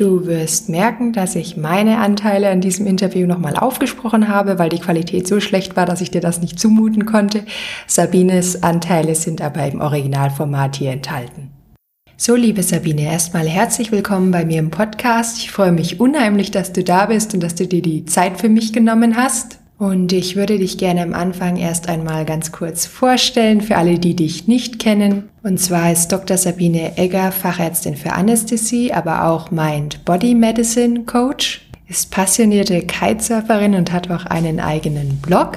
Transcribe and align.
Du 0.00 0.24
wirst 0.24 0.70
merken, 0.70 1.12
dass 1.12 1.36
ich 1.36 1.58
meine 1.58 1.98
Anteile 1.98 2.48
an 2.48 2.62
diesem 2.62 2.86
Interview 2.86 3.26
nochmal 3.26 3.54
aufgesprochen 3.54 4.28
habe, 4.28 4.58
weil 4.58 4.70
die 4.70 4.78
Qualität 4.78 5.28
so 5.28 5.40
schlecht 5.40 5.76
war, 5.76 5.84
dass 5.84 6.00
ich 6.00 6.10
dir 6.10 6.22
das 6.22 6.40
nicht 6.40 6.58
zumuten 6.58 7.04
konnte. 7.04 7.44
Sabines 7.86 8.62
Anteile 8.62 9.14
sind 9.14 9.42
aber 9.42 9.66
im 9.66 9.82
Originalformat 9.82 10.76
hier 10.76 10.92
enthalten. 10.92 11.50
So, 12.16 12.34
liebe 12.34 12.62
Sabine, 12.62 13.02
erstmal 13.02 13.46
herzlich 13.46 13.92
willkommen 13.92 14.30
bei 14.30 14.46
mir 14.46 14.60
im 14.60 14.70
Podcast. 14.70 15.36
Ich 15.36 15.50
freue 15.50 15.72
mich 15.72 16.00
unheimlich, 16.00 16.50
dass 16.50 16.72
du 16.72 16.82
da 16.82 17.04
bist 17.04 17.34
und 17.34 17.42
dass 17.42 17.54
du 17.54 17.66
dir 17.66 17.82
die 17.82 18.06
Zeit 18.06 18.40
für 18.40 18.48
mich 18.48 18.72
genommen 18.72 19.18
hast. 19.18 19.59
Und 19.80 20.12
ich 20.12 20.36
würde 20.36 20.58
dich 20.58 20.76
gerne 20.76 21.02
am 21.02 21.14
Anfang 21.14 21.56
erst 21.56 21.88
einmal 21.88 22.26
ganz 22.26 22.52
kurz 22.52 22.84
vorstellen 22.84 23.62
für 23.62 23.78
alle, 23.78 23.98
die 23.98 24.14
dich 24.14 24.46
nicht 24.46 24.78
kennen. 24.78 25.30
Und 25.42 25.58
zwar 25.58 25.90
ist 25.90 26.12
Dr. 26.12 26.36
Sabine 26.36 26.98
Egger 26.98 27.32
Fachärztin 27.32 27.96
für 27.96 28.12
Anästhesie, 28.12 28.92
aber 28.92 29.24
auch 29.24 29.50
Mind 29.50 30.04
Body 30.04 30.34
Medicine 30.34 31.04
Coach, 31.04 31.66
ist 31.88 32.10
passionierte 32.10 32.82
Kitesurferin 32.82 33.74
und 33.74 33.90
hat 33.90 34.10
auch 34.10 34.26
einen 34.26 34.60
eigenen 34.60 35.16
Blog, 35.22 35.56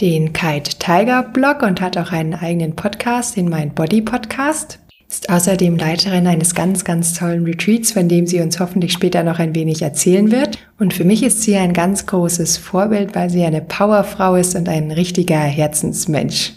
den 0.00 0.32
Kite 0.32 0.78
Tiger 0.78 1.24
Blog 1.24 1.62
und 1.62 1.80
hat 1.80 1.98
auch 1.98 2.12
einen 2.12 2.34
eigenen 2.34 2.76
Podcast, 2.76 3.36
den 3.36 3.48
Mind 3.48 3.74
Body 3.74 4.00
Podcast 4.00 4.78
ist 5.08 5.30
außerdem 5.30 5.76
Leiterin 5.76 6.26
eines 6.26 6.54
ganz, 6.54 6.84
ganz 6.84 7.14
tollen 7.14 7.44
Retreats, 7.44 7.92
von 7.92 8.08
dem 8.08 8.26
sie 8.26 8.40
uns 8.40 8.58
hoffentlich 8.58 8.92
später 8.92 9.22
noch 9.22 9.38
ein 9.38 9.54
wenig 9.54 9.82
erzählen 9.82 10.30
wird. 10.32 10.58
Und 10.78 10.94
für 10.94 11.04
mich 11.04 11.22
ist 11.22 11.42
sie 11.42 11.56
ein 11.56 11.72
ganz 11.72 12.06
großes 12.06 12.56
Vorbild, 12.56 13.14
weil 13.14 13.30
sie 13.30 13.44
eine 13.44 13.62
Powerfrau 13.62 14.34
ist 14.34 14.56
und 14.56 14.68
ein 14.68 14.90
richtiger 14.90 15.38
Herzensmensch. 15.38 16.54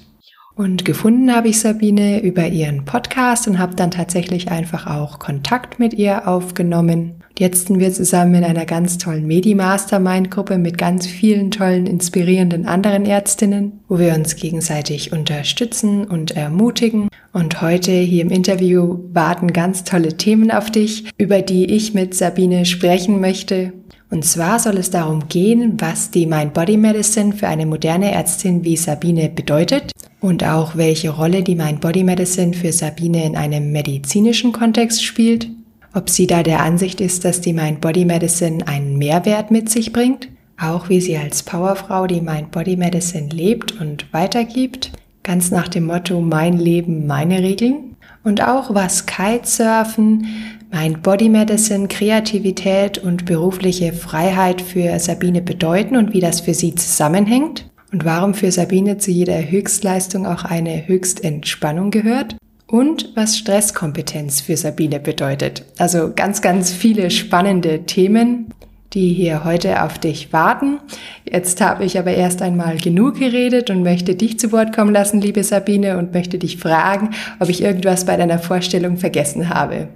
Und 0.55 0.83
gefunden 0.83 1.33
habe 1.33 1.47
ich 1.47 1.61
Sabine 1.61 2.21
über 2.21 2.47
ihren 2.47 2.83
Podcast 2.83 3.47
und 3.47 3.59
habe 3.59 3.75
dann 3.75 3.91
tatsächlich 3.91 4.51
einfach 4.51 4.87
auch 4.87 5.19
Kontakt 5.19 5.79
mit 5.79 5.93
ihr 5.93 6.27
aufgenommen. 6.27 7.18
Jetzt 7.39 7.67
sind 7.67 7.79
wir 7.79 7.93
zusammen 7.93 8.35
in 8.35 8.43
einer 8.43 8.65
ganz 8.65 8.97
tollen 8.97 9.25
Medi-Mastermind-Gruppe 9.25 10.57
mit 10.57 10.77
ganz 10.77 11.07
vielen 11.07 11.51
tollen, 11.51 11.87
inspirierenden 11.87 12.65
anderen 12.65 13.05
Ärztinnen, 13.05 13.79
wo 13.87 13.97
wir 13.97 14.13
uns 14.13 14.35
gegenseitig 14.35 15.13
unterstützen 15.13 16.03
und 16.03 16.31
ermutigen. 16.31 17.07
Und 17.31 17.61
heute 17.61 17.93
hier 17.93 18.23
im 18.23 18.29
Interview 18.29 18.99
warten 19.13 19.53
ganz 19.53 19.85
tolle 19.85 20.17
Themen 20.17 20.51
auf 20.51 20.69
dich, 20.69 21.05
über 21.17 21.41
die 21.41 21.73
ich 21.73 21.93
mit 21.93 22.13
Sabine 22.13 22.65
sprechen 22.65 23.21
möchte. 23.21 23.71
Und 24.09 24.25
zwar 24.25 24.59
soll 24.59 24.77
es 24.77 24.89
darum 24.89 25.29
gehen, 25.29 25.77
was 25.79 26.11
die 26.11 26.25
Mind 26.25 26.53
Body 26.53 26.75
Medicine 26.75 27.31
für 27.31 27.47
eine 27.47 27.65
moderne 27.65 28.11
Ärztin 28.11 28.65
wie 28.65 28.75
Sabine 28.75 29.29
bedeutet 29.29 29.93
und 30.19 30.43
auch 30.43 30.75
welche 30.75 31.11
Rolle 31.11 31.41
die 31.41 31.55
Mind 31.55 31.79
Body 31.79 32.03
Medicine 32.03 32.53
für 32.53 32.73
Sabine 32.73 33.23
in 33.23 33.37
einem 33.37 33.71
medizinischen 33.71 34.51
Kontext 34.51 35.01
spielt 35.01 35.47
ob 35.93 36.09
sie 36.09 36.27
da 36.27 36.43
der 36.43 36.61
Ansicht 36.61 37.01
ist, 37.01 37.25
dass 37.25 37.41
die 37.41 37.53
Mind-Body 37.53 38.05
Medicine 38.05 38.67
einen 38.67 38.97
Mehrwert 38.97 39.51
mit 39.51 39.69
sich 39.69 39.91
bringt, 39.91 40.29
auch 40.59 40.89
wie 40.89 41.01
sie 41.01 41.17
als 41.17 41.43
Powerfrau 41.43 42.07
die 42.07 42.21
Mind-Body 42.21 42.75
Medicine 42.75 43.29
lebt 43.29 43.79
und 43.79 44.11
weitergibt, 44.13 44.91
ganz 45.23 45.51
nach 45.51 45.67
dem 45.67 45.85
Motto 45.85 46.21
Mein 46.21 46.57
Leben, 46.57 47.07
meine 47.07 47.39
Regeln. 47.39 47.95
Und 48.23 48.45
auch 48.45 48.73
was 48.75 49.05
Kitesurfen, 49.05 50.25
Mind-Body 50.71 51.29
Medicine, 51.29 51.87
Kreativität 51.87 52.97
und 52.97 53.25
berufliche 53.25 53.93
Freiheit 53.93 54.61
für 54.61 54.99
Sabine 54.99 55.41
bedeuten 55.41 55.95
und 55.95 56.13
wie 56.13 56.19
das 56.19 56.41
für 56.41 56.53
sie 56.53 56.75
zusammenhängt. 56.75 57.69
Und 57.91 58.05
warum 58.05 58.35
für 58.35 58.51
Sabine 58.51 58.97
zu 58.97 59.09
jeder 59.09 59.49
Höchstleistung 59.49 60.27
auch 60.27 60.43
eine 60.43 60.87
Höchstentspannung 60.87 61.89
gehört 61.89 62.35
und 62.69 63.15
was 63.15 63.37
Stresskompetenz 63.37 64.41
für 64.41 64.55
Sabine 64.55 64.99
bedeutet. 64.99 65.65
Also 65.79 66.11
ganz, 66.15 66.41
ganz 66.41 66.71
viele 66.71 67.09
spannende 67.09 67.85
Themen, 67.85 68.53
die 68.93 69.13
hier 69.13 69.43
heute 69.43 69.83
auf 69.83 69.97
dich 69.97 70.31
warten. 70.33 70.79
Jetzt 71.23 71.61
habe 71.61 71.83
ich 71.83 71.97
aber 71.97 72.11
erst 72.11 72.41
einmal 72.41 72.77
genug 72.77 73.15
geredet 73.15 73.69
und 73.71 73.83
möchte 73.83 74.15
dich 74.15 74.39
zu 74.39 74.51
Wort 74.51 74.75
kommen 74.75 74.93
lassen, 74.93 75.19
liebe 75.19 75.43
Sabine, 75.43 75.97
und 75.97 76.13
möchte 76.13 76.37
dich 76.37 76.57
fragen, 76.57 77.11
ob 77.39 77.49
ich 77.49 77.63
irgendwas 77.63 78.05
bei 78.05 78.17
deiner 78.17 78.39
Vorstellung 78.39 78.97
vergessen 78.97 79.49
habe. 79.49 79.89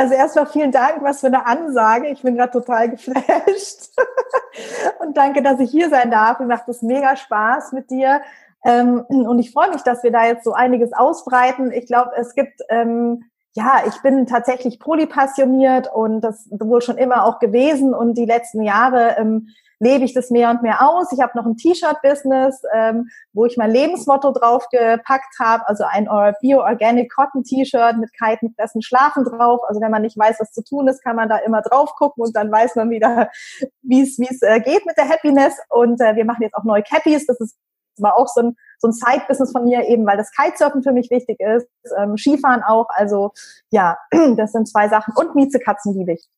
Also 0.00 0.14
erstmal 0.14 0.46
vielen 0.46 0.70
Dank, 0.70 1.02
was 1.02 1.18
für 1.18 1.26
eine 1.26 1.44
Ansage. 1.44 2.06
Ich 2.06 2.22
bin 2.22 2.36
gerade 2.36 2.52
total 2.52 2.88
geflasht. 2.88 3.90
Und 5.00 5.16
danke, 5.16 5.42
dass 5.42 5.58
ich 5.58 5.72
hier 5.72 5.90
sein 5.90 6.12
darf. 6.12 6.38
Mir 6.38 6.46
macht 6.46 6.68
es 6.68 6.82
mega 6.82 7.16
Spaß 7.16 7.72
mit 7.72 7.90
dir. 7.90 8.20
Ähm, 8.64 9.04
und 9.08 9.38
ich 9.38 9.52
freue 9.52 9.70
mich, 9.70 9.82
dass 9.82 10.02
wir 10.02 10.10
da 10.10 10.26
jetzt 10.26 10.44
so 10.44 10.52
einiges 10.52 10.92
ausbreiten. 10.92 11.72
Ich 11.72 11.86
glaube, 11.86 12.10
es 12.16 12.34
gibt, 12.34 12.60
ähm, 12.70 13.24
ja, 13.54 13.82
ich 13.86 14.00
bin 14.02 14.26
tatsächlich 14.26 14.78
polypassioniert 14.78 15.90
und 15.92 16.20
das 16.20 16.48
wohl 16.50 16.82
schon 16.82 16.98
immer 16.98 17.24
auch 17.24 17.38
gewesen. 17.38 17.94
Und 17.94 18.14
die 18.14 18.26
letzten 18.26 18.62
Jahre 18.62 19.16
ähm, 19.18 19.48
lebe 19.80 20.04
ich 20.04 20.12
das 20.12 20.30
mehr 20.30 20.50
und 20.50 20.62
mehr 20.62 20.82
aus. 20.88 21.12
Ich 21.12 21.20
habe 21.20 21.36
noch 21.36 21.46
ein 21.46 21.56
T-Shirt-Business, 21.56 22.62
ähm, 22.74 23.08
wo 23.32 23.46
ich 23.46 23.56
mein 23.56 23.70
Lebensmotto 23.70 24.32
draufgepackt 24.32 25.38
habe, 25.38 25.66
also 25.68 25.84
ein 25.84 26.08
Bio-Organic 26.40 27.12
Cotton 27.12 27.44
T-Shirt 27.44 27.96
mit 27.98 28.10
Kiten, 28.12 28.54
Fressen, 28.54 28.82
Schlafen 28.82 29.24
drauf. 29.24 29.60
Also 29.68 29.80
wenn 29.80 29.90
man 29.90 30.02
nicht 30.02 30.18
weiß, 30.18 30.36
was 30.40 30.52
zu 30.52 30.62
tun 30.64 30.88
ist, 30.88 31.02
kann 31.02 31.16
man 31.16 31.28
da 31.28 31.38
immer 31.38 31.62
drauf 31.62 31.94
gucken 31.94 32.24
und 32.24 32.34
dann 32.34 32.50
weiß 32.50 32.76
man 32.76 32.90
wieder, 32.90 33.30
wie 33.82 34.02
es 34.02 34.18
wie 34.18 34.28
es 34.28 34.42
äh, 34.42 34.60
geht 34.60 34.84
mit 34.86 34.96
der 34.96 35.08
Happiness. 35.08 35.56
Und 35.68 36.00
äh, 36.00 36.16
wir 36.16 36.24
machen 36.24 36.42
jetzt 36.42 36.54
auch 36.54 36.64
neue 36.64 36.82
Cappies. 36.82 37.26
Das 37.26 37.40
ist 37.40 37.56
war 38.02 38.16
auch 38.16 38.28
so 38.28 38.40
ein, 38.42 38.56
so 38.78 38.88
ein 38.88 38.92
Side-Business 38.92 39.52
von 39.52 39.64
mir 39.64 39.88
eben, 39.88 40.06
weil 40.06 40.16
das 40.16 40.30
Kitesurfen 40.32 40.82
für 40.82 40.92
mich 40.92 41.10
wichtig 41.10 41.38
ist, 41.40 41.68
ähm, 41.98 42.16
Skifahren 42.16 42.62
auch. 42.62 42.86
Also 42.90 43.32
ja, 43.70 43.96
das 44.36 44.52
sind 44.52 44.68
zwei 44.68 44.88
Sachen. 44.88 45.14
Und 45.16 45.34
Miezekatzen 45.34 45.96
liebe 45.96 46.12
ich. 46.12 46.28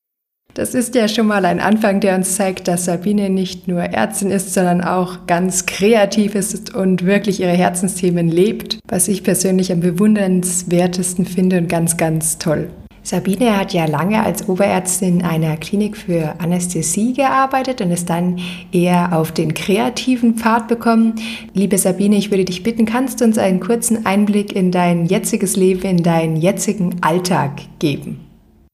Das 0.54 0.75
ist 0.75 0.97
ja 0.97 1.06
schon 1.06 1.28
mal 1.28 1.44
ein 1.44 1.60
Anfang, 1.60 2.00
der 2.00 2.16
uns 2.16 2.34
zeigt, 2.34 2.66
dass 2.66 2.87
Sabine 2.87 3.31
nicht 3.31 3.69
nur 3.69 3.82
Ärztin 3.82 4.32
ist, 4.32 4.53
sondern 4.53 4.82
auch 4.82 5.26
ganz 5.26 5.65
kreativ 5.66 6.34
ist 6.34 6.75
und 6.75 7.06
wirklich 7.06 7.41
ihre 7.41 7.53
Herzensthemen 7.53 8.28
lebt, 8.28 8.81
was 8.88 9.06
ich 9.06 9.22
persönlich 9.22 9.70
am 9.70 9.78
bewundernswertesten 9.81 11.25
finde 11.25 11.59
und 11.59 11.69
ganz, 11.69 11.97
ganz 11.97 12.38
toll. 12.38 12.69
Sabine 13.10 13.59
hat 13.59 13.72
ja 13.72 13.87
lange 13.87 14.22
als 14.22 14.48
Oberärztin 14.48 15.19
in 15.19 15.26
einer 15.26 15.56
Klinik 15.56 15.97
für 15.97 16.37
Anästhesie 16.38 17.12
gearbeitet 17.12 17.81
und 17.81 17.91
ist 17.91 18.09
dann 18.09 18.38
eher 18.71 19.09
auf 19.12 19.32
den 19.32 19.53
kreativen 19.53 20.37
Pfad 20.37 20.69
bekommen. 20.69 21.16
Liebe 21.53 21.76
Sabine, 21.76 22.15
ich 22.15 22.31
würde 22.31 22.44
dich 22.44 22.62
bitten, 22.62 22.87
kannst 22.87 23.20
du 23.20 23.25
uns 23.25 23.37
einen 23.37 23.59
kurzen 23.59 24.06
Einblick 24.06 24.54
in 24.54 24.70
dein 24.70 25.06
jetziges 25.06 25.56
Leben, 25.56 25.82
in 25.82 26.04
deinen 26.04 26.37
jetzigen 26.37 27.03
Alltag 27.03 27.62
geben? 27.81 28.25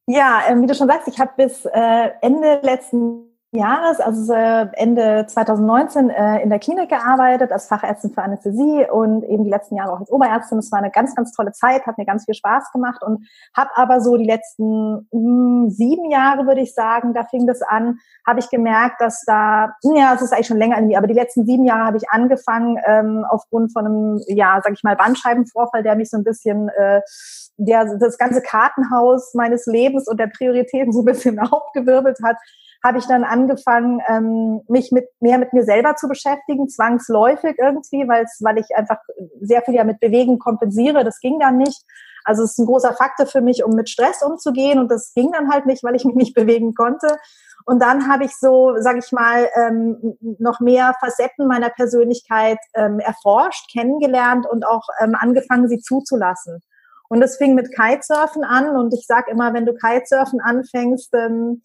Ja, 0.06 0.42
ähm, 0.50 0.60
wie 0.60 0.66
du 0.66 0.74
schon 0.74 0.88
sagst, 0.88 1.08
ich 1.08 1.18
habe 1.18 1.32
bis 1.38 1.64
äh, 1.64 2.10
Ende 2.20 2.60
letzten 2.62 3.22
Jahres, 3.52 4.00
also 4.00 4.32
Ende 4.32 5.24
2019, 5.26 6.10
äh, 6.10 6.42
in 6.42 6.50
der 6.50 6.58
Klinik 6.58 6.88
gearbeitet 6.88 7.52
als 7.52 7.68
Fachärztin 7.68 8.12
für 8.12 8.22
Anästhesie 8.22 8.86
und 8.90 9.22
eben 9.24 9.44
die 9.44 9.50
letzten 9.50 9.76
Jahre 9.76 9.92
auch 9.92 10.00
als 10.00 10.10
Oberärztin. 10.10 10.58
Es 10.58 10.72
war 10.72 10.80
eine 10.80 10.90
ganz, 10.90 11.14
ganz 11.14 11.32
tolle 11.32 11.52
Zeit, 11.52 11.86
hat 11.86 11.96
mir 11.96 12.04
ganz 12.04 12.24
viel 12.24 12.34
Spaß 12.34 12.72
gemacht 12.72 13.02
und 13.02 13.26
habe 13.56 13.70
aber 13.76 14.00
so 14.00 14.16
die 14.16 14.26
letzten 14.26 15.06
mh, 15.12 15.12
hm, 15.12 15.70
sieben 15.70 16.10
Jahre, 16.10 16.46
würde 16.46 16.60
ich 16.60 16.74
sagen, 16.74 17.14
da 17.14 17.24
fing 17.24 17.46
das 17.46 17.62
an, 17.62 17.98
habe 18.26 18.40
ich 18.40 18.50
gemerkt, 18.50 19.00
dass 19.00 19.24
da, 19.24 19.74
ja, 19.82 20.14
es 20.14 20.22
ist 20.22 20.32
eigentlich 20.32 20.48
schon 20.48 20.58
länger 20.58 20.76
irgendwie, 20.76 20.96
aber 20.96 21.06
die 21.06 21.14
letzten 21.14 21.46
sieben 21.46 21.64
Jahre 21.64 21.84
habe 21.84 21.96
ich 21.96 22.10
angefangen, 22.10 22.78
ähm, 22.84 23.24
aufgrund 23.28 23.72
von 23.72 23.86
einem, 23.86 24.20
ja, 24.26 24.60
sag 24.62 24.72
ich 24.72 24.82
mal, 24.82 24.96
Bandscheibenvorfall, 24.96 25.82
der 25.82 25.96
mich 25.96 26.10
so 26.10 26.16
ein 26.16 26.24
bisschen 26.24 26.68
äh, 26.70 27.00
der 27.58 27.96
das 27.98 28.18
ganze 28.18 28.42
Kartenhaus 28.42 29.32
meines 29.34 29.66
Lebens 29.66 30.06
und 30.08 30.20
der 30.20 30.26
Prioritäten 30.26 30.92
so 30.92 31.00
ein 31.00 31.06
bisschen 31.06 31.38
aufgewirbelt 31.38 32.18
hat, 32.22 32.36
habe 32.86 32.98
ich 32.98 33.06
dann 33.06 33.24
angefangen, 33.24 34.00
ähm, 34.08 34.60
mich 34.68 34.92
mit 34.92 35.08
mehr 35.20 35.38
mit 35.38 35.52
mir 35.52 35.64
selber 35.64 35.96
zu 35.96 36.06
beschäftigen, 36.06 36.68
zwangsläufig 36.68 37.56
irgendwie, 37.58 38.06
weil 38.08 38.24
weil 38.40 38.58
ich 38.58 38.76
einfach 38.76 38.98
sehr 39.40 39.62
viel 39.62 39.74
ja 39.74 39.84
mit 39.84 39.98
Bewegen 39.98 40.38
kompensiere. 40.38 41.02
Das 41.02 41.18
ging 41.18 41.40
dann 41.40 41.58
nicht. 41.58 41.82
Also 42.24 42.42
es 42.42 42.52
ist 42.52 42.58
ein 42.58 42.66
großer 42.66 42.94
Faktor 42.94 43.26
für 43.26 43.40
mich, 43.40 43.64
um 43.64 43.72
mit 43.72 43.88
Stress 43.88 44.22
umzugehen 44.22 44.78
und 44.78 44.90
das 44.90 45.12
ging 45.14 45.32
dann 45.32 45.50
halt 45.50 45.66
nicht, 45.66 45.82
weil 45.84 45.94
ich 45.94 46.04
mich 46.04 46.16
nicht 46.16 46.34
bewegen 46.34 46.74
konnte. 46.74 47.16
Und 47.64 47.82
dann 47.82 48.08
habe 48.08 48.24
ich 48.24 48.36
so, 48.36 48.76
sage 48.78 49.00
ich 49.00 49.10
mal, 49.10 49.48
ähm, 49.56 50.16
noch 50.38 50.60
mehr 50.60 50.94
Facetten 51.00 51.48
meiner 51.48 51.70
Persönlichkeit 51.70 52.58
ähm, 52.74 53.00
erforscht, 53.00 53.72
kennengelernt 53.72 54.46
und 54.48 54.64
auch 54.64 54.84
ähm, 55.00 55.16
angefangen, 55.18 55.68
sie 55.68 55.78
zuzulassen. 55.78 56.62
Und 57.08 57.22
es 57.22 57.36
fing 57.36 57.54
mit 57.54 57.74
Kitesurfen 57.74 58.44
an 58.44 58.76
und 58.76 58.94
ich 58.94 59.06
sage 59.06 59.30
immer, 59.30 59.52
wenn 59.54 59.66
du 59.66 59.74
Kitesurfen 59.74 60.40
anfängst, 60.40 61.14
ähm, 61.14 61.62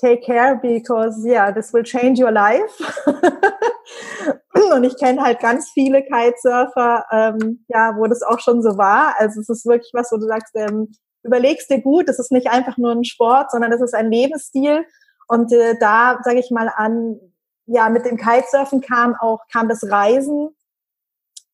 take 0.00 0.22
care 0.22 0.56
because 0.56 1.24
yeah, 1.26 1.50
this 1.50 1.72
will 1.72 1.82
change 1.82 2.20
your 2.20 2.30
life. 2.30 2.72
und 4.72 4.84
ich 4.84 4.96
kenne 4.98 5.22
halt 5.22 5.40
ganz 5.40 5.70
viele 5.70 6.02
Kitesurfer, 6.02 7.04
ähm, 7.10 7.64
ja, 7.68 7.94
wo 7.96 8.06
das 8.06 8.22
auch 8.22 8.40
schon 8.40 8.62
so 8.62 8.76
war. 8.78 9.14
Also 9.18 9.40
es 9.40 9.48
ist 9.48 9.66
wirklich 9.66 9.90
was, 9.94 10.10
wo 10.12 10.16
du 10.16 10.26
sagst, 10.26 10.54
ähm, 10.54 10.92
überlegst 11.22 11.70
dir 11.70 11.80
gut, 11.80 12.08
es 12.08 12.18
ist 12.18 12.32
nicht 12.32 12.48
einfach 12.48 12.76
nur 12.76 12.92
ein 12.92 13.04
Sport, 13.04 13.50
sondern 13.50 13.72
es 13.72 13.80
ist 13.80 13.94
ein 13.94 14.10
Lebensstil. 14.10 14.84
Und 15.26 15.52
äh, 15.52 15.74
da 15.80 16.18
sage 16.22 16.40
ich 16.40 16.50
mal 16.50 16.70
an, 16.74 17.18
ja, 17.66 17.88
mit 17.90 18.06
dem 18.06 18.16
Kitesurfen 18.16 18.80
kam 18.80 19.14
auch 19.20 19.40
kam 19.52 19.68
das 19.68 19.90
Reisen 19.90 20.50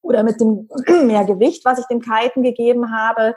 oder 0.01 0.23
mit 0.23 0.41
dem 0.41 0.69
mehr 1.07 1.25
Gewicht, 1.25 1.65
was 1.65 1.79
ich 1.79 1.87
dem 1.87 2.01
Kiten 2.01 2.43
gegeben 2.43 2.93
habe. 2.93 3.35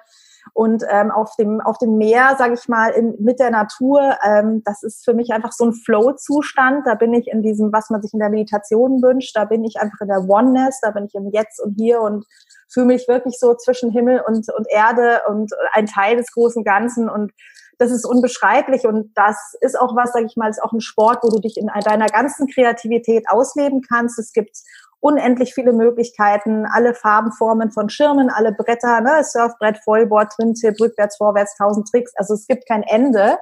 Und 0.54 0.84
ähm, 0.90 1.12
auf 1.12 1.36
dem 1.38 1.62
auf 1.62 1.78
dem 1.78 1.98
Meer, 1.98 2.36
sage 2.38 2.54
ich 2.54 2.68
mal, 2.68 2.90
in, 2.90 3.16
mit 3.20 3.40
der 3.40 3.52
Natur, 3.52 4.18
ähm, 4.24 4.62
das 4.66 4.84
ist 4.84 5.06
für 5.06 5.14
mich 5.14 5.32
einfach 5.32 5.52
so 5.52 5.66
ein 5.66 5.74
Flow-Zustand. 5.74 6.86
Da 6.86 6.96
bin 6.96 7.14
ich 7.14 7.28
in 7.28 7.42
diesem, 7.42 7.72
was 7.72 7.90
man 7.90 8.02
sich 8.02 8.14
in 8.14 8.20
der 8.20 8.30
Meditation 8.30 9.02
wünscht. 9.02 9.36
Da 9.36 9.46
bin 9.46 9.64
ich 9.64 9.80
einfach 9.80 10.02
in 10.02 10.08
der 10.08 10.28
Oneness. 10.28 10.80
Da 10.82 10.92
bin 10.92 11.06
ich 11.06 11.16
im 11.16 11.30
Jetzt 11.32 11.62
und 11.62 11.76
Hier 11.78 12.02
und 12.02 12.26
fühle 12.72 12.88
mich 12.88 13.08
wirklich 13.08 13.38
so 13.40 13.56
zwischen 13.56 13.92
Himmel 13.92 14.22
und 14.28 14.48
und 14.56 14.68
Erde 14.70 15.22
und 15.28 15.52
ein 15.74 15.86
Teil 15.86 16.18
des 16.18 16.32
großen 16.32 16.64
Ganzen 16.64 17.10
und 17.10 17.32
das 17.78 17.92
ist 17.92 18.06
unbeschreiblich 18.06 18.88
und 18.88 19.12
das 19.16 19.56
ist 19.62 19.80
auch 19.80 19.96
was, 19.96 20.12
sage 20.12 20.26
ich 20.26 20.36
mal, 20.36 20.50
ist 20.50 20.64
auch 20.64 20.74
ein 20.74 20.82
Sport, 20.82 21.20
wo 21.22 21.30
du 21.30 21.40
dich 21.40 21.58
in 21.58 21.70
deiner 21.84 22.08
ganzen 22.08 22.48
Kreativität 22.48 23.26
ausleben 23.30 23.82
kannst. 23.82 24.18
Es 24.18 24.34
gibt 24.34 24.58
unendlich 25.00 25.54
viele 25.54 25.74
Möglichkeiten, 25.74 26.66
alle 26.66 26.94
Farbenformen 26.94 27.72
von 27.72 27.90
Schirmen, 27.90 28.30
alle 28.30 28.52
Bretter, 28.52 29.02
ne, 29.02 29.24
Surfbrett, 29.24 29.78
Vollboard, 29.84 30.34
Twinzip, 30.34 30.80
rückwärts, 30.80 31.18
vorwärts, 31.18 31.56
tausend 31.56 31.88
Tricks. 31.90 32.14
Also 32.16 32.34
es 32.34 32.48
gibt 32.48 32.68
kein 32.68 32.84
Ende. 32.84 33.38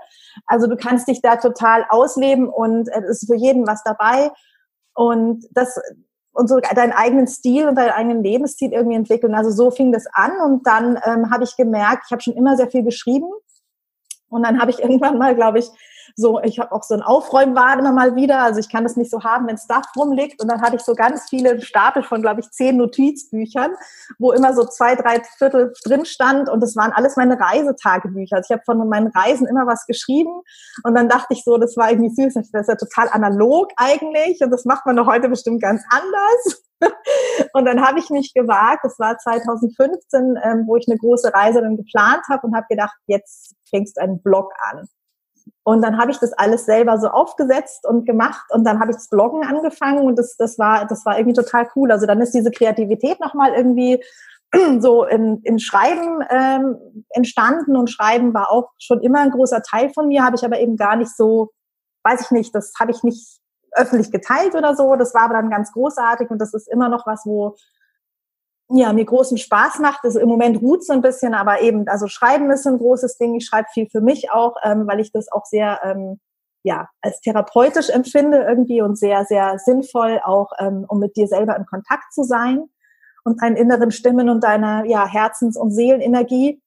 Also 0.48 0.68
du 0.68 0.76
kannst 0.76 1.08
dich 1.08 1.22
da 1.22 1.38
total 1.38 1.86
ausleben 1.90 2.50
und 2.50 2.90
es 2.90 3.22
ist 3.22 3.28
für 3.28 3.38
jeden 3.38 3.66
was 3.68 3.84
dabei. 3.84 4.32
Und 4.94 5.46
das 5.52 5.80
und 6.36 6.50
so 6.50 6.60
deinen 6.60 6.92
eigenen 6.92 7.28
Stil 7.28 7.68
und 7.68 7.76
deinen 7.76 7.92
eigenen 7.92 8.22
Lebensstil 8.22 8.74
irgendwie 8.74 8.98
entwickeln. 8.98 9.34
Also 9.34 9.52
so 9.52 9.72
fing 9.72 9.94
das 9.94 10.06
an 10.12 10.32
und 10.42 10.68
dann 10.68 11.00
ähm, 11.06 11.32
habe 11.32 11.46
ich 11.46 11.56
gemerkt, 11.56 12.04
ich 12.06 12.12
habe 12.12 12.22
schon 12.22 12.36
immer 12.36 12.58
sehr 12.58 12.70
viel 12.70 12.84
geschrieben 12.84 13.32
und 14.30 14.44
dann 14.44 14.60
habe 14.60 14.72
ich 14.72 14.80
irgendwann 14.84 15.18
mal, 15.18 15.34
glaube 15.34 15.60
ich, 15.60 15.70
so, 16.18 16.40
ich 16.42 16.60
habe 16.60 16.72
auch 16.72 16.84
so 16.84 16.94
ein 16.94 17.02
Aufräumwahn 17.02 17.80
immer 17.80 17.92
mal 17.92 18.16
wieder. 18.16 18.42
Also 18.42 18.60
ich 18.62 18.70
kann 18.70 18.84
das 18.84 18.96
nicht 18.96 19.12
so 19.12 19.24
haben, 19.24 19.48
wenn 19.48 19.58
Stuff 19.58 19.86
rumliegt. 19.98 20.42
Und 20.42 20.50
dann 20.50 20.62
hatte 20.62 20.78
ich 20.78 20.82
so 20.82 20.94
ganz 20.94 21.30
viele 21.30 21.62
Stapel 21.62 22.04
von, 22.04 22.22
glaube 22.22 22.40
ich, 22.40 22.50
zehn 22.52 22.78
Notizbüchern, 22.78 23.72
wo 24.18 24.32
immer 24.32 24.54
so 24.54 24.64
zwei, 24.64 24.96
drei 24.96 25.22
Viertel 25.38 25.74
drin 25.84 26.06
stand. 26.06 26.48
Und 26.50 26.62
das 26.62 26.76
waren 26.78 26.94
alles 26.94 27.18
meine 27.18 27.38
Reisetagebücher. 27.38 28.38
Also 28.38 28.48
ich 28.50 28.54
habe 28.54 28.64
von 28.66 28.88
meinen 28.88 29.08
Reisen 29.08 29.46
immer 29.46 29.68
was 29.68 29.86
geschrieben. 29.88 30.42
Und 30.84 30.96
dann 30.96 31.10
dachte 31.10 31.34
ich 31.34 31.44
so, 31.44 31.58
das 31.58 31.76
war 31.76 31.92
irgendwie 31.92 32.16
süß. 32.16 32.34
Das 32.34 32.50
ist 32.50 32.70
ja 32.70 32.76
total 32.76 33.10
analog 33.10 33.72
eigentlich. 33.76 34.40
Und 34.42 34.52
das 34.52 34.64
macht 34.64 34.86
man 34.86 34.96
doch 34.96 35.08
heute 35.08 35.28
bestimmt 35.28 35.62
ganz 35.62 35.84
anders. 35.90 36.64
und 37.54 37.66
dann 37.66 37.86
habe 37.86 38.00
ich 38.00 38.10
mich 38.10 38.34
gewagt, 38.34 38.80
das 38.84 38.98
war 39.00 39.18
2015, 39.18 40.40
ähm, 40.44 40.64
wo 40.66 40.78
ich 40.78 40.88
eine 40.88 40.98
große 40.98 41.34
Reise 41.34 41.62
dann 41.62 41.76
geplant 41.76 42.24
habe 42.30 42.48
und 42.48 42.56
habe 42.56 42.68
gedacht, 42.70 42.96
jetzt 43.08 43.56
fängst 43.70 43.98
du 43.98 44.02
einen 44.02 44.22
Blog 44.22 44.54
an. 44.72 44.88
Und 45.68 45.82
dann 45.82 45.98
habe 45.98 46.12
ich 46.12 46.20
das 46.20 46.32
alles 46.34 46.66
selber 46.66 47.00
so 47.00 47.08
aufgesetzt 47.08 47.88
und 47.88 48.06
gemacht 48.06 48.46
und 48.52 48.66
dann 48.66 48.80
habe 48.80 48.92
ich 48.92 48.98
das 48.98 49.10
Bloggen 49.10 49.44
angefangen 49.44 50.06
und 50.06 50.20
das, 50.20 50.38
das 50.38 50.60
war, 50.60 50.86
das 50.86 51.04
war 51.08 51.18
irgendwie 51.18 51.42
total 51.42 51.68
cool. 51.76 51.92
Also 51.92 52.06
dann 52.06 52.22
ist 52.22 52.36
diese 52.36 52.52
Kreativität 52.52 53.20
nochmal 53.20 53.52
irgendwie 53.56 54.00
so 54.80 55.06
in, 55.06 55.40
in 55.42 55.58
Schreiben 55.58 56.24
ähm, 56.30 57.04
entstanden 57.10 57.76
und 57.76 57.90
Schreiben 57.90 58.32
war 58.36 58.52
auch 58.52 58.74
schon 58.78 59.02
immer 59.02 59.22
ein 59.22 59.32
großer 59.32 59.64
Teil 59.64 59.90
von 59.90 60.08
mir, 60.08 60.24
habe 60.24 60.36
ich 60.36 60.46
aber 60.46 60.60
eben 60.60 60.78
gar 60.78 60.98
nicht 60.98 61.16
so, 61.18 61.50
weiß 62.04 62.22
ich 62.22 62.32
nicht, 62.32 62.54
das 62.54 62.74
habe 62.80 62.92
ich 62.92 63.02
nicht 63.02 63.40
öffentlich 63.72 64.12
geteilt 64.12 64.54
oder 64.54 64.76
so. 64.76 64.96
Das 64.96 65.16
war 65.16 65.24
aber 65.24 65.34
dann 65.34 65.50
ganz 65.50 65.72
großartig 65.72 66.30
und 66.30 66.38
das 66.38 66.54
ist 66.54 66.68
immer 66.68 66.90
noch 66.90 67.08
was, 67.08 67.24
wo 67.26 67.56
ja, 68.70 68.94
mir 68.94 69.06
großen 69.06 69.38
Spaß 69.38 69.80
macht. 69.80 70.04
Also 70.04 70.20
im 70.20 70.28
Moment 70.28 70.62
ruht 70.62 70.84
so 70.84 70.94
ein 70.94 71.02
bisschen, 71.02 71.34
aber 71.34 71.62
eben, 71.62 71.88
also 71.88 72.08
Schreiben 72.08 72.50
ist 72.52 72.66
ein 72.66 72.78
großes 72.78 73.18
Ding. 73.18 73.36
Ich 73.36 73.46
schreibe 73.46 73.68
viel 73.74 73.88
für 73.90 74.02
mich 74.02 74.32
auch, 74.32 74.56
ähm, 74.64 74.88
weil 74.88 75.00
ich 75.00 75.12
das 75.12 75.32
auch 75.32 75.46
sehr, 75.46 75.80
ähm, 75.84 76.20
ja, 76.64 76.90
als 77.02 77.22
therapeutisch 77.22 77.90
empfinde 77.90 78.44
irgendwie 78.48 78.82
und 78.82 78.98
sehr, 78.98 79.26
sehr 79.26 79.60
sinnvoll 79.60 80.20
auch, 80.24 80.52
ähm, 80.58 80.86
um 80.88 81.00
mit 81.00 81.16
dir 81.16 81.28
selber 81.28 81.56
in 81.56 81.66
Kontakt 81.68 82.12
zu 82.12 82.24
sein 82.24 82.64
und 83.24 83.42
deinen 83.42 83.56
inneren 83.56 83.92
Stimmen 83.92 84.30
und 84.30 84.44
deiner, 84.44 84.86
ja, 84.86 85.06
Herzens- 85.08 85.58
und 85.58 85.72
Seelenenergie. 85.72 86.62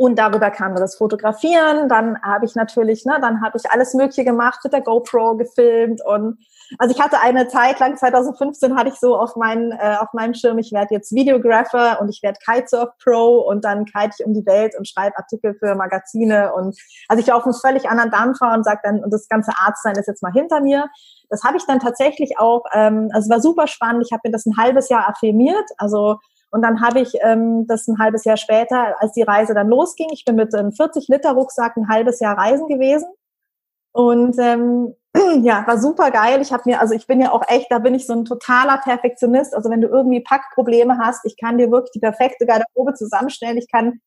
Und 0.00 0.18
darüber 0.18 0.50
kam 0.50 0.74
das 0.76 0.96
Fotografieren. 0.96 1.90
Dann 1.90 2.22
habe 2.22 2.46
ich 2.46 2.54
natürlich, 2.54 3.04
ne, 3.04 3.18
dann 3.20 3.42
habe 3.42 3.58
ich 3.58 3.70
alles 3.70 3.92
Mögliche 3.92 4.24
gemacht, 4.24 4.60
mit 4.64 4.72
der 4.72 4.80
GoPro 4.80 5.36
gefilmt 5.36 6.00
und 6.02 6.38
also 6.78 6.94
ich 6.94 7.02
hatte 7.02 7.20
eine 7.20 7.48
Zeit 7.48 7.80
lang, 7.80 7.98
2015 7.98 8.78
hatte 8.78 8.88
ich 8.88 8.94
so 8.94 9.14
auf, 9.14 9.36
meinen, 9.36 9.72
äh, 9.72 9.96
auf 9.98 10.14
meinem 10.14 10.32
Schirm, 10.32 10.56
ich 10.56 10.72
werde 10.72 10.94
jetzt 10.94 11.12
Videographer 11.12 12.00
und 12.00 12.08
ich 12.08 12.22
werde 12.22 12.38
Kitesurf 12.42 12.88
Pro 13.04 13.40
und 13.40 13.62
dann 13.62 13.84
kite 13.84 14.14
ich 14.18 14.24
um 14.24 14.32
die 14.32 14.46
Welt 14.46 14.74
und 14.78 14.88
schreibe 14.88 15.18
Artikel 15.18 15.54
für 15.54 15.74
Magazine 15.74 16.54
und 16.54 16.78
also 17.08 17.20
ich 17.22 17.28
war 17.28 17.36
auf 17.36 17.44
einem 17.44 17.52
völlig 17.52 17.90
anderen 17.90 18.10
Dampfer 18.10 18.54
und 18.54 18.64
sage 18.64 18.80
dann, 18.84 19.04
und 19.04 19.12
das 19.12 19.28
ganze 19.28 19.52
Arztsein 19.58 19.96
ist 19.96 20.06
jetzt 20.06 20.22
mal 20.22 20.32
hinter 20.32 20.62
mir. 20.62 20.88
Das 21.28 21.44
habe 21.44 21.58
ich 21.58 21.66
dann 21.66 21.78
tatsächlich 21.78 22.38
auch, 22.38 22.64
ähm, 22.72 23.10
also 23.12 23.26
es 23.26 23.30
war 23.30 23.42
super 23.42 23.66
spannend, 23.66 24.06
ich 24.06 24.12
habe 24.12 24.22
mir 24.24 24.32
das 24.32 24.46
ein 24.46 24.56
halbes 24.56 24.88
Jahr 24.88 25.06
affirmiert, 25.10 25.68
also 25.76 26.16
und 26.50 26.62
dann 26.62 26.80
habe 26.80 27.00
ich 27.00 27.14
ähm, 27.22 27.66
das 27.66 27.86
ein 27.88 27.98
halbes 27.98 28.24
Jahr 28.24 28.36
später, 28.36 29.00
als 29.00 29.12
die 29.12 29.22
Reise 29.22 29.54
dann 29.54 29.68
losging, 29.68 30.08
ich 30.12 30.24
bin 30.24 30.36
mit 30.36 30.54
einem 30.54 30.72
40 30.72 31.08
Liter 31.08 31.32
Rucksack 31.32 31.76
ein 31.76 31.88
halbes 31.88 32.20
Jahr 32.20 32.36
reisen 32.36 32.68
gewesen 32.68 33.08
und 33.92 34.38
ähm, 34.38 34.94
ja, 35.42 35.66
war 35.66 35.78
super 35.78 36.10
geil. 36.10 36.40
Ich 36.40 36.52
habe 36.52 36.62
mir, 36.66 36.80
also 36.80 36.94
ich 36.94 37.06
bin 37.06 37.20
ja 37.20 37.32
auch 37.32 37.42
echt, 37.48 37.66
da 37.70 37.78
bin 37.78 37.94
ich 37.94 38.06
so 38.06 38.12
ein 38.12 38.24
totaler 38.24 38.78
Perfektionist. 38.78 39.54
Also 39.54 39.70
wenn 39.70 39.80
du 39.80 39.88
irgendwie 39.88 40.20
Packprobleme 40.20 40.98
hast, 40.98 41.24
ich 41.24 41.36
kann 41.36 41.58
dir 41.58 41.70
wirklich 41.70 41.90
die 41.92 42.00
perfekte 42.00 42.46
Garderobe 42.46 42.94
zusammenstellen. 42.94 43.58
Ich 43.58 43.70
kann, 43.70 44.00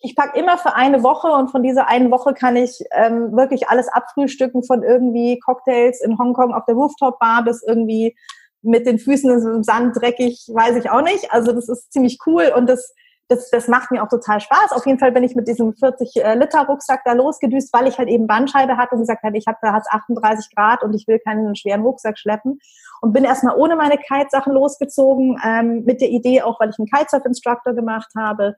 ich 0.00 0.14
pack 0.14 0.36
immer 0.36 0.56
für 0.56 0.74
eine 0.74 1.02
Woche 1.02 1.28
und 1.28 1.50
von 1.50 1.64
dieser 1.64 1.88
einen 1.88 2.12
Woche 2.12 2.34
kann 2.34 2.54
ich 2.54 2.78
ähm, 2.92 3.36
wirklich 3.36 3.68
alles 3.68 3.88
abfrühstücken 3.88 4.62
von 4.62 4.84
irgendwie 4.84 5.40
Cocktails 5.40 6.00
in 6.00 6.18
Hongkong 6.18 6.54
auf 6.54 6.64
der 6.66 6.76
Rooftop 6.76 7.18
Bar 7.18 7.44
bis 7.44 7.64
irgendwie 7.66 8.16
mit 8.62 8.86
den 8.86 8.98
Füßen 8.98 9.30
im 9.30 9.62
Sand 9.62 9.96
dreckig, 9.96 10.48
weiß 10.52 10.76
ich 10.76 10.90
auch 10.90 11.02
nicht. 11.02 11.32
Also 11.32 11.52
das 11.52 11.68
ist 11.68 11.92
ziemlich 11.92 12.18
cool 12.26 12.52
und 12.54 12.68
das 12.68 12.94
das, 13.28 13.50
das 13.50 13.68
macht 13.68 13.90
mir 13.90 14.02
auch 14.02 14.08
total 14.08 14.40
Spaß. 14.40 14.72
Auf 14.72 14.86
jeden 14.86 14.98
Fall 14.98 15.12
bin 15.12 15.22
ich 15.22 15.36
mit 15.36 15.46
diesem 15.46 15.74
40 15.74 16.16
äh, 16.16 16.34
Liter 16.34 16.66
Rucksack 16.66 17.02
da 17.04 17.12
losgedüst, 17.12 17.72
weil 17.74 17.86
ich 17.86 17.98
halt 17.98 18.08
eben 18.08 18.26
Bandscheibe 18.26 18.76
hatte 18.76 18.94
und 18.94 19.02
gesagt 19.02 19.22
habe, 19.22 19.36
ich 19.36 19.46
habe 19.46 19.58
da 19.60 19.74
hat's 19.74 19.88
38 19.90 20.54
Grad 20.54 20.82
und 20.82 20.94
ich 20.94 21.06
will 21.06 21.18
keinen 21.18 21.54
schweren 21.54 21.82
Rucksack 21.82 22.18
schleppen 22.18 22.58
und 23.00 23.12
bin 23.12 23.24
erstmal 23.24 23.56
ohne 23.56 23.76
meine 23.76 23.98
Kitesachen 23.98 24.52
losgezogen 24.52 25.40
ähm, 25.44 25.84
mit 25.84 26.00
der 26.00 26.10
Idee 26.10 26.42
auch, 26.42 26.60
weil 26.60 26.70
ich 26.70 26.78
einen 26.78 26.88
Kitesurf 26.88 27.24
Instructor 27.24 27.74
gemacht 27.74 28.10
habe 28.16 28.56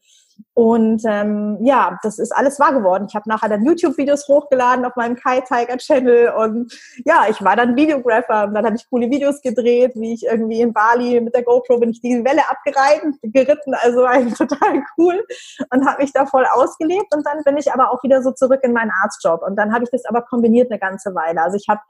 und 0.55 1.03
ähm, 1.07 1.59
ja, 1.63 1.99
das 2.03 2.19
ist 2.19 2.33
alles 2.33 2.59
wahr 2.61 2.73
geworden. 2.73 3.07
Ich 3.09 3.15
habe 3.15 3.29
nachher 3.29 3.49
dann 3.49 3.65
YouTube-Videos 3.65 4.29
hochgeladen 4.29 4.85
auf 4.85 4.97
meinem 4.97 5.17
Kai 5.17 5.41
Tiger 5.41 5.77
Channel 5.77 6.33
und 6.37 6.73
ja, 7.05 7.27
ich 7.29 7.43
war 7.43 7.57
dann 7.57 7.77
Videographer 7.77 8.45
und 8.45 8.55
dann 8.55 8.65
habe 8.65 8.77
ich 8.77 8.89
coole 8.89 9.11
Videos 9.11 9.41
gedreht, 9.41 9.93
wie 9.95 10.15
ich 10.15 10.25
irgendwie 10.25 10.61
in 10.61 10.73
Bali 10.73 11.21
mit 11.21 11.35
der 11.35 11.43
GoPro 11.43 11.79
bin 11.79 11.91
ich 11.91 12.01
die 12.01 12.25
Welle 12.25 12.43
abgereiten, 12.49 13.19
geritten, 13.23 13.75
also 13.75 14.05
eigentlich 14.05 14.35
total 14.39 14.83
cool 14.99 15.25
und 15.73 15.87
habe 15.87 16.03
mich 16.03 16.13
da 16.13 16.27
voll 16.27 16.47
ausgelebt 16.51 17.15
und 17.15 17.27
dann 17.27 17.43
bin 17.45 17.57
ich 17.57 17.73
aber 17.73 17.91
auch 17.91 18.03
wieder 18.03 18.23
so 18.23 18.33
zurück 18.33 18.61
in 18.63 18.73
meinen 18.73 18.93
Arztjob 19.03 19.43
und 19.43 19.57
dann 19.57 19.73
habe 19.73 19.85
ich 19.85 19.91
das 19.91 20.05
aber 20.05 20.23
kombiniert 20.23 20.71
eine 20.71 20.81
ganze 20.81 21.15
Weile. 21.15 21.43
Also 21.43 21.57
ich 21.57 21.69
habe 21.69 21.81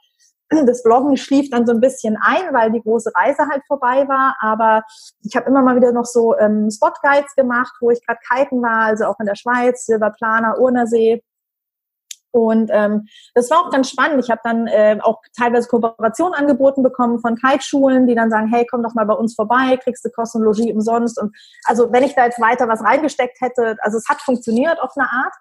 das 0.51 0.83
Bloggen 0.83 1.17
schlief 1.17 1.51
dann 1.51 1.67
so 1.67 1.73
ein 1.73 1.81
bisschen 1.81 2.17
ein, 2.21 2.53
weil 2.53 2.73
die 2.73 2.83
große 2.83 3.13
Reise 3.15 3.47
halt 3.51 3.63
vorbei 3.67 4.09
war. 4.09 4.37
Aber 4.41 4.83
ich 5.23 5.37
habe 5.37 5.49
immer 5.49 5.63
mal 5.63 5.77
wieder 5.77 5.93
noch 5.93 6.05
so 6.05 6.37
ähm, 6.39 6.71
Spotguides 6.71 7.35
gemacht, 7.37 7.73
wo 7.81 7.91
ich 7.91 8.05
gerade 8.05 8.21
kiten 8.29 8.63
war, 8.63 8.87
also 8.87 9.05
auch 9.05 9.21
in 9.21 9.27
der 9.27 9.37
Schweiz, 9.37 9.87
Silberplaner, 9.87 10.59
Urnersee. 10.59 11.23
Und 12.33 12.71
ähm, 12.73 13.07
das 13.35 13.51
war 13.51 13.61
auch 13.61 13.71
ganz 13.71 13.91
spannend. 13.91 14.23
Ich 14.23 14.31
habe 14.31 14.41
dann 14.45 14.67
äh, 14.69 14.99
auch 15.03 15.21
teilweise 15.37 15.69
Kooperationen 15.69 16.35
angeboten 16.35 16.83
bekommen 16.83 17.19
von 17.21 17.37
Kiteschulen, 17.37 18.07
die 18.07 18.15
dann 18.15 18.31
sagen, 18.31 18.49
hey, 18.49 18.67
komm 18.71 18.83
doch 18.83 18.95
mal 18.95 19.07
bei 19.07 19.15
uns 19.15 19.35
vorbei, 19.35 19.77
kriegst 19.83 20.05
du 20.05 20.11
Kostenlogie 20.11 20.73
umsonst. 20.73 21.21
Und 21.21 21.35
also 21.65 21.93
wenn 21.93 22.05
ich 22.05 22.15
da 22.15 22.25
jetzt 22.25 22.41
weiter 22.41 22.69
was 22.69 22.85
reingesteckt 22.85 23.41
hätte, 23.41 23.77
also 23.81 23.99
es 23.99 24.09
hat 24.09 24.21
funktioniert 24.21 24.81
auf 24.81 24.93
eine 24.97 25.11
Art. 25.11 25.35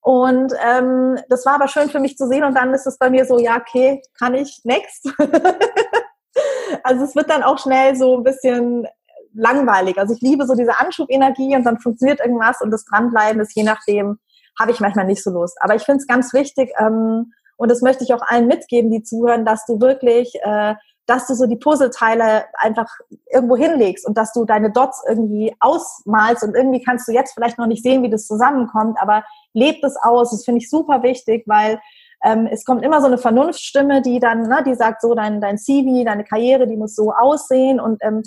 Und 0.00 0.52
ähm, 0.64 1.18
das 1.28 1.44
war 1.44 1.54
aber 1.54 1.68
schön 1.68 1.90
für 1.90 2.00
mich 2.00 2.16
zu 2.16 2.26
sehen. 2.28 2.44
Und 2.44 2.54
dann 2.54 2.72
ist 2.72 2.86
es 2.86 2.98
bei 2.98 3.10
mir 3.10 3.24
so, 3.24 3.38
ja, 3.38 3.56
okay, 3.56 4.00
kann 4.18 4.34
ich, 4.34 4.60
next. 4.64 5.08
also 6.82 7.04
es 7.04 7.14
wird 7.14 7.30
dann 7.30 7.42
auch 7.42 7.58
schnell 7.58 7.96
so 7.96 8.16
ein 8.16 8.24
bisschen 8.24 8.86
langweilig. 9.34 9.98
Also 9.98 10.14
ich 10.14 10.20
liebe 10.20 10.46
so 10.46 10.54
diese 10.54 10.78
Anschubenergie 10.78 11.54
und 11.56 11.64
dann 11.64 11.78
funktioniert 11.78 12.20
irgendwas 12.20 12.60
und 12.60 12.70
das 12.70 12.84
Dranbleiben 12.84 13.40
ist 13.40 13.54
je 13.54 13.62
nachdem, 13.62 14.18
habe 14.58 14.72
ich 14.72 14.80
manchmal 14.80 15.06
nicht 15.06 15.22
so 15.22 15.30
Lust. 15.30 15.56
Aber 15.60 15.74
ich 15.74 15.82
finde 15.82 15.98
es 15.98 16.06
ganz 16.06 16.32
wichtig, 16.32 16.72
ähm, 16.78 17.32
und 17.56 17.70
das 17.70 17.82
möchte 17.82 18.04
ich 18.04 18.14
auch 18.14 18.22
allen 18.22 18.46
mitgeben, 18.46 18.90
die 18.90 19.02
zuhören, 19.02 19.44
dass 19.44 19.66
du 19.66 19.80
wirklich 19.80 20.32
äh, 20.42 20.74
dass 21.08 21.26
du 21.26 21.34
so 21.34 21.46
die 21.46 21.56
Puzzleteile 21.56 22.44
einfach 22.52 22.86
irgendwo 23.32 23.56
hinlegst 23.56 24.06
und 24.06 24.18
dass 24.18 24.32
du 24.32 24.44
deine 24.44 24.70
Dots 24.70 25.02
irgendwie 25.08 25.54
ausmalst 25.58 26.44
und 26.44 26.54
irgendwie 26.54 26.82
kannst 26.82 27.08
du 27.08 27.12
jetzt 27.12 27.32
vielleicht 27.32 27.58
noch 27.58 27.66
nicht 27.66 27.82
sehen, 27.82 28.02
wie 28.02 28.10
das 28.10 28.26
zusammenkommt, 28.26 28.98
aber 29.00 29.24
lebt 29.54 29.82
es 29.84 29.96
aus. 29.96 30.30
Das 30.30 30.44
finde 30.44 30.60
ich 30.60 30.68
super 30.68 31.02
wichtig, 31.02 31.44
weil 31.46 31.80
ähm, 32.24 32.46
es 32.50 32.64
kommt 32.64 32.84
immer 32.84 33.00
so 33.00 33.06
eine 33.06 33.16
Vernunftstimme, 33.16 34.02
die 34.02 34.20
dann, 34.20 34.42
ne, 34.42 34.62
die 34.66 34.74
sagt 34.74 35.00
so, 35.00 35.14
dein, 35.14 35.40
dein 35.40 35.56
CV, 35.56 36.04
deine 36.04 36.24
Karriere, 36.24 36.66
die 36.66 36.76
muss 36.76 36.94
so 36.94 37.12
aussehen 37.12 37.80
und 37.80 38.02
ähm, 38.02 38.22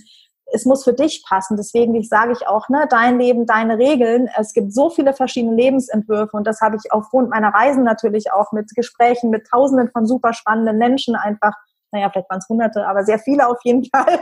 es 0.54 0.66
muss 0.66 0.84
für 0.84 0.94
dich 0.94 1.24
passen. 1.28 1.58
Deswegen 1.58 2.02
sage 2.04 2.34
ich 2.34 2.48
auch, 2.48 2.68
ne, 2.68 2.88
dein 2.90 3.20
Leben, 3.20 3.46
deine 3.46 3.78
Regeln. 3.78 4.28
Es 4.38 4.54
gibt 4.54 4.74
so 4.74 4.90
viele 4.90 5.14
verschiedene 5.14 5.56
Lebensentwürfe 5.56 6.36
und 6.36 6.48
das 6.48 6.62
habe 6.62 6.78
ich 6.78 6.92
aufgrund 6.92 7.30
meiner 7.30 7.54
Reisen 7.54 7.84
natürlich 7.84 8.32
auch 8.32 8.52
mit 8.52 8.74
Gesprächen 8.76 9.30
mit 9.30 9.48
Tausenden 9.48 9.92
von 9.92 10.08
super 10.08 10.34
spannenden 10.34 10.78
Menschen 10.78 11.16
einfach, 11.16 11.54
naja, 11.92 12.10
vielleicht 12.10 12.30
waren 12.30 12.40
es 12.40 12.50
Hunderte, 12.50 12.88
aber 12.88 13.04
sehr 13.04 13.20
viele 13.20 13.48
auf 13.48 13.60
jeden 13.64 13.86
Fall. 13.94 14.20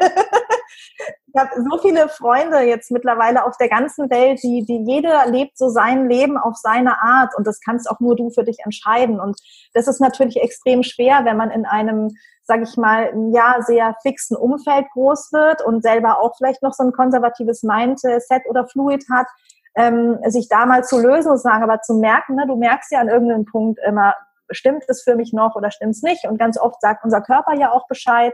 ich 1.27 1.35
habe 1.39 1.49
so 1.69 1.77
viele 1.79 2.09
Freunde 2.09 2.61
jetzt 2.61 2.91
mittlerweile 2.91 3.45
auf 3.45 3.57
der 3.57 3.69
ganzen 3.69 4.09
Welt, 4.09 4.41
die, 4.43 4.65
die 4.65 4.83
jeder 4.85 5.27
lebt 5.27 5.57
so 5.57 5.69
sein 5.69 6.09
Leben 6.09 6.37
auf 6.37 6.55
seine 6.55 7.01
Art 7.01 7.35
und 7.37 7.45
das 7.45 7.59
kannst 7.61 7.89
auch 7.89 7.99
nur 7.99 8.15
du 8.15 8.29
für 8.29 8.43
dich 8.43 8.59
entscheiden. 8.63 9.19
Und 9.19 9.39
das 9.73 9.87
ist 9.87 10.01
natürlich 10.01 10.37
extrem 10.37 10.83
schwer, 10.83 11.21
wenn 11.25 11.37
man 11.37 11.51
in 11.51 11.65
einem 11.65 12.09
sage 12.49 12.63
ich 12.63 12.77
mal, 12.77 13.13
ja, 13.31 13.57
sehr 13.61 13.95
fixen 14.01 14.35
Umfeld 14.35 14.87
groß 14.93 15.31
wird 15.31 15.63
und 15.63 15.83
selber 15.83 16.19
auch 16.19 16.35
vielleicht 16.35 16.63
noch 16.63 16.73
so 16.73 16.83
ein 16.83 16.91
konservatives 16.91 17.61
Mindset 17.61 18.23
oder 18.49 18.67
Fluid 18.67 19.05
hat, 19.11 19.27
ähm, 19.75 20.17
sich 20.25 20.49
da 20.49 20.65
mal 20.65 20.83
zu 20.83 20.99
lösen 20.99 21.31
und 21.31 21.37
sagen, 21.37 21.63
aber 21.63 21.81
zu 21.81 21.93
merken, 21.93 22.35
ne, 22.35 22.47
du 22.47 22.55
merkst 22.55 22.91
ja 22.91 23.01
an 23.01 23.07
irgendeinem 23.07 23.45
Punkt 23.45 23.79
immer, 23.85 24.15
stimmt 24.51 24.83
es 24.87 25.03
für 25.03 25.15
mich 25.15 25.33
noch 25.33 25.55
oder 25.55 25.71
stimmt 25.71 25.95
es 25.95 26.01
nicht? 26.01 26.25
Und 26.25 26.37
ganz 26.37 26.59
oft 26.59 26.81
sagt 26.81 27.03
unser 27.03 27.21
Körper 27.21 27.55
ja 27.55 27.71
auch 27.71 27.87
Bescheid 27.87 28.33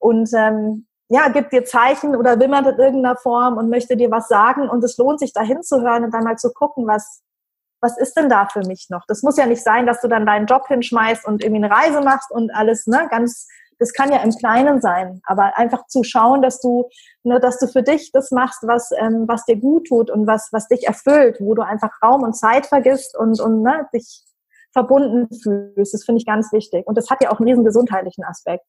und 0.00 0.30
ähm, 0.34 0.86
ja, 1.08 1.28
gibt 1.28 1.52
dir 1.52 1.64
Zeichen 1.64 2.16
oder 2.16 2.40
wimmert 2.40 2.66
in 2.66 2.78
irgendeiner 2.78 3.16
Form 3.16 3.56
und 3.56 3.70
möchte 3.70 3.96
dir 3.96 4.10
was 4.10 4.28
sagen 4.28 4.68
und 4.68 4.82
es 4.82 4.96
lohnt 4.96 5.20
sich 5.20 5.32
da 5.32 5.42
hinzuhören 5.42 6.04
und 6.04 6.12
dann 6.12 6.24
mal 6.24 6.36
zu 6.36 6.52
gucken, 6.52 6.86
was, 6.86 7.22
was 7.80 7.96
ist 7.96 8.16
denn 8.16 8.28
da 8.28 8.46
für 8.46 8.60
mich 8.66 8.88
noch? 8.90 9.04
Das 9.06 9.22
muss 9.22 9.36
ja 9.36 9.46
nicht 9.46 9.62
sein, 9.62 9.86
dass 9.86 10.00
du 10.00 10.08
dann 10.08 10.26
deinen 10.26 10.46
Job 10.46 10.66
hinschmeißt 10.66 11.24
und 11.26 11.44
irgendwie 11.44 11.64
eine 11.64 11.74
Reise 11.74 12.00
machst 12.00 12.30
und 12.32 12.52
alles, 12.52 12.86
ne, 12.88 13.06
ganz, 13.10 13.46
das 13.78 13.92
kann 13.92 14.10
ja 14.10 14.18
im 14.18 14.30
Kleinen 14.30 14.80
sein, 14.80 15.20
aber 15.24 15.56
einfach 15.56 15.86
zu 15.86 16.02
schauen, 16.02 16.42
dass 16.42 16.60
du, 16.60 16.88
ne, 17.22 17.38
dass 17.38 17.58
du 17.58 17.68
für 17.68 17.82
dich 17.84 18.10
das 18.12 18.32
machst, 18.32 18.66
was, 18.66 18.90
ähm, 18.98 19.24
was 19.28 19.44
dir 19.44 19.56
gut 19.56 19.86
tut 19.86 20.10
und 20.10 20.26
was, 20.26 20.48
was 20.50 20.66
dich 20.66 20.88
erfüllt, 20.88 21.36
wo 21.40 21.54
du 21.54 21.62
einfach 21.62 21.90
Raum 22.02 22.22
und 22.22 22.34
Zeit 22.34 22.66
vergisst 22.66 23.16
und, 23.16 23.40
und 23.40 23.62
ne, 23.62 23.86
dich 23.94 24.24
verbunden 24.76 25.26
fühlst. 25.42 25.94
Das 25.94 26.04
finde 26.04 26.18
ich 26.18 26.26
ganz 26.26 26.52
wichtig. 26.52 26.86
Und 26.86 26.98
das 26.98 27.08
hat 27.08 27.22
ja 27.22 27.30
auch 27.30 27.40
einen 27.40 27.48
riesen 27.48 27.64
gesundheitlichen 27.64 28.24
Aspekt. 28.24 28.62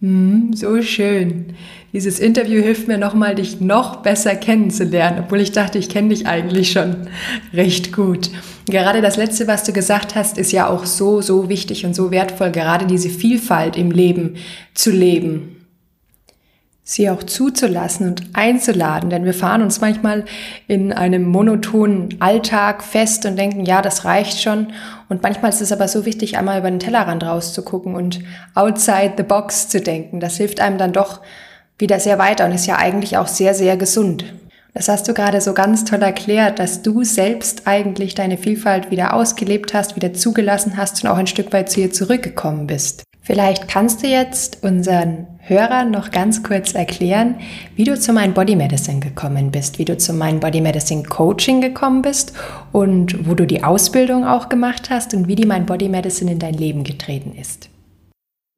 Mm, 0.00 0.54
so 0.54 0.80
schön. 0.80 1.54
Dieses 1.92 2.20
Interview 2.20 2.62
hilft 2.62 2.88
mir 2.88 2.96
nochmal, 2.96 3.34
dich 3.34 3.60
noch 3.60 3.96
besser 3.96 4.34
kennenzulernen, 4.34 5.24
obwohl 5.24 5.42
ich 5.42 5.52
dachte, 5.52 5.76
ich 5.76 5.90
kenne 5.90 6.08
dich 6.08 6.26
eigentlich 6.26 6.72
schon 6.72 7.08
recht 7.52 7.92
gut. 7.92 8.30
Gerade 8.66 9.02
das 9.02 9.18
Letzte, 9.18 9.46
was 9.46 9.64
du 9.64 9.72
gesagt 9.74 10.14
hast, 10.14 10.38
ist 10.38 10.52
ja 10.52 10.68
auch 10.68 10.86
so, 10.86 11.20
so 11.20 11.50
wichtig 11.50 11.84
und 11.84 11.94
so 11.94 12.10
wertvoll, 12.10 12.50
gerade 12.50 12.86
diese 12.86 13.10
Vielfalt 13.10 13.76
im 13.76 13.90
Leben 13.90 14.36
zu 14.74 14.90
leben 14.90 15.55
sie 16.88 17.10
auch 17.10 17.24
zuzulassen 17.24 18.06
und 18.06 18.22
einzuladen, 18.32 19.10
denn 19.10 19.24
wir 19.24 19.34
fahren 19.34 19.60
uns 19.60 19.80
manchmal 19.80 20.24
in 20.68 20.92
einem 20.92 21.24
monotonen 21.24 22.14
Alltag 22.20 22.84
fest 22.84 23.26
und 23.26 23.36
denken, 23.36 23.64
ja, 23.64 23.82
das 23.82 24.04
reicht 24.04 24.40
schon. 24.40 24.68
Und 25.08 25.20
manchmal 25.20 25.50
ist 25.50 25.60
es 25.60 25.72
aber 25.72 25.88
so 25.88 26.06
wichtig, 26.06 26.38
einmal 26.38 26.60
über 26.60 26.70
den 26.70 26.78
Tellerrand 26.78 27.24
rauszugucken 27.24 27.96
und 27.96 28.20
outside 28.54 29.14
the 29.16 29.24
box 29.24 29.68
zu 29.68 29.80
denken. 29.80 30.20
Das 30.20 30.36
hilft 30.36 30.60
einem 30.60 30.78
dann 30.78 30.92
doch 30.92 31.22
wieder 31.76 31.98
sehr 31.98 32.20
weiter 32.20 32.46
und 32.46 32.52
ist 32.52 32.66
ja 32.66 32.76
eigentlich 32.76 33.16
auch 33.16 33.26
sehr, 33.26 33.52
sehr 33.52 33.76
gesund. 33.76 34.24
Das 34.72 34.88
hast 34.88 35.08
du 35.08 35.14
gerade 35.14 35.40
so 35.40 35.54
ganz 35.54 35.84
toll 35.84 36.02
erklärt, 36.02 36.60
dass 36.60 36.82
du 36.82 37.02
selbst 37.02 37.66
eigentlich 37.66 38.14
deine 38.14 38.38
Vielfalt 38.38 38.92
wieder 38.92 39.12
ausgelebt 39.12 39.74
hast, 39.74 39.96
wieder 39.96 40.14
zugelassen 40.14 40.76
hast 40.76 41.02
und 41.02 41.10
auch 41.10 41.16
ein 41.16 41.26
Stück 41.26 41.52
weit 41.52 41.68
zu 41.68 41.80
ihr 41.80 41.92
zurückgekommen 41.92 42.68
bist. 42.68 43.02
Vielleicht 43.26 43.66
kannst 43.66 44.04
du 44.04 44.06
jetzt 44.06 44.62
unseren 44.62 45.26
Hörern 45.40 45.90
noch 45.90 46.12
ganz 46.12 46.44
kurz 46.44 46.76
erklären, 46.76 47.40
wie 47.74 47.82
du 47.82 47.98
zu 47.98 48.12
Mind 48.12 48.36
Body 48.36 48.54
Medicine 48.54 49.00
gekommen 49.00 49.50
bist, 49.50 49.80
wie 49.80 49.84
du 49.84 49.98
zu 49.98 50.12
Mind 50.12 50.40
Body 50.40 50.60
Medicine 50.60 51.02
Coaching 51.02 51.60
gekommen 51.60 52.02
bist 52.02 52.34
und 52.70 53.28
wo 53.28 53.34
du 53.34 53.44
die 53.44 53.64
Ausbildung 53.64 54.24
auch 54.24 54.48
gemacht 54.48 54.90
hast 54.90 55.12
und 55.12 55.26
wie 55.26 55.34
die 55.34 55.44
Mind 55.44 55.66
Body 55.66 55.88
Medicine 55.88 56.30
in 56.30 56.38
dein 56.38 56.54
Leben 56.54 56.84
getreten 56.84 57.34
ist. 57.34 57.68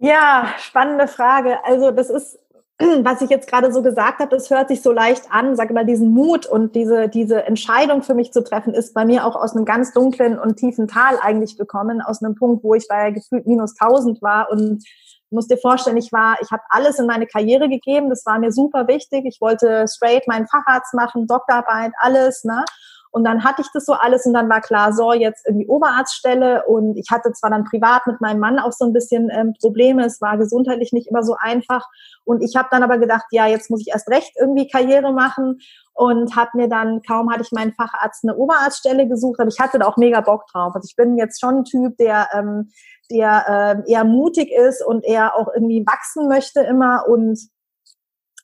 Ja, 0.00 0.52
spannende 0.58 1.08
Frage. 1.08 1.64
Also 1.64 1.90
das 1.90 2.10
ist 2.10 2.38
was 3.02 3.22
ich 3.22 3.30
jetzt 3.30 3.48
gerade 3.48 3.72
so 3.72 3.82
gesagt 3.82 4.20
habe, 4.20 4.30
das 4.30 4.50
hört 4.50 4.68
sich 4.68 4.82
so 4.82 4.92
leicht 4.92 5.24
an, 5.30 5.56
sage 5.56 5.74
mal, 5.74 5.84
diesen 5.84 6.10
Mut 6.10 6.46
und 6.46 6.76
diese, 6.76 7.08
diese 7.08 7.44
Entscheidung 7.44 8.02
für 8.02 8.14
mich 8.14 8.32
zu 8.32 8.44
treffen, 8.44 8.72
ist 8.72 8.94
bei 8.94 9.04
mir 9.04 9.26
auch 9.26 9.34
aus 9.34 9.56
einem 9.56 9.64
ganz 9.64 9.92
dunklen 9.92 10.38
und 10.38 10.56
tiefen 10.56 10.86
Tal 10.86 11.18
eigentlich 11.20 11.56
gekommen, 11.56 12.00
aus 12.00 12.22
einem 12.22 12.36
Punkt, 12.36 12.62
wo 12.62 12.74
ich 12.74 12.86
bei 12.88 13.10
gefühlt 13.10 13.46
minus 13.46 13.74
1000 13.80 14.22
war 14.22 14.50
und 14.50 14.84
muss 15.30 15.48
dir 15.48 15.58
vorstellen, 15.58 15.96
ich 15.96 16.12
war, 16.12 16.36
ich 16.40 16.50
habe 16.50 16.62
alles 16.70 16.98
in 16.98 17.06
meine 17.06 17.26
Karriere 17.26 17.68
gegeben, 17.68 18.08
das 18.08 18.24
war 18.24 18.38
mir 18.38 18.52
super 18.52 18.88
wichtig. 18.88 19.26
Ich 19.26 19.40
wollte 19.40 19.84
straight 19.88 20.26
meinen 20.26 20.46
Facharzt 20.46 20.94
machen, 20.94 21.26
Doktorarbeit, 21.26 21.92
alles, 21.98 22.44
ne? 22.44 22.64
Und 23.18 23.24
dann 23.24 23.42
hatte 23.42 23.62
ich 23.62 23.68
das 23.74 23.84
so 23.84 23.94
alles 23.94 24.26
und 24.26 24.32
dann 24.32 24.48
war 24.48 24.60
klar, 24.60 24.92
so 24.92 25.12
jetzt 25.12 25.44
irgendwie 25.44 25.66
Oberarztstelle. 25.66 26.64
Und 26.66 26.96
ich 26.96 27.10
hatte 27.10 27.32
zwar 27.32 27.50
dann 27.50 27.64
privat 27.64 28.06
mit 28.06 28.20
meinem 28.20 28.38
Mann 28.38 28.60
auch 28.60 28.70
so 28.70 28.84
ein 28.84 28.92
bisschen 28.92 29.28
ähm, 29.32 29.54
Probleme, 29.60 30.04
es 30.06 30.20
war 30.20 30.38
gesundheitlich 30.38 30.92
nicht 30.92 31.08
immer 31.08 31.24
so 31.24 31.34
einfach. 31.36 31.84
Und 32.24 32.44
ich 32.44 32.54
habe 32.54 32.68
dann 32.70 32.84
aber 32.84 32.98
gedacht, 32.98 33.24
ja, 33.32 33.48
jetzt 33.48 33.70
muss 33.70 33.80
ich 33.80 33.88
erst 33.88 34.08
recht 34.08 34.30
irgendwie 34.38 34.68
Karriere 34.68 35.12
machen. 35.12 35.58
Und 35.94 36.36
habe 36.36 36.50
mir 36.54 36.68
dann, 36.68 37.02
kaum 37.02 37.28
hatte 37.28 37.42
ich 37.42 37.50
meinen 37.50 37.72
Facharzt 37.72 38.22
eine 38.22 38.36
Oberarztstelle 38.36 39.08
gesucht, 39.08 39.40
aber 39.40 39.48
ich 39.48 39.58
hatte 39.58 39.80
da 39.80 39.86
auch 39.86 39.96
mega 39.96 40.20
Bock 40.20 40.46
drauf. 40.52 40.76
Also 40.76 40.86
ich 40.88 40.94
bin 40.94 41.18
jetzt 41.18 41.40
schon 41.40 41.56
ein 41.56 41.64
Typ, 41.64 41.96
der, 41.96 42.28
ähm, 42.32 42.70
der 43.10 43.82
äh, 43.84 43.92
eher 43.92 44.04
mutig 44.04 44.52
ist 44.52 44.80
und 44.86 45.04
eher 45.04 45.34
auch 45.34 45.48
irgendwie 45.52 45.84
wachsen 45.84 46.28
möchte 46.28 46.60
immer. 46.60 47.08
Und 47.08 47.40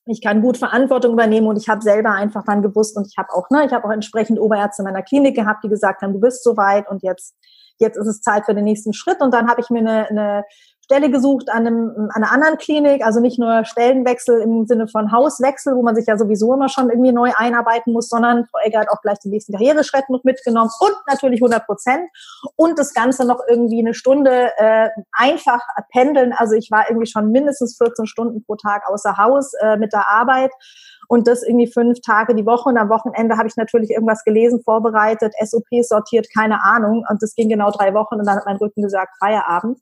ich 0.07 0.21
kann 0.21 0.43
gut 0.43 0.59
Verantwortung 0.59 1.13
übernehmen 1.13 1.47
und 1.47 1.57
ich 1.57 1.69
habe 1.69 1.81
selber 1.81 2.11
einfach 2.11 2.45
dann 2.45 2.63
gewusst 2.63 2.97
und 2.97 3.07
ich 3.07 3.17
habe 3.17 3.33
auch, 3.33 3.49
ne, 3.51 3.65
ich 3.65 3.73
habe 3.73 3.87
auch 3.87 3.93
entsprechend 3.93 4.39
Oberärzte 4.39 4.83
in 4.83 4.85
meiner 4.85 5.03
Klinik 5.03 5.35
gehabt, 5.35 5.65
die 5.65 5.69
gesagt 5.69 6.03
haben, 6.03 6.13
du 6.13 6.21
bist 6.21 6.45
soweit 6.45 6.89
und 6.91 7.03
jetzt 7.03 7.35
jetzt 7.79 7.97
ist 7.97 8.07
es 8.07 8.21
Zeit 8.21 8.45
für 8.47 8.55
den 8.55 8.65
nächsten 8.65 8.93
Schritt. 8.93 9.21
Und 9.21 9.33
dann 9.33 9.49
habe 9.49 9.61
ich 9.61 9.71
mir 9.71 9.81
eine, 9.81 10.09
eine 10.09 10.45
Stelle 10.85 11.11
gesucht 11.11 11.49
an, 11.51 11.67
einem, 11.67 12.11
an 12.13 12.23
einer 12.23 12.31
anderen 12.31 12.59
Klinik, 12.59 13.03
also 13.03 13.19
nicht 13.19 13.39
nur 13.39 13.65
Stellenwechsel 13.65 14.43
im 14.43 14.67
Sinne 14.67 14.87
von 14.87 15.13
Hauswechsel, 15.13 15.75
wo 15.75 15.83
man 15.83 15.97
sich 15.97 16.07
ja 16.07 16.19
sowieso 16.19 16.53
immer 16.53 16.69
schon 16.69 16.91
irgendwie 16.91 17.13
neu 17.13 17.33
einarbeiten 17.35 17.95
muss, 17.95 18.11
sondern 18.11 18.45
Frau 18.45 18.59
Egger 18.63 18.81
hat 18.81 18.91
auch 18.91 19.01
gleich 19.01 19.19
den 19.21 19.31
nächsten 19.31 19.53
Karriereschritt 19.53 20.11
noch 20.11 20.25
mitgenommen 20.25 20.71
und 20.81 20.95
natürlich 21.09 21.41
100 21.41 21.65
Prozent. 21.65 22.03
Und 22.57 22.79
das 22.79 22.93
Ganze 22.93 23.27
noch 23.27 23.41
irgendwie 23.49 23.81
eine 23.81 23.95
Stunde 23.95 24.51
äh, 24.59 24.91
einfach 25.13 25.61
pendeln. 25.91 26.35
Also 26.37 26.55
ich 26.55 26.71
war 26.71 26.85
irgendwie 26.91 27.07
schon 27.07 27.31
mindestens 27.31 27.79
14 27.79 28.07
Stunden 28.07 28.45
pro 28.45 28.57
Tag 28.57 28.83
außer 28.87 29.17
Haus 29.17 29.55
äh, 29.63 29.79
mit 29.79 29.95
der 29.95 30.07
Arbeit. 30.07 30.51
Und 31.09 31.29
das 31.29 31.43
irgendwie 31.43 31.67
fünf 31.67 32.01
Tage 32.03 32.35
die 32.35 32.45
Woche. 32.45 32.69
Und 32.69 32.77
am 32.77 32.91
Wochenende 32.91 33.39
habe 33.39 33.49
ich 33.49 33.57
natürlich 33.57 33.91
irgendwas 33.91 34.23
gelesen, 34.25 34.63
vorbereitet, 34.63 35.33
SOP 35.43 35.67
sortiert, 35.83 36.29
keine 36.35 36.63
Ahnung. 36.63 37.07
Und 37.09 37.23
das 37.23 37.35
ging 37.35 37.49
genau 37.49 37.71
drei 37.71 37.95
Wochen. 37.95 38.17
Und 38.17 38.27
dann 38.27 38.37
hat 38.37 38.47
mein 38.47 38.57
Rücken 38.57 38.83
gesagt, 38.83 39.17
Feierabend. 39.19 39.79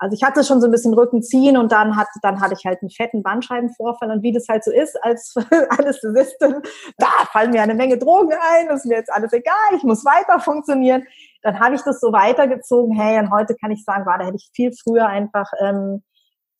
Also 0.00 0.14
ich 0.14 0.22
hatte 0.22 0.42
schon 0.44 0.62
so 0.62 0.66
ein 0.66 0.70
bisschen 0.70 0.94
Rückenziehen 0.94 1.58
und 1.58 1.72
dann, 1.72 1.94
hat, 1.94 2.08
dann 2.22 2.40
hatte 2.40 2.54
ich 2.58 2.64
halt 2.64 2.80
einen 2.80 2.88
fetten 2.88 3.22
Bandscheibenvorfall 3.22 4.10
und 4.10 4.22
wie 4.22 4.32
das 4.32 4.48
halt 4.48 4.64
so 4.64 4.72
ist 4.72 4.96
als 5.04 5.34
Anästhesistin, 5.78 6.62
da 6.96 7.06
fallen 7.30 7.50
mir 7.50 7.60
eine 7.60 7.74
Menge 7.74 7.98
Drogen 7.98 8.32
ein, 8.32 8.68
ist 8.68 8.86
mir 8.86 8.96
jetzt 8.96 9.12
alles 9.12 9.34
egal, 9.34 9.54
ich 9.76 9.82
muss 9.82 10.02
weiter 10.06 10.40
funktionieren. 10.40 11.04
Dann 11.42 11.60
habe 11.60 11.74
ich 11.74 11.82
das 11.82 12.00
so 12.00 12.14
weitergezogen, 12.14 12.98
hey, 12.98 13.18
und 13.18 13.30
heute 13.30 13.54
kann 13.54 13.72
ich 13.72 13.84
sagen, 13.84 14.06
war, 14.06 14.18
da 14.18 14.24
hätte 14.24 14.36
ich 14.36 14.50
viel 14.54 14.72
früher 14.72 15.06
einfach 15.06 15.52
ähm, 15.60 16.02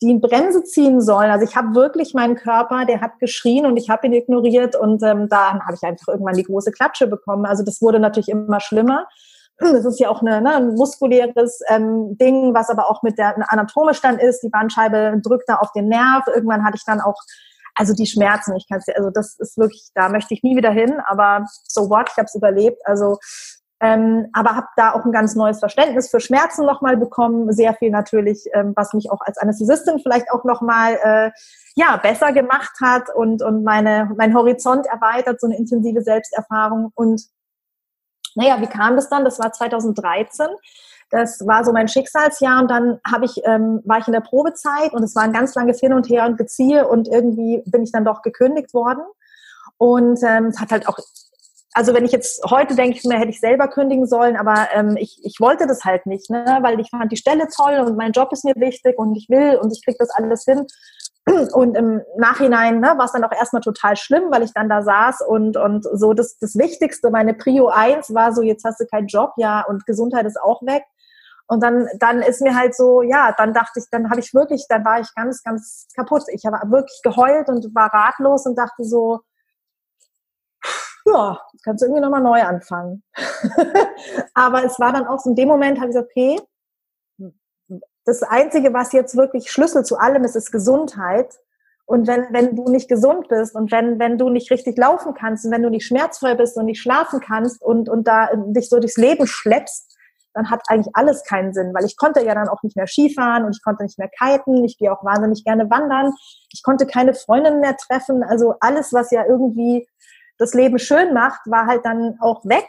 die 0.02 0.18
Bremse 0.18 0.62
ziehen 0.64 1.00
sollen. 1.00 1.30
Also 1.30 1.46
ich 1.46 1.56
habe 1.56 1.74
wirklich 1.74 2.12
meinen 2.12 2.36
Körper, 2.36 2.84
der 2.84 3.00
hat 3.00 3.18
geschrien 3.20 3.64
und 3.64 3.78
ich 3.78 3.88
habe 3.88 4.06
ihn 4.06 4.12
ignoriert 4.12 4.76
und 4.76 5.02
ähm, 5.02 5.30
dann 5.30 5.64
habe 5.64 5.74
ich 5.74 5.82
einfach 5.82 6.08
irgendwann 6.08 6.36
die 6.36 6.44
große 6.44 6.72
Klatsche 6.72 7.06
bekommen. 7.06 7.46
Also 7.46 7.64
das 7.64 7.80
wurde 7.80 8.00
natürlich 8.00 8.28
immer 8.28 8.60
schlimmer. 8.60 9.06
Das 9.60 9.84
ist 9.84 10.00
ja 10.00 10.08
auch 10.08 10.22
eine, 10.22 10.40
ne, 10.40 10.54
ein 10.56 10.74
muskuläres 10.74 11.60
ähm, 11.68 12.16
Ding, 12.18 12.54
was 12.54 12.70
aber 12.70 12.90
auch 12.90 13.02
mit 13.02 13.18
der 13.18 13.34
anatomisch 13.52 14.00
dann 14.00 14.18
ist. 14.18 14.42
Die 14.42 14.48
Bandscheibe 14.48 15.20
drückt 15.22 15.48
da 15.48 15.56
auf 15.56 15.72
den 15.72 15.88
Nerv. 15.88 16.26
Irgendwann 16.26 16.64
hatte 16.64 16.76
ich 16.76 16.84
dann 16.84 17.00
auch 17.00 17.16
also 17.74 17.94
die 17.94 18.06
Schmerzen. 18.06 18.56
Ich 18.56 18.66
kann 18.68 18.80
also 18.96 19.10
das 19.10 19.38
ist 19.38 19.56
wirklich, 19.58 19.90
da 19.94 20.08
möchte 20.08 20.34
ich 20.34 20.42
nie 20.42 20.56
wieder 20.56 20.70
hin. 20.70 21.00
Aber 21.06 21.44
so 21.68 21.90
what, 21.90 22.08
ich 22.10 22.16
habe 22.16 22.26
es 22.26 22.34
überlebt. 22.34 22.80
Also 22.84 23.18
ähm, 23.82 24.28
aber 24.34 24.56
habe 24.56 24.66
da 24.76 24.92
auch 24.92 25.06
ein 25.06 25.12
ganz 25.12 25.34
neues 25.34 25.58
Verständnis 25.58 26.10
für 26.10 26.20
Schmerzen 26.20 26.66
nochmal 26.66 26.98
bekommen. 26.98 27.50
Sehr 27.52 27.72
viel 27.74 27.90
natürlich, 27.90 28.44
ähm, 28.52 28.74
was 28.76 28.92
mich 28.92 29.10
auch 29.10 29.20
als 29.22 29.38
Anästhesistin 29.38 30.00
vielleicht 30.00 30.30
auch 30.30 30.44
nochmal 30.44 30.98
äh, 31.02 31.30
ja, 31.76 31.96
besser 31.96 32.32
gemacht 32.32 32.72
hat 32.82 33.14
und, 33.14 33.42
und 33.42 33.64
meine, 33.64 34.10
mein 34.18 34.34
Horizont 34.34 34.86
erweitert, 34.86 35.40
so 35.40 35.46
eine 35.46 35.56
intensive 35.56 36.02
Selbsterfahrung. 36.02 36.92
Und 36.94 37.22
naja, 38.34 38.60
wie 38.60 38.66
kam 38.66 38.96
das 38.96 39.08
dann? 39.08 39.24
Das 39.24 39.38
war 39.38 39.52
2013. 39.52 40.46
Das 41.10 41.44
war 41.44 41.64
so 41.64 41.72
mein 41.72 41.88
Schicksalsjahr 41.88 42.62
und 42.62 42.70
dann 42.70 43.00
habe 43.04 43.24
ich, 43.24 43.40
ähm, 43.44 43.82
war 43.84 43.98
ich 43.98 44.06
in 44.06 44.12
der 44.12 44.20
Probezeit 44.20 44.92
und 44.92 45.02
es 45.02 45.16
war 45.16 45.24
ein 45.24 45.32
ganz 45.32 45.54
langes 45.56 45.80
Hin 45.80 45.92
und 45.92 46.08
Her 46.08 46.24
und 46.24 46.38
Geziehe 46.38 46.86
und 46.86 47.08
irgendwie 47.08 47.62
bin 47.66 47.82
ich 47.82 47.90
dann 47.90 48.04
doch 48.04 48.22
gekündigt 48.22 48.72
worden. 48.74 49.02
Und 49.76 50.22
ähm, 50.22 50.46
es 50.46 50.60
hat 50.60 50.70
halt 50.70 50.86
auch, 50.86 50.98
also 51.72 51.94
wenn 51.94 52.04
ich 52.04 52.12
jetzt 52.12 52.44
heute 52.48 52.76
denke 52.76 52.96
ich 52.96 53.04
mir, 53.04 53.18
hätte 53.18 53.30
ich 53.30 53.40
selber 53.40 53.66
kündigen 53.66 54.06
sollen, 54.06 54.36
aber 54.36 54.68
ähm, 54.72 54.96
ich, 54.96 55.18
ich 55.24 55.40
wollte 55.40 55.66
das 55.66 55.84
halt 55.84 56.06
nicht, 56.06 56.30
ne? 56.30 56.58
weil 56.62 56.78
ich 56.78 56.90
fand 56.90 57.10
die 57.10 57.16
Stelle 57.16 57.48
toll 57.48 57.80
und 57.80 57.96
mein 57.96 58.12
Job 58.12 58.32
ist 58.32 58.44
mir 58.44 58.54
wichtig 58.56 58.96
und 58.96 59.16
ich 59.16 59.28
will 59.28 59.56
und 59.56 59.72
ich 59.72 59.84
kriege 59.84 59.98
das 59.98 60.10
alles 60.10 60.44
hin. 60.44 60.64
Und 61.52 61.76
im 61.76 62.02
Nachhinein 62.16 62.80
ne, 62.80 62.94
war 62.96 63.04
es 63.04 63.12
dann 63.12 63.24
auch 63.24 63.32
erstmal 63.32 63.62
total 63.62 63.96
schlimm, 63.96 64.30
weil 64.30 64.42
ich 64.42 64.52
dann 64.52 64.68
da 64.68 64.82
saß 64.82 65.22
und, 65.22 65.56
und 65.56 65.84
so 65.92 66.12
das, 66.12 66.38
das 66.38 66.56
Wichtigste, 66.56 67.10
meine 67.10 67.34
Prio 67.34 67.68
1 67.68 68.14
war 68.14 68.32
so, 68.32 68.42
jetzt 68.42 68.64
hast 68.64 68.80
du 68.80 68.86
keinen 68.86 69.06
Job, 69.06 69.32
ja, 69.36 69.64
und 69.66 69.86
Gesundheit 69.86 70.26
ist 70.26 70.40
auch 70.40 70.62
weg. 70.62 70.84
Und 71.46 71.62
dann, 71.62 71.88
dann 71.98 72.22
ist 72.22 72.40
mir 72.42 72.54
halt 72.54 72.76
so, 72.76 73.02
ja, 73.02 73.34
dann 73.36 73.52
dachte 73.52 73.80
ich, 73.80 73.86
dann 73.90 74.08
habe 74.08 74.20
ich 74.20 74.32
wirklich, 74.34 74.66
dann 74.68 74.84
war 74.84 75.00
ich 75.00 75.12
ganz, 75.16 75.42
ganz 75.42 75.88
kaputt. 75.96 76.22
Ich 76.28 76.44
habe 76.46 76.58
wirklich 76.70 77.00
geheult 77.02 77.48
und 77.48 77.74
war 77.74 77.92
ratlos 77.92 78.46
und 78.46 78.56
dachte 78.56 78.84
so, 78.84 79.20
ja, 81.06 81.40
kannst 81.64 81.82
du 81.82 81.86
irgendwie 81.86 82.02
nochmal 82.02 82.22
neu 82.22 82.40
anfangen. 82.42 83.02
Aber 84.34 84.64
es 84.64 84.78
war 84.78 84.92
dann 84.92 85.06
auch 85.06 85.18
so, 85.18 85.30
in 85.30 85.36
dem 85.36 85.48
Moment 85.48 85.78
habe 85.78 85.88
ich 85.88 85.96
gesagt, 85.96 86.10
okay, 86.10 86.40
das 88.10 88.22
Einzige, 88.24 88.74
was 88.74 88.92
jetzt 88.92 89.16
wirklich 89.16 89.50
Schlüssel 89.50 89.84
zu 89.84 89.96
allem 89.96 90.24
ist, 90.24 90.34
ist 90.34 90.50
Gesundheit. 90.50 91.38
Und 91.86 92.06
wenn, 92.06 92.26
wenn 92.30 92.56
du 92.56 92.68
nicht 92.68 92.88
gesund 92.88 93.28
bist 93.28 93.54
und 93.54 93.70
wenn, 93.72 93.98
wenn 93.98 94.18
du 94.18 94.28
nicht 94.28 94.50
richtig 94.50 94.76
laufen 94.78 95.14
kannst 95.14 95.44
und 95.44 95.52
wenn 95.52 95.62
du 95.62 95.70
nicht 95.70 95.86
schmerzfrei 95.86 96.34
bist 96.34 96.56
und 96.56 96.66
nicht 96.66 96.80
schlafen 96.80 97.20
kannst 97.20 97.62
und, 97.62 97.88
und 97.88 98.06
da 98.06 98.30
dich 98.34 98.68
so 98.68 98.78
durchs 98.78 98.96
Leben 98.96 99.26
schleppst, 99.26 99.96
dann 100.34 100.50
hat 100.50 100.62
eigentlich 100.68 100.94
alles 100.94 101.24
keinen 101.24 101.52
Sinn, 101.52 101.72
weil 101.74 101.84
ich 101.84 101.96
konnte 101.96 102.24
ja 102.24 102.34
dann 102.34 102.48
auch 102.48 102.62
nicht 102.62 102.76
mehr 102.76 102.86
Skifahren 102.86 103.44
und 103.44 103.56
ich 103.56 103.62
konnte 103.62 103.82
nicht 103.82 103.98
mehr 103.98 104.08
kiten, 104.08 104.64
ich 104.64 104.78
gehe 104.78 104.92
auch 104.92 105.04
wahnsinnig 105.04 105.44
gerne 105.44 105.68
wandern, 105.68 106.12
ich 106.52 106.62
konnte 106.62 106.86
keine 106.86 107.14
Freundinnen 107.14 107.60
mehr 107.60 107.76
treffen, 107.76 108.22
also 108.22 108.54
alles, 108.60 108.92
was 108.92 109.10
ja 109.10 109.24
irgendwie 109.26 109.88
das 110.38 110.54
Leben 110.54 110.78
schön 110.78 111.12
macht, 111.12 111.40
war 111.46 111.66
halt 111.66 111.84
dann 111.84 112.16
auch 112.20 112.44
weg 112.44 112.68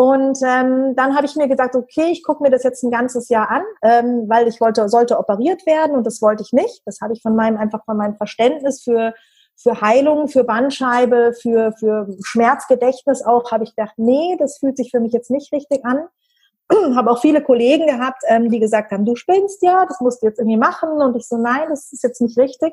und 0.00 0.38
ähm, 0.42 0.94
dann 0.96 1.14
habe 1.14 1.26
ich 1.26 1.36
mir 1.36 1.46
gesagt, 1.46 1.76
okay, 1.76 2.06
ich 2.10 2.24
gucke 2.24 2.42
mir 2.42 2.48
das 2.48 2.62
jetzt 2.62 2.82
ein 2.82 2.90
ganzes 2.90 3.28
Jahr 3.28 3.50
an, 3.50 3.62
ähm, 3.82 4.24
weil 4.28 4.48
ich 4.48 4.58
wollte, 4.58 4.88
sollte 4.88 5.18
operiert 5.18 5.66
werden 5.66 5.94
und 5.94 6.06
das 6.06 6.22
wollte 6.22 6.42
ich 6.42 6.54
nicht. 6.54 6.80
Das 6.86 7.02
habe 7.02 7.12
ich 7.12 7.20
von 7.20 7.36
meinem 7.36 7.58
einfach 7.58 7.84
von 7.84 7.98
meinem 7.98 8.16
Verständnis 8.16 8.82
für 8.82 9.12
für 9.56 9.82
Heilung, 9.82 10.28
für 10.28 10.42
Bandscheibe, 10.44 11.34
für 11.38 11.74
für 11.78 12.08
Schmerzgedächtnis 12.24 13.22
auch 13.22 13.52
habe 13.52 13.64
ich 13.64 13.76
gedacht, 13.76 13.92
nee, 13.98 14.38
das 14.38 14.56
fühlt 14.56 14.78
sich 14.78 14.90
für 14.90 15.00
mich 15.00 15.12
jetzt 15.12 15.30
nicht 15.30 15.52
richtig 15.52 15.84
an. 15.84 16.08
habe 16.96 17.10
auch 17.10 17.20
viele 17.20 17.42
Kollegen 17.42 17.86
gehabt, 17.86 18.22
ähm, 18.26 18.48
die 18.48 18.58
gesagt 18.58 18.92
haben, 18.92 19.04
du 19.04 19.16
spinnst 19.16 19.62
ja, 19.62 19.84
das 19.84 20.00
musst 20.00 20.22
du 20.22 20.28
jetzt 20.28 20.38
irgendwie 20.38 20.56
machen 20.56 20.88
und 21.02 21.14
ich 21.14 21.28
so, 21.28 21.36
nein, 21.36 21.68
das 21.68 21.92
ist 21.92 22.02
jetzt 22.02 22.22
nicht 22.22 22.38
richtig 22.38 22.72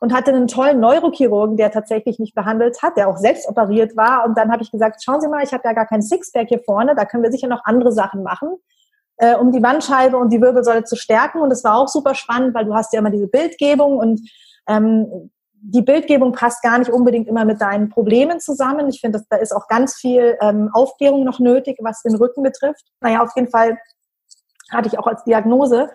und 0.00 0.14
hatte 0.14 0.32
einen 0.32 0.46
tollen 0.46 0.80
Neurochirurgen, 0.80 1.56
der 1.56 1.70
tatsächlich 1.70 2.18
mich 2.18 2.34
behandelt 2.34 2.82
hat, 2.82 2.96
der 2.96 3.08
auch 3.08 3.16
selbst 3.16 3.48
operiert 3.48 3.96
war. 3.96 4.24
Und 4.26 4.36
dann 4.36 4.52
habe 4.52 4.62
ich 4.62 4.70
gesagt, 4.70 5.02
schauen 5.02 5.20
Sie 5.20 5.28
mal, 5.28 5.42
ich 5.42 5.52
habe 5.52 5.62
ja 5.64 5.72
gar 5.72 5.86
kein 5.86 6.02
Sixpack 6.02 6.48
hier 6.48 6.60
vorne, 6.64 6.94
da 6.94 7.04
können 7.04 7.22
wir 7.22 7.32
sicher 7.32 7.48
noch 7.48 7.64
andere 7.64 7.92
Sachen 7.92 8.22
machen, 8.22 8.56
äh, 9.18 9.34
um 9.36 9.52
die 9.52 9.60
Bandscheibe 9.60 10.16
und 10.16 10.32
die 10.32 10.40
Wirbelsäule 10.40 10.84
zu 10.84 10.96
stärken. 10.96 11.40
Und 11.40 11.50
es 11.50 11.64
war 11.64 11.78
auch 11.78 11.88
super 11.88 12.14
spannend, 12.14 12.54
weil 12.54 12.64
du 12.64 12.74
hast 12.74 12.92
ja 12.92 12.98
immer 12.98 13.10
diese 13.10 13.28
Bildgebung 13.28 13.98
und 13.98 14.20
ähm, 14.68 15.30
die 15.68 15.82
Bildgebung 15.82 16.32
passt 16.32 16.62
gar 16.62 16.78
nicht 16.78 16.90
unbedingt 16.90 17.26
immer 17.26 17.44
mit 17.44 17.60
deinen 17.60 17.88
Problemen 17.88 18.38
zusammen. 18.40 18.88
Ich 18.88 19.00
finde, 19.00 19.22
da 19.28 19.36
ist 19.36 19.52
auch 19.52 19.66
ganz 19.68 19.96
viel 19.96 20.36
ähm, 20.40 20.70
Aufklärung 20.72 21.24
noch 21.24 21.40
nötig, 21.40 21.78
was 21.80 22.02
den 22.02 22.14
Rücken 22.14 22.42
betrifft. 22.42 22.84
Naja, 23.00 23.22
auf 23.22 23.30
jeden 23.34 23.48
Fall 23.48 23.78
hatte 24.70 24.88
ich 24.88 24.98
auch 24.98 25.06
als 25.06 25.24
Diagnose, 25.24 25.90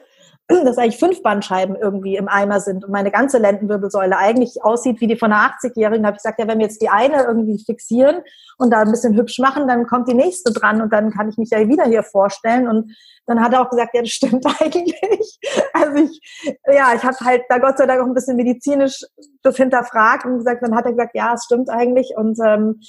dass 0.66 0.78
eigentlich 0.78 1.00
fünf 1.00 1.22
Bandscheiben 1.24 1.76
irgendwie 1.76 2.16
im 2.16 2.28
Eimer 2.28 2.60
sind 2.60 2.84
und 2.84 2.92
meine 2.92 3.12
ganze 3.12 3.38
Lendenwirbelsäule 3.38 4.18
eigentlich 4.18 4.64
aussieht 4.64 5.02
wie 5.02 5.08
die 5.08 5.16
von 5.16 5.32
einer 5.32 5.54
80-Jährigen, 5.54 6.06
habe 6.06 6.16
ich 6.16 6.24
gesagt, 6.24 6.40
ja, 6.40 6.48
wenn 6.48 6.60
wir 6.60 6.66
jetzt 6.66 6.82
die 6.82 6.90
eine 6.90 7.24
irgendwie 7.24 7.64
fixieren 7.64 8.22
und 8.58 8.72
da 8.72 8.82
ein 8.82 8.92
bisschen 8.92 9.16
hübsch 9.16 9.40
machen, 9.40 9.68
dann 9.68 9.88
kommt 9.88 10.08
die 10.08 10.14
nächste 10.14 10.54
dran 10.54 10.82
und 10.82 10.92
dann 10.94 11.12
kann 11.12 11.30
ich 11.30 11.38
mich 11.38 11.50
ja 11.50 11.68
wieder 11.68 11.86
hier 11.86 12.04
vorstellen. 12.04 12.68
Und 12.68 12.96
dann 13.26 13.42
hat 13.42 13.54
er 13.54 13.62
auch 13.62 13.70
gesagt, 13.70 13.94
ja, 13.94 14.02
das 14.02 14.12
stimmt 14.12 14.46
eigentlich. 14.60 15.40
Also 15.74 16.04
ich, 16.04 16.20
ja, 16.68 16.94
ich 16.96 17.04
habe 17.04 17.18
halt 17.22 17.44
da 17.50 17.58
Gott 17.58 17.78
sei 17.78 17.86
Dank 17.86 18.02
auch 18.02 18.06
ein 18.06 18.14
bisschen 18.14 18.38
medizinisch 18.38 19.02
das 19.44 19.58
hinterfragt 19.58 20.26
und 20.26 20.38
gesagt, 20.38 20.64
dann 20.64 20.76
hat 20.76 20.86
er 20.86 20.92
gesagt, 20.92 21.16
ja, 21.16 21.34
es 21.34 21.46
stimmt 21.46 21.70
eigentlich. 21.70 22.14
Und 22.16 22.38
ähm, 22.46 22.82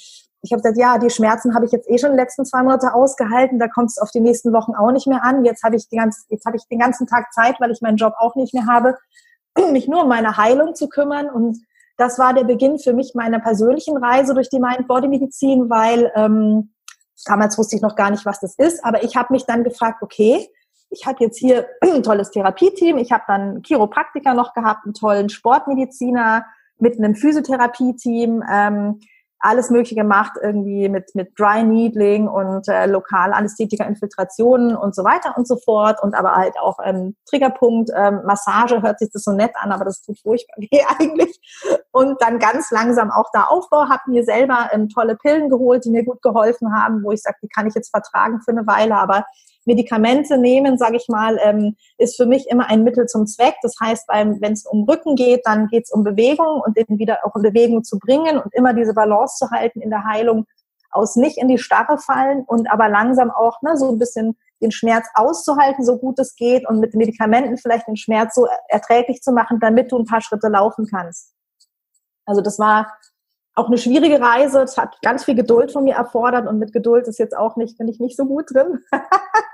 ich 0.43 0.51
habe 0.51 0.61
gesagt, 0.61 0.77
ja, 0.77 0.97
die 0.97 1.09
Schmerzen 1.09 1.55
habe 1.55 1.65
ich 1.65 1.71
jetzt 1.71 1.89
eh 1.89 1.97
schon 1.97 2.11
die 2.11 2.17
letzten 2.17 2.45
zwei 2.45 2.63
Monate 2.63 2.93
ausgehalten, 2.93 3.59
da 3.59 3.69
kommt 3.69 3.89
es 3.89 3.97
auf 3.97 4.11
die 4.11 4.19
nächsten 4.19 4.51
Wochen 4.51 4.75
auch 4.75 4.91
nicht 4.91 5.07
mehr 5.07 5.23
an. 5.23 5.45
Jetzt 5.45 5.63
habe 5.63 5.77
ich, 5.77 5.87
die 5.87 5.95
ganze, 5.95 6.21
jetzt 6.29 6.45
hab 6.45 6.53
ich 6.53 6.67
den 6.69 6.79
ganzen 6.79 7.07
Tag 7.07 7.31
Zeit, 7.31 7.55
weil 7.61 7.71
ich 7.71 7.81
meinen 7.81 7.95
Job 7.95 8.13
auch 8.19 8.35
nicht 8.35 8.53
mehr 8.53 8.65
habe, 8.65 8.97
mich 9.71 9.87
nur 9.87 10.03
um 10.03 10.09
meine 10.09 10.35
Heilung 10.35 10.75
zu 10.75 10.89
kümmern. 10.89 11.29
Und 11.29 11.59
das 11.97 12.19
war 12.19 12.33
der 12.33 12.43
Beginn 12.43 12.77
für 12.77 12.91
mich 12.91 13.13
meiner 13.15 13.39
persönlichen 13.39 13.95
Reise 13.95 14.33
durch 14.33 14.49
die 14.49 14.59
Mind-Body-Medizin, 14.59 15.69
weil 15.69 16.11
ähm, 16.13 16.73
damals 17.25 17.57
wusste 17.57 17.77
ich 17.77 17.81
noch 17.81 17.95
gar 17.95 18.11
nicht, 18.11 18.25
was 18.25 18.41
das 18.41 18.55
ist, 18.55 18.83
aber 18.83 19.01
ich 19.03 19.15
habe 19.15 19.31
mich 19.31 19.45
dann 19.45 19.63
gefragt, 19.63 20.03
okay, 20.03 20.49
ich 20.89 21.05
habe 21.05 21.23
jetzt 21.23 21.37
hier 21.37 21.67
ein 21.79 22.03
tolles 22.03 22.31
Therapieteam, 22.31 22.97
ich 22.97 23.13
habe 23.13 23.23
dann 23.27 23.61
Chiropraktiker 23.61 24.33
noch 24.33 24.53
gehabt, 24.53 24.83
einen 24.83 24.93
tollen 24.93 25.29
Sportmediziner 25.29 26.45
mit 26.79 26.97
einem 26.97 27.15
Physiotherapieteam. 27.15 28.43
Ähm, 28.51 28.99
alles 29.43 29.69
Mögliche 29.69 29.95
gemacht, 29.95 30.33
irgendwie 30.41 30.87
mit, 30.87 31.13
mit 31.15 31.37
Dry 31.37 31.63
Needling 31.63 32.27
und 32.29 32.67
äh, 32.69 32.85
lokal 32.85 33.33
Anästhetika-Infiltrationen 33.33 34.75
und 34.75 34.95
so 34.95 35.03
weiter 35.03 35.35
und 35.37 35.47
so 35.47 35.57
fort. 35.57 36.01
Und 36.01 36.15
aber 36.15 36.35
halt 36.35 36.57
auch 36.57 36.77
ähm, 36.83 37.15
Triggerpunkt, 37.29 37.91
ähm, 37.93 38.21
Massage 38.25 38.81
hört 38.81 38.99
sich 38.99 39.09
das 39.11 39.23
so 39.23 39.31
nett 39.33 39.51
an, 39.55 39.73
aber 39.73 39.83
das 39.83 40.01
tut 40.01 40.17
furchtbar 40.19 40.55
weh 40.57 40.81
eigentlich. 40.97 41.37
Und 41.91 42.21
dann 42.21 42.39
ganz 42.39 42.71
langsam 42.71 43.11
auch 43.11 43.29
da 43.33 43.43
Aufbau, 43.43 43.89
habe 43.89 44.03
mir 44.07 44.23
selber 44.23 44.69
ähm, 44.71 44.87
tolle 44.87 45.17
Pillen 45.17 45.49
geholt, 45.49 45.83
die 45.83 45.91
mir 45.91 46.05
gut 46.05 46.21
geholfen 46.21 46.73
haben, 46.73 47.03
wo 47.03 47.11
ich 47.11 47.21
sage, 47.21 47.37
die 47.43 47.49
kann 47.49 47.67
ich 47.67 47.75
jetzt 47.75 47.89
vertragen 47.89 48.39
für 48.41 48.51
eine 48.51 48.65
Weile, 48.65 48.95
aber 48.95 49.25
Medikamente 49.65 50.37
nehmen, 50.37 50.77
sage 50.77 50.97
ich 50.97 51.07
mal, 51.07 51.39
ähm, 51.43 51.75
ist 51.97 52.17
für 52.17 52.25
mich 52.25 52.47
immer 52.49 52.69
ein 52.69 52.83
Mittel 52.83 53.05
zum 53.05 53.27
Zweck. 53.27 53.55
Das 53.61 53.75
heißt, 53.81 54.07
wenn 54.09 54.53
es 54.53 54.65
um 54.65 54.83
Rücken 54.83 55.15
geht, 55.15 55.41
dann 55.45 55.67
geht 55.67 55.85
es 55.85 55.91
um 55.91 56.03
Bewegung 56.03 56.61
und 56.65 56.77
den 56.77 56.99
wieder 56.99 57.19
auch 57.23 57.35
in 57.35 57.41
Bewegung 57.41 57.83
zu 57.83 57.99
bringen 57.99 58.37
und 58.37 58.53
immer 58.53 58.73
diese 58.73 58.93
Balance 58.93 59.37
zu 59.37 59.51
halten 59.51 59.81
in 59.81 59.89
der 59.89 60.03
Heilung 60.03 60.45
aus 60.93 61.15
nicht 61.15 61.37
in 61.37 61.47
die 61.47 61.57
Starre 61.57 61.97
fallen 61.97 62.43
und 62.45 62.71
aber 62.71 62.87
langsam 62.87 63.31
auch 63.31 63.61
ne, 63.61 63.77
so 63.77 63.91
ein 63.91 63.99
bisschen 63.99 64.37
den 64.61 64.71
Schmerz 64.71 65.07
auszuhalten, 65.15 65.83
so 65.83 65.97
gut 65.97 66.19
es 66.19 66.35
geht 66.35 66.67
und 66.67 66.79
mit 66.79 66.93
Medikamenten 66.95 67.57
vielleicht 67.57 67.87
den 67.87 67.97
Schmerz 67.97 68.35
so 68.35 68.47
erträglich 68.69 69.21
zu 69.21 69.31
machen, 69.31 69.59
damit 69.59 69.91
du 69.91 69.97
ein 69.97 70.05
paar 70.05 70.21
Schritte 70.21 70.47
laufen 70.47 70.87
kannst. 70.89 71.33
Also 72.25 72.41
das 72.41 72.59
war 72.59 72.93
auch 73.55 73.67
eine 73.67 73.77
schwierige 73.77 74.21
Reise. 74.21 74.61
Es 74.61 74.77
hat 74.77 74.99
ganz 75.01 75.25
viel 75.25 75.35
Geduld 75.35 75.71
von 75.71 75.83
mir 75.83 75.95
erfordert 75.95 76.47
und 76.47 76.59
mit 76.59 76.71
Geduld 76.73 77.07
ist 77.07 77.19
jetzt 77.19 77.35
auch 77.35 77.55
nicht, 77.55 77.77
bin 77.77 77.87
ich 77.87 77.99
nicht 77.99 78.17
so 78.17 78.25
gut 78.25 78.53
drin. 78.53 78.79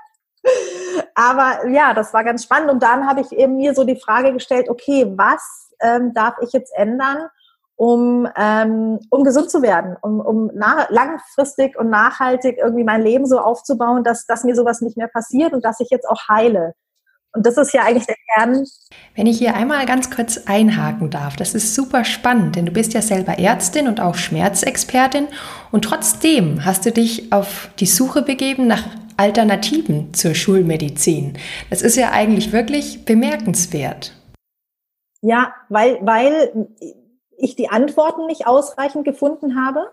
Aber 1.14 1.68
ja, 1.68 1.94
das 1.94 2.12
war 2.12 2.24
ganz 2.24 2.44
spannend. 2.44 2.70
Und 2.70 2.82
dann 2.82 3.06
habe 3.06 3.20
ich 3.20 3.32
eben 3.32 3.56
mir 3.56 3.74
so 3.74 3.84
die 3.84 4.00
Frage 4.00 4.32
gestellt, 4.32 4.68
okay, 4.68 5.06
was 5.16 5.70
ähm, 5.80 6.12
darf 6.14 6.34
ich 6.42 6.52
jetzt 6.52 6.72
ändern, 6.76 7.28
um, 7.76 8.28
ähm, 8.36 8.98
um 9.10 9.24
gesund 9.24 9.50
zu 9.50 9.62
werden, 9.62 9.96
um, 10.02 10.20
um 10.20 10.50
langfristig 10.52 11.78
und 11.78 11.88
nachhaltig 11.88 12.58
irgendwie 12.58 12.84
mein 12.84 13.02
Leben 13.02 13.26
so 13.26 13.38
aufzubauen, 13.38 14.04
dass, 14.04 14.26
dass 14.26 14.44
mir 14.44 14.54
sowas 14.54 14.82
nicht 14.82 14.96
mehr 14.96 15.08
passiert 15.08 15.52
und 15.52 15.64
dass 15.64 15.80
ich 15.80 15.88
jetzt 15.90 16.06
auch 16.08 16.28
heile. 16.28 16.74
Und 17.32 17.46
das 17.46 17.56
ist 17.56 17.72
ja 17.72 17.82
eigentlich 17.82 18.06
der 18.06 18.16
Kern. 18.34 18.66
Wenn 19.14 19.26
ich 19.26 19.38
hier 19.38 19.54
einmal 19.54 19.86
ganz 19.86 20.10
kurz 20.10 20.42
einhaken 20.46 21.10
darf, 21.10 21.36
das 21.36 21.54
ist 21.54 21.74
super 21.74 22.04
spannend, 22.04 22.56
denn 22.56 22.66
du 22.66 22.72
bist 22.72 22.92
ja 22.92 23.02
selber 23.02 23.38
Ärztin 23.38 23.86
und 23.86 24.00
auch 24.00 24.16
Schmerzexpertin 24.16 25.28
und 25.70 25.82
trotzdem 25.82 26.64
hast 26.64 26.84
du 26.86 26.92
dich 26.92 27.32
auf 27.32 27.70
die 27.78 27.86
Suche 27.86 28.22
begeben 28.22 28.66
nach 28.66 28.82
Alternativen 29.20 30.14
zur 30.14 30.34
Schulmedizin. 30.34 31.36
Das 31.68 31.82
ist 31.82 31.96
ja 31.96 32.10
eigentlich 32.10 32.52
wirklich 32.52 33.04
bemerkenswert. 33.04 34.14
Ja, 35.20 35.54
weil, 35.68 35.98
weil 36.00 36.68
ich 37.36 37.54
die 37.54 37.68
Antworten 37.68 38.24
nicht 38.24 38.46
ausreichend 38.46 39.04
gefunden 39.04 39.62
habe. 39.62 39.92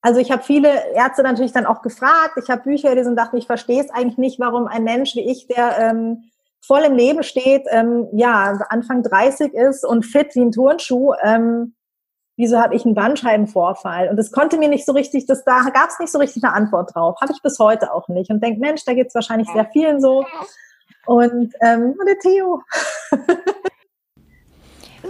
Also 0.00 0.18
ich 0.18 0.32
habe 0.32 0.42
viele 0.42 0.92
Ärzte 0.92 1.22
natürlich 1.22 1.52
dann 1.52 1.66
auch 1.66 1.82
gefragt. 1.82 2.36
Ich 2.42 2.50
habe 2.50 2.64
Bücher 2.64 2.90
gelesen 2.90 3.10
und 3.10 3.16
dachte, 3.16 3.38
ich 3.38 3.46
verstehe 3.46 3.80
es 3.80 3.90
eigentlich 3.90 4.18
nicht, 4.18 4.40
warum 4.40 4.66
ein 4.66 4.82
Mensch 4.82 5.14
wie 5.14 5.30
ich, 5.30 5.46
der 5.46 5.78
ähm, 5.78 6.24
voll 6.60 6.80
im 6.80 6.96
Leben 6.96 7.22
steht, 7.22 7.66
ähm, 7.70 8.08
ja, 8.12 8.58
Anfang 8.70 9.04
30 9.04 9.54
ist 9.54 9.84
und 9.84 10.04
fit 10.04 10.34
wie 10.34 10.40
ein 10.40 10.50
Turnschuh, 10.50 11.12
ähm, 11.22 11.76
wieso 12.42 12.58
habe 12.58 12.74
ich 12.74 12.84
einen 12.84 12.94
Bandscheibenvorfall? 12.94 14.08
Und 14.08 14.16
das 14.16 14.32
konnte 14.32 14.58
mir 14.58 14.68
nicht 14.68 14.84
so 14.84 14.92
richtig, 14.92 15.26
das, 15.26 15.44
da 15.44 15.62
gab 15.72 15.90
es 15.90 15.98
nicht 16.00 16.10
so 16.12 16.18
richtig 16.18 16.42
eine 16.42 16.52
Antwort 16.52 16.94
drauf. 16.94 17.16
Habe 17.20 17.32
ich 17.32 17.40
bis 17.40 17.58
heute 17.58 17.94
auch 17.94 18.08
nicht. 18.08 18.30
Und 18.30 18.42
denke, 18.42 18.60
Mensch, 18.60 18.84
da 18.84 18.94
geht 18.94 19.06
es 19.06 19.14
wahrscheinlich 19.14 19.48
sehr 19.48 19.66
vielen 19.72 20.00
so. 20.00 20.24
Und 21.06 21.54
ähm, 21.60 21.94
der 22.06 22.18
Theo. 22.18 22.62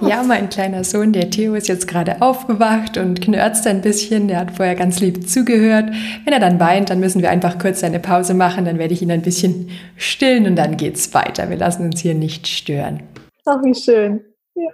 Ja, 0.00 0.24
mein 0.24 0.48
kleiner 0.48 0.82
Sohn, 0.82 1.12
der 1.12 1.30
Theo, 1.30 1.54
ist 1.54 1.68
jetzt 1.68 1.86
gerade 1.86 2.22
aufgewacht 2.22 2.96
und 2.96 3.20
knörzt 3.20 3.66
ein 3.68 3.82
bisschen. 3.82 4.26
Der 4.26 4.38
hat 4.40 4.50
vorher 4.50 4.74
ganz 4.74 4.98
lieb 5.00 5.28
zugehört. 5.28 5.90
Wenn 6.24 6.32
er 6.32 6.40
dann 6.40 6.58
weint, 6.58 6.90
dann 6.90 6.98
müssen 6.98 7.22
wir 7.22 7.30
einfach 7.30 7.58
kurz 7.58 7.84
eine 7.84 8.00
Pause 8.00 8.34
machen. 8.34 8.64
Dann 8.64 8.78
werde 8.78 8.94
ich 8.94 9.02
ihn 9.02 9.12
ein 9.12 9.22
bisschen 9.22 9.70
stillen 9.96 10.46
und 10.46 10.56
dann 10.56 10.76
geht's 10.76 11.12
weiter. 11.14 11.50
Wir 11.50 11.58
lassen 11.58 11.84
uns 11.84 12.00
hier 12.00 12.14
nicht 12.14 12.48
stören. 12.48 13.02
Ach, 13.44 13.62
wie 13.62 13.74
schön. 13.74 14.24
Ja. 14.54 14.70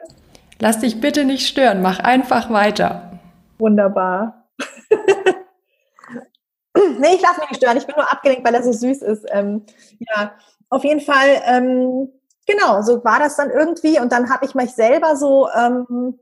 Lass 0.60 0.80
dich 0.80 1.00
bitte 1.00 1.24
nicht 1.24 1.46
stören. 1.46 1.82
Mach 1.82 2.00
einfach 2.00 2.50
weiter. 2.50 3.20
Wunderbar. 3.58 4.48
nee, 6.98 7.14
ich 7.14 7.22
lasse 7.22 7.40
mich 7.40 7.50
nicht 7.50 7.58
stören. 7.58 7.76
Ich 7.76 7.86
bin 7.86 7.94
nur 7.96 8.10
abgelenkt, 8.10 8.44
weil 8.44 8.54
er 8.54 8.64
so 8.64 8.72
süß 8.72 9.02
ist. 9.02 9.24
Ähm, 9.30 9.64
ja, 9.98 10.32
auf 10.68 10.82
jeden 10.82 11.00
Fall. 11.00 11.42
Ähm, 11.44 12.08
genau, 12.46 12.82
so 12.82 13.04
war 13.04 13.20
das 13.20 13.36
dann 13.36 13.50
irgendwie. 13.50 14.00
Und 14.00 14.10
dann 14.12 14.30
habe 14.30 14.44
ich 14.44 14.56
mich 14.56 14.74
selber 14.74 15.16
so, 15.16 15.48
ähm, 15.50 16.18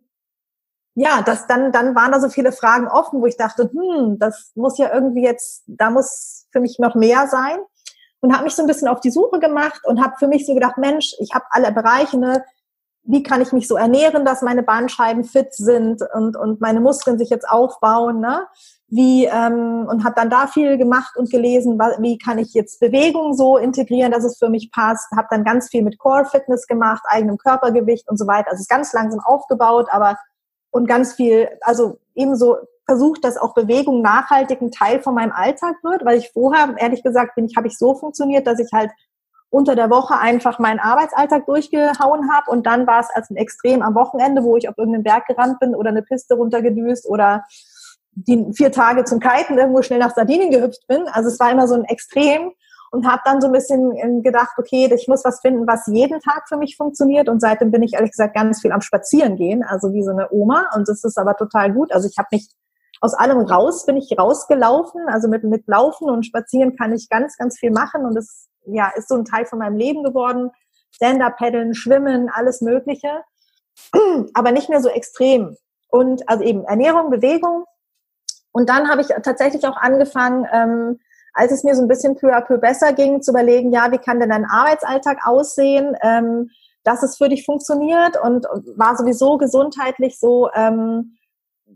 ja, 0.94 1.22
das 1.22 1.46
dann, 1.46 1.72
dann 1.72 1.94
waren 1.94 2.12
da 2.12 2.20
so 2.20 2.28
viele 2.28 2.52
Fragen 2.52 2.88
offen, 2.88 3.20
wo 3.20 3.26
ich 3.26 3.36
dachte, 3.36 3.70
hm, 3.72 4.18
das 4.18 4.52
muss 4.54 4.76
ja 4.78 4.92
irgendwie 4.92 5.24
jetzt, 5.24 5.64
da 5.66 5.90
muss 5.90 6.46
für 6.52 6.60
mich 6.60 6.78
noch 6.78 6.94
mehr 6.94 7.26
sein. 7.28 7.58
Und 8.20 8.32
habe 8.34 8.44
mich 8.44 8.54
so 8.54 8.62
ein 8.62 8.66
bisschen 8.66 8.88
auf 8.88 9.00
die 9.00 9.10
Suche 9.10 9.38
gemacht 9.40 9.82
und 9.84 10.02
habe 10.02 10.14
für 10.18 10.26
mich 10.26 10.46
so 10.46 10.54
gedacht, 10.54 10.78
Mensch, 10.78 11.14
ich 11.20 11.34
habe 11.34 11.44
alle 11.50 11.70
Bereiche, 11.70 12.18
ne? 12.18 12.44
Wie 13.06 13.22
kann 13.22 13.40
ich 13.40 13.52
mich 13.52 13.68
so 13.68 13.76
ernähren, 13.76 14.24
dass 14.24 14.42
meine 14.42 14.62
Bandscheiben 14.62 15.24
fit 15.24 15.54
sind 15.54 16.02
und, 16.14 16.36
und 16.36 16.60
meine 16.60 16.80
Muskeln 16.80 17.18
sich 17.18 17.30
jetzt 17.30 17.48
aufbauen, 17.48 18.20
ne? 18.20 18.46
wie 18.88 19.24
ähm, 19.24 19.86
und 19.88 20.04
habe 20.04 20.14
dann 20.14 20.30
da 20.30 20.46
viel 20.46 20.78
gemacht 20.78 21.16
und 21.16 21.30
gelesen, 21.30 21.78
wie 21.78 22.18
kann 22.18 22.38
ich 22.38 22.54
jetzt 22.54 22.78
Bewegung 22.78 23.34
so 23.34 23.56
integrieren, 23.56 24.12
dass 24.12 24.24
es 24.24 24.38
für 24.38 24.48
mich 24.48 24.70
passt. 24.70 25.10
Habe 25.16 25.26
dann 25.30 25.44
ganz 25.44 25.68
viel 25.68 25.82
mit 25.82 25.98
Core 25.98 26.24
Fitness 26.24 26.66
gemacht, 26.66 27.02
eigenem 27.08 27.36
Körpergewicht 27.36 28.08
und 28.08 28.16
so 28.16 28.26
weiter. 28.26 28.50
Also 28.50 28.56
es 28.56 28.60
ist 28.62 28.68
ganz 28.68 28.92
langsam 28.92 29.20
aufgebaut, 29.24 29.88
aber 29.90 30.16
und 30.70 30.86
ganz 30.86 31.14
viel, 31.14 31.48
also 31.62 31.98
ebenso 32.14 32.56
versucht, 32.84 33.24
dass 33.24 33.36
auch 33.36 33.54
Bewegung 33.54 34.02
nachhaltig 34.02 34.60
ein 34.60 34.70
Teil 34.70 35.02
von 35.02 35.14
meinem 35.14 35.32
Alltag 35.32 35.74
wird, 35.82 36.04
weil 36.04 36.18
ich 36.18 36.30
vorher 36.32 36.74
ehrlich 36.78 37.02
gesagt 37.02 37.34
bin 37.34 37.46
ich 37.46 37.56
habe 37.56 37.66
ich 37.66 37.76
so 37.76 37.94
funktioniert, 37.94 38.46
dass 38.46 38.60
ich 38.60 38.70
halt 38.72 38.90
unter 39.56 39.74
der 39.74 39.88
Woche 39.88 40.18
einfach 40.18 40.58
meinen 40.58 40.80
Arbeitsalltag 40.80 41.46
durchgehauen 41.46 42.30
habe 42.30 42.50
und 42.50 42.66
dann 42.66 42.86
war 42.86 43.00
es 43.00 43.08
als 43.14 43.30
ein 43.30 43.36
Extrem 43.36 43.80
am 43.80 43.94
Wochenende, 43.94 44.44
wo 44.44 44.58
ich 44.58 44.68
auf 44.68 44.76
irgendeinen 44.76 45.02
Berg 45.02 45.26
gerannt 45.26 45.58
bin 45.60 45.74
oder 45.74 45.88
eine 45.88 46.02
Piste 46.02 46.34
runtergedüst 46.34 47.08
oder 47.08 47.44
die 48.12 48.52
vier 48.54 48.70
Tage 48.70 49.04
zum 49.04 49.18
Kiten 49.18 49.56
irgendwo 49.56 49.80
schnell 49.80 49.98
nach 49.98 50.14
Sardinien 50.14 50.50
gehüpft 50.50 50.86
bin. 50.88 51.08
Also 51.08 51.30
es 51.30 51.40
war 51.40 51.50
immer 51.50 51.66
so 51.68 51.74
ein 51.74 51.84
Extrem 51.84 52.52
und 52.90 53.06
habe 53.06 53.22
dann 53.24 53.40
so 53.40 53.46
ein 53.46 53.52
bisschen 53.52 53.96
ähm, 53.96 54.22
gedacht, 54.22 54.58
okay, 54.58 54.92
ich 54.94 55.08
muss 55.08 55.24
was 55.24 55.40
finden, 55.40 55.66
was 55.66 55.86
jeden 55.86 56.20
Tag 56.20 56.48
für 56.48 56.58
mich 56.58 56.76
funktioniert. 56.76 57.28
Und 57.30 57.40
seitdem 57.40 57.70
bin 57.70 57.82
ich 57.82 57.94
ehrlich 57.94 58.10
gesagt 58.10 58.34
ganz 58.34 58.60
viel 58.60 58.72
am 58.72 58.82
Spazieren 58.82 59.36
gehen, 59.36 59.64
also 59.64 59.94
wie 59.94 60.02
so 60.02 60.10
eine 60.10 60.28
Oma. 60.30 60.70
Und 60.74 60.86
das 60.86 61.02
ist 61.02 61.18
aber 61.18 61.34
total 61.34 61.72
gut. 61.72 61.92
Also 61.92 62.08
ich 62.08 62.18
habe 62.18 62.28
mich 62.30 62.46
aus 63.00 63.14
allem 63.14 63.38
raus, 63.38 63.86
bin 63.86 63.96
ich 63.96 64.18
rausgelaufen. 64.18 65.08
Also 65.08 65.28
mit, 65.28 65.44
mit 65.44 65.66
Laufen 65.66 66.08
und 66.10 66.24
Spazieren 66.24 66.76
kann 66.76 66.94
ich 66.94 67.08
ganz, 67.08 67.36
ganz 67.36 67.58
viel 67.58 67.70
machen. 67.70 68.04
Und 68.04 68.14
das 68.14 68.48
ja, 68.66 68.90
ist 68.96 69.08
so 69.08 69.14
ein 69.16 69.24
Teil 69.24 69.46
von 69.46 69.58
meinem 69.58 69.76
Leben 69.76 70.02
geworden. 70.02 70.50
Stand-up-Paddeln, 70.92 71.74
Schwimmen, 71.74 72.30
alles 72.32 72.60
Mögliche. 72.60 73.22
Aber 74.34 74.52
nicht 74.52 74.68
mehr 74.68 74.80
so 74.80 74.88
extrem. 74.88 75.56
Und 75.88 76.28
also 76.28 76.42
eben 76.44 76.64
Ernährung, 76.64 77.10
Bewegung, 77.10 77.64
und 78.56 78.70
dann 78.70 78.88
habe 78.88 79.02
ich 79.02 79.08
tatsächlich 79.22 79.66
auch 79.66 79.76
angefangen, 79.76 80.46
ähm, 80.50 80.98
als 81.34 81.52
es 81.52 81.62
mir 81.62 81.74
so 81.74 81.82
ein 81.82 81.88
bisschen 81.88 82.16
peu 82.16 82.34
à 82.34 82.40
peu 82.40 82.56
besser 82.56 82.94
ging, 82.94 83.20
zu 83.20 83.32
überlegen, 83.32 83.70
ja, 83.70 83.92
wie 83.92 83.98
kann 83.98 84.18
denn 84.18 84.30
dein 84.30 84.46
Arbeitsalltag 84.46 85.26
aussehen, 85.26 85.94
ähm, 86.00 86.48
dass 86.82 87.02
es 87.02 87.18
für 87.18 87.28
dich 87.28 87.44
funktioniert 87.44 88.18
und, 88.18 88.46
war 88.76 88.96
sowieso 88.96 89.36
gesundheitlich 89.36 90.18
so, 90.18 90.48
ähm, 90.54 91.15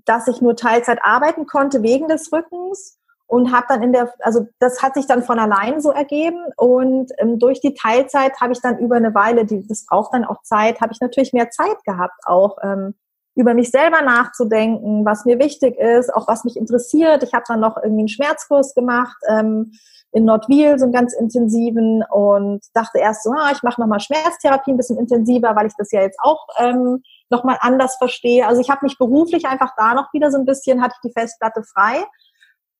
dass 0.04 0.28
ich 0.28 0.40
nur 0.40 0.56
Teilzeit 0.56 0.98
arbeiten 1.02 1.46
konnte 1.46 1.82
wegen 1.82 2.08
des 2.08 2.32
Rückens 2.32 2.98
und 3.26 3.52
habe 3.52 3.66
dann 3.68 3.82
in 3.82 3.92
der, 3.92 4.12
also 4.20 4.48
das 4.58 4.82
hat 4.82 4.94
sich 4.94 5.06
dann 5.06 5.22
von 5.22 5.38
allein 5.38 5.80
so 5.80 5.90
ergeben 5.90 6.44
und 6.56 7.12
ähm, 7.18 7.38
durch 7.38 7.60
die 7.60 7.74
Teilzeit 7.74 8.40
habe 8.40 8.52
ich 8.52 8.60
dann 8.60 8.78
über 8.78 8.96
eine 8.96 9.14
Weile, 9.14 9.44
die, 9.44 9.66
das 9.66 9.86
braucht 9.86 10.14
dann 10.14 10.24
auch 10.24 10.42
Zeit, 10.42 10.80
habe 10.80 10.92
ich 10.92 11.00
natürlich 11.00 11.32
mehr 11.32 11.50
Zeit 11.50 11.84
gehabt, 11.84 12.18
auch 12.24 12.56
ähm, 12.62 12.94
über 13.36 13.54
mich 13.54 13.70
selber 13.70 14.02
nachzudenken, 14.02 15.04
was 15.04 15.24
mir 15.24 15.38
wichtig 15.38 15.78
ist, 15.78 16.12
auch 16.12 16.26
was 16.26 16.44
mich 16.44 16.56
interessiert. 16.56 17.22
Ich 17.22 17.32
habe 17.32 17.44
dann 17.46 17.60
noch 17.60 17.76
irgendwie 17.76 18.00
einen 18.00 18.08
Schmerzkurs 18.08 18.74
gemacht 18.74 19.16
ähm, 19.28 19.72
in 20.12 20.24
Nordwil, 20.24 20.78
so 20.78 20.86
einen 20.86 20.92
ganz 20.92 21.14
intensiven 21.14 22.02
und 22.10 22.64
dachte 22.74 22.98
erst 22.98 23.22
so, 23.22 23.30
ah, 23.30 23.50
ich 23.52 23.62
mache 23.62 23.80
nochmal 23.80 24.00
Schmerztherapie 24.00 24.72
ein 24.72 24.76
bisschen 24.76 24.98
intensiver, 24.98 25.54
weil 25.54 25.68
ich 25.68 25.74
das 25.78 25.92
ja 25.92 26.00
jetzt 26.00 26.18
auch 26.20 26.46
ähm, 26.58 27.02
nochmal 27.30 27.58
anders 27.60 27.96
verstehe. 27.96 28.46
Also 28.46 28.60
ich 28.60 28.70
habe 28.70 28.84
mich 28.84 28.98
beruflich 28.98 29.46
einfach 29.46 29.74
da 29.76 29.94
noch 29.94 30.12
wieder 30.12 30.30
so 30.30 30.38
ein 30.38 30.46
bisschen, 30.46 30.82
hatte 30.82 30.94
ich 30.96 31.10
die 31.10 31.18
Festplatte 31.18 31.62
frei 31.62 32.04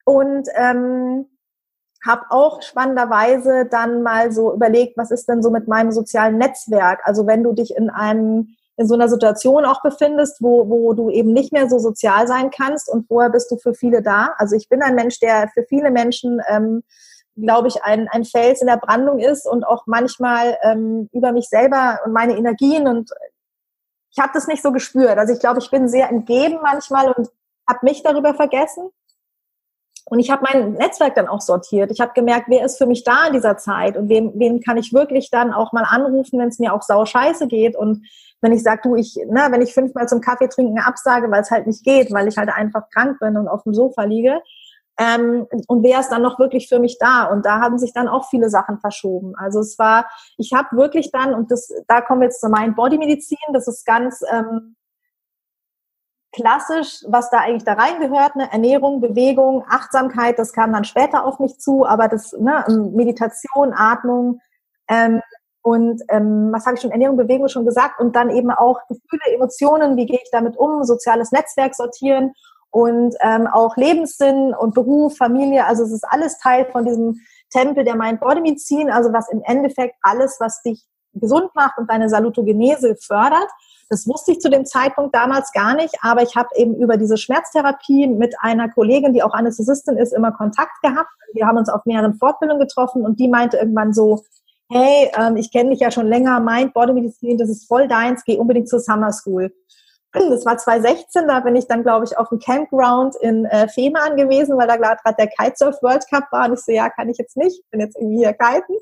und 0.05 0.49
ähm, 0.57 1.27
habe 2.07 2.23
auch 2.31 2.63
spannenderweise 2.63 3.67
dann 3.71 4.03
mal 4.03 4.33
so 4.33 4.53
überlegt, 4.53 4.97
was 4.97 5.11
ist 5.11 5.29
denn 5.29 5.43
so 5.43 5.51
mit 5.51 5.69
meinem 5.69 5.93
sozialen 5.93 6.39
Netzwerk? 6.39 7.01
Also 7.05 7.27
wenn 7.27 7.43
du 7.43 7.53
dich 7.53 7.77
in 7.77 7.91
einem 7.91 8.57
in 8.81 8.89
so 8.89 8.95
einer 8.95 9.11
Situation 9.11 9.67
auch 9.67 9.83
befindest, 9.83 10.41
wo, 10.41 10.71
wo 10.71 10.95
du 10.95 11.11
eben 11.11 11.35
nicht 11.35 11.53
mehr 11.53 11.69
so 11.69 11.79
sozial 11.79 12.27
sein 12.27 12.51
kannst 12.51 12.89
und 12.89 13.07
vorher 13.07 13.29
bist 13.29 13.51
du 13.51 13.59
für 13.59 13.75
viele 13.75 14.01
da. 14.01 14.31
Also 14.39 14.57
ich 14.57 14.71
bin 14.71 14.81
ein 14.81 14.95
Mensch, 14.95 15.21
der 15.21 15.51
für 15.53 15.65
viele 15.69 15.91
Menschen, 15.91 16.41
ähm, 16.49 16.83
glaube 17.37 17.69
ich, 17.69 17.85
ein, 17.85 18.09
ein 18.09 18.25
Fels 18.25 18.63
in 18.63 18.69
der 18.69 18.79
Brandung 18.79 19.19
ist 19.19 19.47
und 19.47 19.65
auch 19.65 19.83
manchmal 19.85 20.57
ähm, 20.63 21.11
über 21.13 21.33
mich 21.33 21.51
selber 21.51 21.99
und 22.07 22.13
meine 22.13 22.39
Energien 22.39 22.89
und 22.89 23.11
ich 24.13 24.19
habe 24.19 24.33
das 24.35 24.47
nicht 24.47 24.63
so 24.63 24.73
gespürt. 24.73 25.19
Also 25.19 25.33
ich 25.33 25.41
glaube, 25.41 25.61
ich 25.61 25.71
bin 25.71 25.89
sehr 25.89 26.09
entgeben 26.09 26.59
manchmal 26.63 27.13
und 27.13 27.29
habe 27.69 27.79
mich 27.83 28.03
darüber 28.03 28.35
vergessen. 28.35 28.91
Und 30.07 30.19
ich 30.19 30.31
habe 30.31 30.45
mein 30.51 30.73
Netzwerk 30.73 31.15
dann 31.15 31.29
auch 31.29 31.41
sortiert. 31.41 31.93
Ich 31.93 32.01
habe 32.01 32.13
gemerkt, 32.15 32.47
wer 32.49 32.65
ist 32.65 32.79
für 32.79 32.87
mich 32.87 33.05
da 33.05 33.29
in 33.29 33.35
dieser 33.35 33.57
Zeit 33.59 33.97
und 33.97 34.09
wen, 34.09 34.33
wen 34.35 34.61
kann 34.61 34.77
ich 34.77 34.93
wirklich 34.93 35.31
dann 35.31 35.53
auch 35.53 35.73
mal 35.73 35.85
anrufen, 35.85 36.41
wenn 36.41 36.49
es 36.49 36.59
mir 36.59 36.75
auch 36.75 36.83
sau 36.83 37.05
scheiße 37.05 37.47
geht. 37.47 37.77
Und 37.77 38.05
wenn 38.41 38.53
ich 38.53 38.65
sage, 38.65 38.81
du, 38.83 38.97
ich, 38.97 39.15
ne, 39.29 39.47
wenn 39.51 39.63
ich 39.63 39.73
fünfmal 39.73 40.09
zum 40.09 40.21
Kaffee 40.21 40.49
trinken 40.49 40.81
absage, 40.81 41.31
weil 41.31 41.43
es 41.43 41.51
halt 41.53 41.69
nicht 41.69 41.85
geht, 41.85 42.13
weil 42.13 42.27
ich 42.27 42.39
halt 42.39 42.49
einfach 42.49 42.89
krank 42.91 43.21
bin 43.21 43.37
und 43.37 43.47
auf 43.47 43.63
dem 43.63 43.75
Sofa 43.75 44.03
liege. 44.03 44.41
Ähm, 45.01 45.47
und 45.67 45.83
wer 45.83 46.01
ist 46.01 46.11
dann 46.11 46.21
noch 46.21 46.39
wirklich 46.39 46.69
für 46.69 46.79
mich 46.79 46.99
da? 46.99 47.25
Und 47.25 47.47
da 47.47 47.61
haben 47.61 47.79
sich 47.79 47.95
dann 47.95 48.07
auch 48.07 48.29
viele 48.29 48.51
Sachen 48.51 48.79
verschoben. 48.81 49.35
Also 49.35 49.61
es 49.61 49.79
war, 49.79 50.07
ich 50.37 50.53
habe 50.53 50.77
wirklich 50.77 51.11
dann, 51.11 51.35
und 51.35 51.51
das, 51.51 51.73
da 51.89 52.03
kommen 52.03 52.21
wir 52.21 52.27
jetzt 52.27 52.41
zur 52.41 52.51
Mind-Body-Medizin, 52.51 53.39
das 53.55 53.67
ist 53.67 53.87
ganz 53.87 54.21
ähm, 54.31 54.77
klassisch, 56.33 57.03
was 57.09 57.31
da 57.31 57.39
eigentlich 57.39 57.65
da 57.65 57.73
reingehört, 57.73 58.37
ne? 58.37 58.53
Ernährung, 58.53 59.01
Bewegung, 59.01 59.65
Achtsamkeit, 59.71 60.39
das 60.39 60.53
kam 60.53 60.71
dann 60.75 60.85
später 60.85 61.25
auf 61.25 61.39
mich 61.39 61.59
zu, 61.59 61.87
aber 61.87 62.09
das, 62.09 62.35
ne, 62.39 62.65
Meditation, 62.93 63.73
Atmung, 63.73 64.41
ähm, 64.87 65.23
und 65.63 66.03
ähm, 66.09 66.51
was 66.53 66.65
habe 66.65 66.77
ich 66.77 66.81
schon, 66.83 66.91
Ernährung, 66.91 67.17
Bewegung 67.17 67.49
schon 67.49 67.67
gesagt 67.67 68.01
und 68.01 68.17
dann 68.17 68.31
eben 68.31 68.51
auch 68.51 68.79
Gefühle, 68.89 69.35
Emotionen, 69.35 69.97
wie 69.97 70.07
gehe 70.07 70.21
ich 70.23 70.31
damit 70.33 70.57
um, 70.57 70.85
soziales 70.85 71.33
Netzwerk 71.33 71.75
sortieren 71.75 72.33
und 72.71 73.15
ähm, 73.21 73.47
auch 73.47 73.77
Lebenssinn 73.77 74.55
und 74.55 74.75
Beruf, 74.75 75.17
Familie, 75.17 75.67
also 75.67 75.85
es 75.85 75.93
ist 75.93 76.05
alles 76.09 76.39
Teil 76.39 76.67
von 76.71 76.85
diesem 76.85 77.21
Tempel 77.51 77.85
der 77.85 77.97
Mind-Body-Medizin, 77.97 78.91
also 78.91 79.13
was 79.13 79.29
im 79.31 79.43
Endeffekt 79.45 79.97
alles, 80.03 80.37
was 80.39 80.63
dich 80.63 80.85
gesund 81.15 81.51
macht 81.55 81.79
und 81.79 81.91
deine 81.91 82.09
Salutogenese 82.09 82.97
fördert. 82.97 83.49
Das 83.89 84.07
wusste 84.07 84.31
ich 84.31 84.41
zu 84.41 84.49
dem 84.49 84.65
Zeitpunkt 84.65 85.15
damals 85.17 85.51
gar 85.53 85.75
nicht, 85.75 85.97
aber 86.01 86.23
ich 86.23 86.37
habe 86.37 86.49
eben 86.55 86.77
über 86.77 86.97
diese 86.97 87.17
Schmerztherapie 87.17 88.07
mit 88.07 88.37
einer 88.39 88.69
Kollegin, 88.71 89.13
die 89.13 89.23
auch 89.25 89.35
Anästhesistin 89.35 89.97
ist, 89.97 90.13
immer 90.13 90.31
Kontakt 90.31 90.81
gehabt. 90.83 91.11
Wir 91.33 91.47
haben 91.47 91.59
uns 91.59 91.69
auf 91.69 91.85
mehreren 91.87 92.15
Fortbildungen 92.15 92.61
getroffen 92.61 93.05
und 93.05 93.19
die 93.19 93.27
meinte 93.27 93.57
irgendwann 93.57 93.93
so, 93.93 94.23
hey, 94.71 95.11
ähm, 95.19 95.37
ich 95.37 95.51
kenne 95.51 95.71
dich 95.71 95.81
ja 95.81 95.91
schon 95.91 96.07
länger, 96.07 96.39
Mind, 96.39 96.73
Body 96.73 96.93
Medizin, 96.93 97.37
das 97.37 97.49
ist 97.49 97.67
voll 97.67 97.89
deins, 97.89 98.23
geh 98.25 98.39
unbedingt 98.39 98.69
zur 98.69 98.79
Summer 98.79 99.13
School. 99.13 99.53
Das 100.13 100.45
war 100.45 100.59
2016, 100.59 101.29
da 101.29 101.41
bin 101.41 101.55
ich 101.55 101.69
dann, 101.69 101.83
glaube 101.83 102.05
ich, 102.05 102.19
auf 102.19 102.31
dem 102.31 102.41
Campground 102.41 103.15
in 103.17 103.45
äh, 103.45 103.69
Fehmarn 103.69 104.17
gewesen, 104.17 104.59
weil 104.59 104.67
da 104.67 104.77
gerade 104.77 104.99
der 105.17 105.29
Kitesurf 105.29 105.81
World 105.83 106.05
Cup 106.09 106.25
war 106.33 106.47
und 106.47 106.55
ich 106.55 106.61
so, 106.61 106.73
ja, 106.73 106.91
kann 106.91 107.09
ich 107.09 107.19
jetzt 107.19 107.37
nicht, 107.37 107.63
bin 107.71 107.81
jetzt 107.81 107.97
irgendwie 107.97 108.19
hier 108.19 108.33
kiten. 108.33 108.75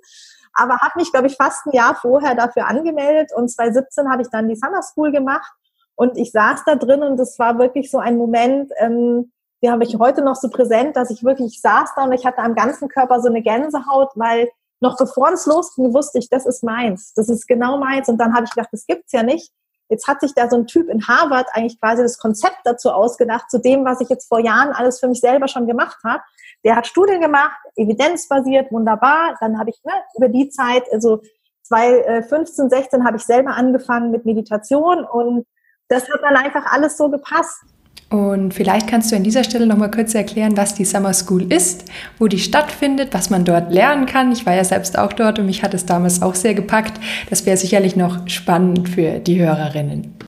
Aber 0.55 0.79
habe 0.79 0.93
mich, 0.97 1.12
glaube 1.12 1.27
ich, 1.27 1.37
fast 1.37 1.67
ein 1.67 1.73
Jahr 1.73 1.95
vorher 1.95 2.35
dafür 2.35 2.67
angemeldet 2.67 3.31
und 3.35 3.51
2017 3.51 4.11
habe 4.11 4.23
ich 4.23 4.29
dann 4.31 4.49
die 4.49 4.57
Summer 4.57 4.83
School 4.83 5.12
gemacht 5.12 5.53
und 5.97 6.17
ich 6.17 6.33
saß 6.33 6.64
da 6.64 6.77
drin 6.77 7.03
und 7.03 7.21
es 7.21 7.38
war 7.38 7.59
wirklich 7.59 7.91
so 7.91 7.99
ein 7.99 8.17
Moment, 8.17 8.73
ähm, 8.79 9.31
die 9.62 9.71
habe 9.71 9.85
ich 9.85 9.99
heute 9.99 10.23
noch 10.23 10.37
so 10.37 10.49
präsent, 10.49 10.97
dass 10.97 11.11
ich 11.11 11.25
wirklich 11.25 11.61
saß 11.61 11.91
da 11.95 12.05
und 12.05 12.12
ich 12.12 12.25
hatte 12.25 12.38
am 12.38 12.55
ganzen 12.55 12.88
Körper 12.88 13.21
so 13.21 13.29
eine 13.29 13.43
Gänsehaut, 13.43 14.11
weil 14.14 14.49
noch 14.81 14.97
bevor 14.97 15.33
es 15.33 15.47
losging, 15.47 15.93
wusste 15.93 16.19
ich, 16.19 16.29
das 16.29 16.47
ist 16.47 16.62
meins, 16.62 17.12
das 17.14 17.29
ist 17.29 17.47
genau 17.49 17.79
meins. 17.79 18.09
Und 18.09 18.19
dann 18.19 18.35
habe 18.35 18.45
ich 18.45 18.51
gedacht, 18.51 18.69
das 18.73 18.87
gibt's 18.87 19.12
ja 19.12 19.23
nicht. 19.23 19.53
Jetzt 19.88 20.07
hat 20.07 20.20
sich 20.20 20.35
da 20.35 20.48
so 20.48 20.57
ein 20.57 20.66
Typ 20.66 20.88
in 20.88 21.07
Harvard 21.07 21.46
eigentlich 21.53 21.81
quasi 21.81 22.03
das 22.03 22.18
Konzept 22.18 22.59
dazu 22.64 22.90
ausgedacht, 22.90 23.51
zu 23.51 23.59
dem, 23.59 23.85
was 23.85 24.01
ich 24.01 24.09
jetzt 24.09 24.29
vor 24.29 24.40
Jahren 24.40 24.72
alles 24.72 25.01
für 25.01 25.09
mich 25.09 25.20
selber 25.20 25.48
schon 25.48 25.66
gemacht 25.66 25.98
habe. 26.05 26.22
Der 26.64 26.77
hat 26.77 26.87
Studien 26.87 27.20
gemacht, 27.20 27.59
evidenzbasiert, 27.77 28.70
wunderbar. 28.70 29.37
Dann 29.40 29.59
habe 29.59 29.70
ich 29.70 29.81
ne, 29.85 29.92
über 30.16 30.29
die 30.29 30.51
Zeit, 30.51 30.85
also 30.92 31.22
2015, 31.62 32.70
16 32.70 33.05
habe 33.05 33.16
ich 33.16 33.24
selber 33.24 33.51
angefangen 33.51 34.11
mit 34.11 34.24
Meditation 34.24 35.05
und 35.05 35.46
das 35.88 36.11
hat 36.11 36.20
dann 36.22 36.37
einfach 36.37 36.66
alles 36.66 36.96
so 36.96 37.09
gepasst. 37.11 37.62
Und 38.11 38.55
vielleicht 38.55 38.89
kannst 38.89 39.13
du 39.13 39.17
an 39.17 39.23
dieser 39.23 39.45
Stelle 39.45 39.67
noch 39.67 39.77
mal 39.77 39.91
kurz 39.91 40.15
erklären, 40.15 40.57
was 40.57 40.75
die 40.75 40.87
Summer 40.87 41.13
School 41.13 41.53
ist, 41.53 41.85
wo 42.19 42.27
die 42.27 42.39
stattfindet, 42.39 43.13
was 43.13 43.29
man 43.29 43.45
dort 43.45 43.71
lernen 43.71 44.07
kann. 44.07 44.33
Ich 44.33 44.47
war 44.47 44.55
ja 44.55 44.65
selbst 44.65 44.99
auch 44.99 45.13
dort 45.13 45.39
und 45.39 45.47
mich 45.47 45.63
hat 45.63 45.75
es 45.75 45.85
damals 45.85 46.23
auch 46.23 46.35
sehr 46.35 46.55
gepackt. 46.55 46.99
Das 47.29 47.45
wäre 47.45 47.59
sicherlich 47.59 47.97
noch 47.97 48.27
spannend 48.27 48.89
für 48.89 49.19
die 49.19 49.39
Hörerinnen. 49.39 50.19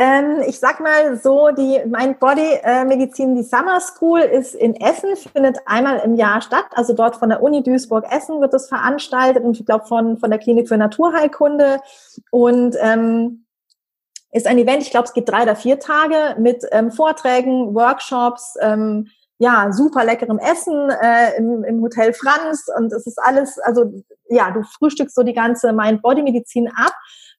Ähm, 0.00 0.42
ich 0.48 0.58
sag 0.58 0.80
mal 0.80 1.18
so, 1.18 1.50
die 1.50 1.78
Mind 1.84 2.20
Body 2.20 2.58
äh, 2.62 2.86
Medizin, 2.86 3.36
die 3.36 3.42
Summer 3.42 3.80
School 3.80 4.20
ist 4.20 4.54
in 4.54 4.74
Essen, 4.74 5.14
findet 5.14 5.58
einmal 5.66 5.98
im 5.98 6.14
Jahr 6.14 6.40
statt. 6.40 6.64
Also 6.70 6.94
dort 6.94 7.16
von 7.16 7.28
der 7.28 7.42
Uni 7.42 7.62
Duisburg 7.62 8.06
Essen 8.10 8.40
wird 8.40 8.54
es 8.54 8.66
veranstaltet 8.66 9.44
und 9.44 9.60
ich 9.60 9.66
glaube 9.66 9.84
von, 9.84 10.16
von 10.16 10.30
der 10.30 10.38
Klinik 10.38 10.68
für 10.68 10.78
Naturheilkunde. 10.78 11.80
Und 12.30 12.76
ähm, 12.80 13.44
ist 14.32 14.46
ein 14.46 14.58
Event, 14.58 14.82
ich 14.82 14.90
glaube, 14.90 15.06
es 15.06 15.12
geht 15.12 15.28
drei 15.28 15.42
oder 15.42 15.56
vier 15.56 15.78
Tage 15.78 16.36
mit 16.38 16.64
ähm, 16.70 16.90
Vorträgen, 16.90 17.74
Workshops, 17.74 18.54
ähm, 18.60 19.08
ja, 19.38 19.72
super 19.72 20.04
leckerem 20.04 20.38
Essen 20.38 20.90
äh, 20.90 21.36
im, 21.38 21.64
im 21.64 21.80
Hotel 21.82 22.12
Franz 22.12 22.66
und 22.76 22.92
es 22.92 23.06
ist 23.06 23.18
alles, 23.18 23.58
also 23.60 23.90
ja, 24.28 24.50
du 24.50 24.62
frühstückst 24.62 25.14
so 25.14 25.22
die 25.22 25.32
ganze 25.32 25.72
Mind-Body-Medizin 25.72 26.68
ab. 26.68 26.92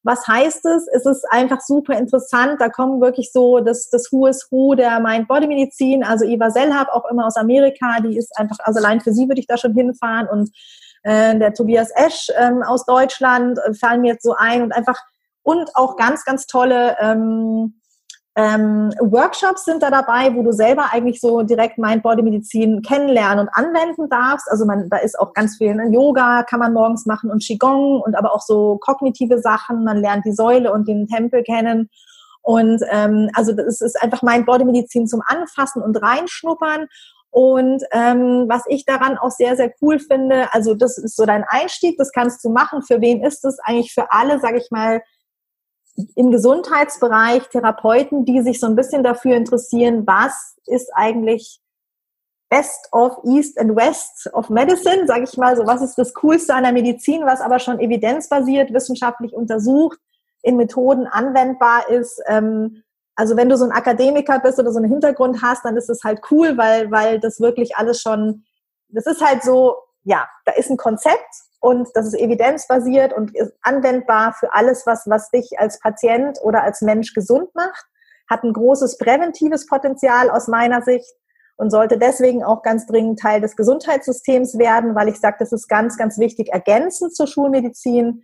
Was 0.04 0.28
heißt 0.28 0.66
es? 0.66 0.88
Es 0.92 1.06
ist 1.06 1.24
einfach 1.30 1.62
super 1.62 1.96
interessant. 1.96 2.60
Da 2.60 2.70
kommen 2.70 3.02
wirklich 3.02 3.32
so 3.32 3.60
das, 3.60 3.90
das 3.90 4.12
Who 4.12 4.26
is 4.26 4.48
Who 4.50 4.74
der 4.74 5.00
Mind-Body-Medizin. 5.00 6.04
Also 6.04 6.26
Eva 6.26 6.50
Sellhab, 6.50 6.90
auch 6.90 7.06
immer 7.10 7.28
aus 7.28 7.38
Amerika, 7.38 8.00
die 8.04 8.18
ist 8.18 8.36
einfach, 8.36 8.58
also 8.64 8.80
allein 8.80 9.00
für 9.00 9.14
sie 9.14 9.28
würde 9.28 9.40
ich 9.40 9.48
da 9.48 9.58
schon 9.58 9.76
hinfahren. 9.76 10.28
Und 10.28 10.50
äh, 11.04 11.38
der 11.38 11.54
Tobias 11.54 11.92
Esch 11.92 12.30
ähm, 12.36 12.64
aus 12.64 12.86
Deutschland 12.86 13.60
äh, 13.60 13.76
fallen 13.76 14.02
mir 14.02 14.14
jetzt 14.14 14.24
so 14.24 14.34
ein 14.36 14.64
und 14.64 14.72
einfach 14.72 15.00
und 15.44 15.76
auch 15.76 15.96
ganz, 15.98 16.24
ganz 16.26 16.46
tolle 16.46 16.98
ähm, 17.00 17.82
ähm, 18.36 18.94
Workshops 19.02 19.66
sind 19.66 19.84
da 19.84 19.90
dabei, 19.90 20.34
wo 20.34 20.42
du 20.42 20.54
selber 20.54 20.86
eigentlich 20.92 21.20
so 21.20 21.42
direkt 21.42 21.78
Mind-Body-Medizin 21.78 22.82
kennenlernen 22.82 23.40
und 23.40 23.50
anwenden 23.54 24.08
darfst. 24.10 24.50
Also 24.50 24.66
man, 24.66 24.90
da 24.90 24.98
ist 24.98 25.20
auch 25.20 25.34
ganz 25.34 25.58
viel 25.58 25.76
ne? 25.76 25.90
Yoga 25.92 26.44
kann 26.44 26.60
man 26.60 26.74
morgens 26.74 27.06
machen 27.06 27.30
und 27.30 27.44
Qigong 27.44 28.00
und 28.00 28.16
aber 28.16 28.34
auch 28.34 28.42
so 28.42 28.78
kognitive 28.80 29.40
Sachen. 29.40 29.84
Man 29.84 29.98
lernt 29.98 30.26
die 30.26 30.32
Säule 30.32 30.72
und 30.72 30.88
den 30.88 31.08
Tempel 31.08 31.44
kennen. 31.44 31.90
Und 32.42 32.82
ähm, 32.90 33.30
also 33.36 33.52
das 33.52 33.82
ist 33.82 34.02
einfach 34.02 34.22
Mind-Body-Medizin 34.22 35.08
zum 35.08 35.22
Anfassen 35.26 35.82
und 35.82 36.02
Reinschnuppern. 36.02 36.88
Und 37.32 37.84
ähm, 37.92 38.46
was 38.48 38.64
ich 38.68 38.86
daran 38.86 39.18
auch 39.18 39.32
sehr, 39.32 39.58
sehr 39.58 39.74
cool 39.82 40.00
finde, 40.00 40.54
also 40.54 40.74
das 40.74 40.98
ist 40.98 41.18
so 41.18 41.26
dein 41.26 41.44
Einstieg, 41.48 41.98
das 41.98 42.12
kannst 42.14 42.44
du 42.46 42.50
machen. 42.50 42.82
Für 42.82 43.02
wen 43.02 43.24
ist 43.24 43.44
es? 43.44 43.60
Eigentlich 43.60 43.94
für 43.94 44.12
alle, 44.12 44.40
sage 44.40 44.58
ich 44.58 44.72
mal, 44.72 45.02
im 46.16 46.32
Gesundheitsbereich 46.32 47.48
Therapeuten, 47.50 48.26
die 48.26 48.42
sich 48.42 48.60
so 48.60 48.68
ein 48.68 48.76
bisschen 48.76 49.04
dafür 49.04 49.36
interessieren, 49.36 50.06
was 50.08 50.56
ist 50.66 50.90
eigentlich 50.94 51.60
Best 52.50 52.90
of 52.92 53.18
East 53.24 53.58
and 53.60 53.76
West 53.76 54.30
of 54.34 54.50
Medicine, 54.50 55.08
sage 55.08 55.24
ich 55.24 55.38
mal 55.38 55.56
so, 55.56 55.66
was 55.66 55.82
ist 55.82 55.98
das 55.98 56.14
Coolste 56.14 56.54
an 56.54 56.64
der 56.64 56.74
Medizin, 56.74 57.26
was 57.26 57.40
aber 57.40 57.60
schon 57.60 57.80
evidenzbasiert, 57.80 58.74
wissenschaftlich 58.74 59.34
untersucht, 59.34 59.98
in 60.44 60.58
Methoden 60.58 61.08
anwendbar 61.08 61.90
ist. 61.90 62.22
Ähm, 62.28 62.84
also 63.16 63.38
wenn 63.38 63.50
du 63.50 63.58
so 63.58 63.66
ein 63.66 63.72
Akademiker 63.72 64.40
bist 64.40 64.60
oder 64.60 64.72
so 64.72 64.80
einen 64.80 64.92
Hintergrund 64.92 65.42
hast, 65.42 65.64
dann 65.64 65.78
ist 65.78 65.90
es 65.90 66.04
halt 66.04 66.22
cool, 66.32 66.58
weil, 66.58 66.92
weil 66.92 67.20
das 67.20 67.40
wirklich 67.40 67.78
alles 67.78 68.02
schon, 68.02 68.44
das 68.90 69.06
ist 69.06 69.22
halt 69.22 69.44
so, 69.44 69.78
ja, 70.04 70.28
da 70.46 70.54
ist 70.54 70.70
ein 70.70 70.78
Konzept 70.78 71.30
und 71.62 71.88
das 71.94 72.08
ist 72.08 72.20
evidenzbasiert 72.20 73.14
und 73.14 73.36
ist 73.36 73.54
anwendbar 73.62 74.34
für 74.34 74.52
alles, 74.54 74.88
was, 74.88 75.08
was 75.08 75.30
dich 75.30 75.60
als 75.60 75.80
Patient 75.80 76.40
oder 76.42 76.64
als 76.64 76.82
Mensch 76.82 77.14
gesund 77.14 77.54
macht, 77.54 77.86
hat 78.28 78.44
ein 78.44 78.52
großes 78.52 78.98
präventives 78.98 79.68
Potenzial 79.68 80.32
aus 80.32 80.48
meiner 80.48 80.82
Sicht 80.82 81.14
und 81.58 81.70
sollte 81.70 82.00
deswegen 82.00 82.44
auch 82.44 82.64
ganz 82.64 82.88
dringend 82.88 83.20
Teil 83.20 83.42
des 83.42 83.56
Gesundheitssystems 83.56 84.58
werden, 84.58 84.96
weil 84.96 85.08
ich 85.08 85.20
sage, 85.20 85.36
das 85.38 85.52
ist 85.52 85.68
ganz, 85.68 85.98
ganz 85.98 86.18
wichtig, 86.18 86.52
ergänzend 86.52 87.16
zur 87.16 87.28
Schulmedizin. 87.28 88.24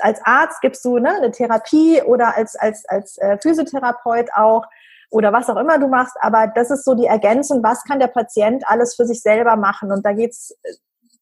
Als 0.00 0.20
Arzt 0.24 0.60
gibst 0.60 0.84
du 0.84 0.98
ne, 0.98 1.14
eine 1.14 1.30
Therapie 1.30 2.02
oder 2.02 2.36
als, 2.36 2.56
als, 2.56 2.84
als 2.88 3.16
äh, 3.18 3.38
Physiotherapeut 3.40 4.30
auch 4.34 4.64
oder 5.12 5.32
was 5.32 5.48
auch 5.48 5.56
immer 5.56 5.78
du 5.78 5.86
machst, 5.86 6.16
aber 6.20 6.48
das 6.48 6.72
ist 6.72 6.84
so 6.84 6.96
die 6.96 7.06
Ergänzung, 7.06 7.62
was 7.62 7.84
kann 7.84 8.00
der 8.00 8.08
Patient 8.08 8.64
alles 8.66 8.96
für 8.96 9.06
sich 9.06 9.22
selber 9.22 9.54
machen. 9.54 9.92
Und 9.92 10.04
da 10.04 10.12
geht's 10.12 10.52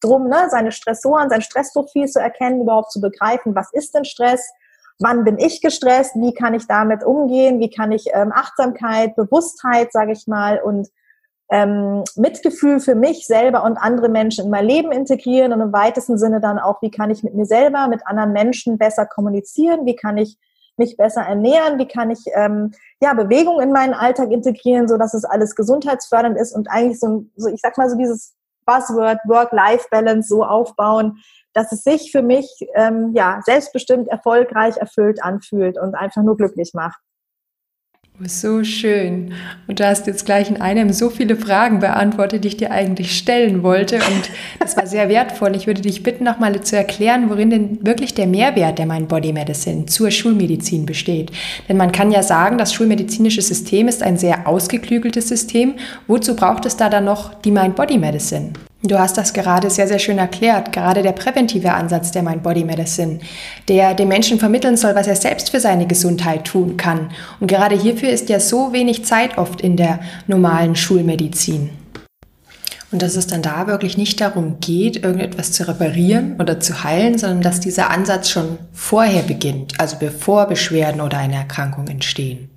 drum, 0.04 0.28
ne, 0.28 0.48
seine 0.50 0.72
Stressoren, 0.72 1.30
sein 1.30 1.42
Stressprofil 1.42 2.06
zu 2.06 2.20
erkennen, 2.20 2.60
überhaupt 2.60 2.92
zu 2.92 3.00
begreifen, 3.00 3.54
was 3.54 3.72
ist 3.72 3.94
denn 3.94 4.04
Stress, 4.04 4.44
wann 4.98 5.24
bin 5.24 5.38
ich 5.38 5.60
gestresst, 5.60 6.14
wie 6.16 6.34
kann 6.34 6.54
ich 6.54 6.66
damit 6.66 7.04
umgehen, 7.04 7.60
wie 7.60 7.70
kann 7.70 7.92
ich 7.92 8.06
ähm, 8.12 8.32
Achtsamkeit, 8.32 9.16
Bewusstheit, 9.16 9.92
sage 9.92 10.12
ich 10.12 10.26
mal, 10.26 10.60
und 10.62 10.88
ähm, 11.50 12.04
Mitgefühl 12.16 12.80
für 12.80 12.94
mich 12.94 13.26
selber 13.26 13.64
und 13.64 13.76
andere 13.76 14.08
Menschen 14.08 14.44
in 14.46 14.50
mein 14.50 14.64
Leben 14.64 14.92
integrieren 14.92 15.52
und 15.52 15.60
im 15.60 15.72
weitesten 15.72 16.18
Sinne 16.18 16.40
dann 16.40 16.58
auch, 16.58 16.80
wie 16.80 16.90
kann 16.90 17.10
ich 17.10 17.22
mit 17.22 17.34
mir 17.34 17.46
selber, 17.46 17.88
mit 17.88 18.06
anderen 18.06 18.32
Menschen 18.32 18.78
besser 18.78 19.06
kommunizieren, 19.06 19.84
wie 19.84 19.96
kann 19.96 20.16
ich 20.16 20.38
mich 20.76 20.96
besser 20.96 21.22
ernähren, 21.22 21.78
wie 21.78 21.86
kann 21.86 22.10
ich 22.10 22.24
ähm, 22.34 22.72
ja 23.00 23.14
Bewegung 23.14 23.60
in 23.60 23.72
meinen 23.72 23.94
Alltag 23.94 24.30
integrieren, 24.30 24.88
so 24.88 24.96
dass 24.96 25.14
es 25.14 25.24
alles 25.24 25.54
gesundheitsfördernd 25.54 26.36
ist 26.38 26.54
und 26.54 26.68
eigentlich 26.68 26.98
so, 26.98 27.26
so 27.36 27.48
ich 27.48 27.60
sag 27.60 27.78
mal 27.78 27.90
so 27.90 27.96
dieses 27.96 28.34
Buzzword 28.66 29.18
Work-Life-Balance 29.26 30.28
so 30.28 30.44
aufbauen, 30.44 31.18
dass 31.52 31.72
es 31.72 31.84
sich 31.84 32.10
für 32.10 32.22
mich 32.22 32.48
ähm, 32.74 33.12
ja 33.14 33.40
selbstbestimmt, 33.44 34.08
erfolgreich, 34.08 34.76
erfüllt 34.76 35.22
anfühlt 35.22 35.78
und 35.78 35.94
einfach 35.94 36.22
nur 36.22 36.36
glücklich 36.36 36.72
macht. 36.74 37.00
So 38.20 38.62
schön. 38.62 39.32
Und 39.66 39.80
du 39.80 39.86
hast 39.86 40.06
jetzt 40.06 40.24
gleich 40.24 40.48
in 40.48 40.60
einem 40.60 40.92
so 40.92 41.10
viele 41.10 41.34
Fragen 41.34 41.80
beantwortet, 41.80 42.44
die 42.44 42.48
ich 42.48 42.56
dir 42.56 42.70
eigentlich 42.70 43.18
stellen 43.18 43.64
wollte. 43.64 43.96
Und 43.96 44.30
das 44.60 44.76
war 44.76 44.86
sehr 44.86 45.08
wertvoll. 45.08 45.56
Ich 45.56 45.66
würde 45.66 45.82
dich 45.82 46.04
bitten, 46.04 46.22
nochmal 46.22 46.60
zu 46.60 46.76
erklären, 46.76 47.28
worin 47.28 47.50
denn 47.50 47.84
wirklich 47.84 48.14
der 48.14 48.28
Mehrwert 48.28 48.78
der 48.78 48.86
Mind 48.86 49.08
Body 49.08 49.32
Medicine 49.32 49.86
zur 49.86 50.12
Schulmedizin 50.12 50.86
besteht. 50.86 51.32
Denn 51.68 51.76
man 51.76 51.90
kann 51.90 52.12
ja 52.12 52.22
sagen, 52.22 52.56
das 52.56 52.72
schulmedizinische 52.72 53.42
System 53.42 53.88
ist 53.88 54.00
ein 54.00 54.16
sehr 54.16 54.46
ausgeklügeltes 54.46 55.28
System. 55.28 55.74
Wozu 56.06 56.36
braucht 56.36 56.66
es 56.66 56.76
da 56.76 56.88
dann 56.88 57.06
noch 57.06 57.34
die 57.34 57.50
Mind 57.50 57.74
Body 57.74 57.98
Medicine? 57.98 58.52
Du 58.86 58.98
hast 58.98 59.16
das 59.16 59.32
gerade 59.32 59.70
sehr, 59.70 59.88
sehr 59.88 59.98
schön 59.98 60.18
erklärt. 60.18 60.70
Gerade 60.70 61.02
der 61.02 61.12
präventive 61.12 61.72
Ansatz 61.72 62.10
der 62.10 62.22
Mind 62.22 62.42
Body 62.42 62.64
Medicine, 62.64 63.18
der 63.66 63.94
dem 63.94 64.08
Menschen 64.08 64.38
vermitteln 64.38 64.76
soll, 64.76 64.94
was 64.94 65.06
er 65.06 65.16
selbst 65.16 65.48
für 65.48 65.60
seine 65.60 65.86
Gesundheit 65.86 66.44
tun 66.44 66.76
kann. 66.76 67.10
Und 67.40 67.46
gerade 67.46 67.80
hierfür 67.80 68.10
ist 68.10 68.28
ja 68.28 68.38
so 68.38 68.74
wenig 68.74 69.06
Zeit 69.06 69.38
oft 69.38 69.62
in 69.62 69.78
der 69.78 70.00
normalen 70.26 70.76
Schulmedizin. 70.76 71.70
Und 72.92 73.00
dass 73.00 73.16
es 73.16 73.26
dann 73.26 73.40
da 73.40 73.66
wirklich 73.66 73.96
nicht 73.96 74.20
darum 74.20 74.60
geht, 74.60 75.02
irgendetwas 75.02 75.52
zu 75.52 75.66
reparieren 75.66 76.36
oder 76.38 76.60
zu 76.60 76.84
heilen, 76.84 77.16
sondern 77.16 77.40
dass 77.40 77.60
dieser 77.60 77.88
Ansatz 77.90 78.28
schon 78.28 78.58
vorher 78.74 79.22
beginnt, 79.22 79.80
also 79.80 79.96
bevor 79.98 80.44
Beschwerden 80.44 81.00
oder 81.00 81.16
eine 81.16 81.36
Erkrankung 81.36 81.88
entstehen. 81.88 82.50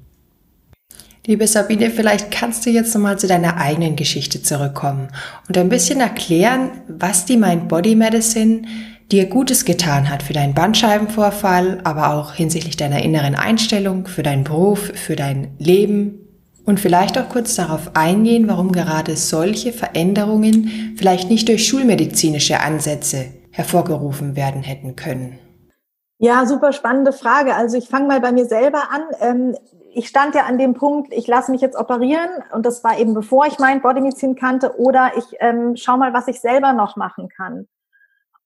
Liebe 1.27 1.45
Sabine, 1.45 1.89
vielleicht 1.89 2.31
kannst 2.31 2.65
du 2.65 2.69
jetzt 2.69 2.95
nochmal 2.95 3.19
zu 3.19 3.27
deiner 3.27 3.57
eigenen 3.57 3.97
Geschichte 3.97 4.41
zurückkommen 4.41 5.09
und 5.49 5.57
ein 5.57 5.67
bisschen 5.67 5.99
erklären, 5.99 6.71
was 6.87 7.25
die 7.25 7.35
Mind-Body 7.35 7.95
Medicine 7.95 8.61
dir 9.11 9.25
Gutes 9.25 9.65
getan 9.65 10.09
hat 10.09 10.23
für 10.23 10.31
deinen 10.31 10.53
Bandscheibenvorfall, 10.53 11.81
aber 11.83 12.13
auch 12.13 12.31
hinsichtlich 12.31 12.77
deiner 12.77 13.03
inneren 13.03 13.35
Einstellung, 13.35 14.07
für 14.07 14.23
deinen 14.23 14.45
Beruf, 14.45 14.93
für 14.95 15.17
dein 15.17 15.49
Leben 15.59 16.29
und 16.63 16.79
vielleicht 16.79 17.17
auch 17.17 17.27
kurz 17.27 17.55
darauf 17.55 17.93
eingehen, 17.93 18.47
warum 18.47 18.71
gerade 18.71 19.17
solche 19.17 19.73
Veränderungen 19.73 20.95
vielleicht 20.97 21.29
nicht 21.29 21.49
durch 21.49 21.67
schulmedizinische 21.67 22.61
Ansätze 22.61 23.25
hervorgerufen 23.51 24.37
werden 24.37 24.63
hätten 24.63 24.95
können. 24.95 25.39
Ja, 26.19 26.45
super 26.45 26.71
spannende 26.71 27.11
Frage. 27.11 27.53
Also 27.53 27.77
ich 27.77 27.89
fange 27.89 28.07
mal 28.07 28.21
bei 28.21 28.31
mir 28.31 28.45
selber 28.45 28.83
an. 28.91 29.55
Ich 29.97 30.09
stand 30.09 30.35
ja 30.35 30.43
an 30.43 30.59
dem 30.59 30.75
Punkt, 30.75 31.11
ich 31.11 31.25
lasse 31.25 31.49
mich 31.51 31.59
jetzt 31.59 31.75
operieren 31.75 32.29
und 32.51 32.67
das 32.67 32.83
war 32.83 32.99
eben 32.99 33.15
bevor 33.15 33.47
ich 33.47 33.57
mein 33.57 33.81
Bodymedizin 33.81 34.35
kannte 34.35 34.77
oder 34.77 35.13
ich 35.17 35.25
ähm, 35.39 35.75
schau 35.75 35.97
mal, 35.97 36.13
was 36.13 36.27
ich 36.27 36.39
selber 36.39 36.71
noch 36.73 36.97
machen 36.97 37.29
kann. 37.29 37.67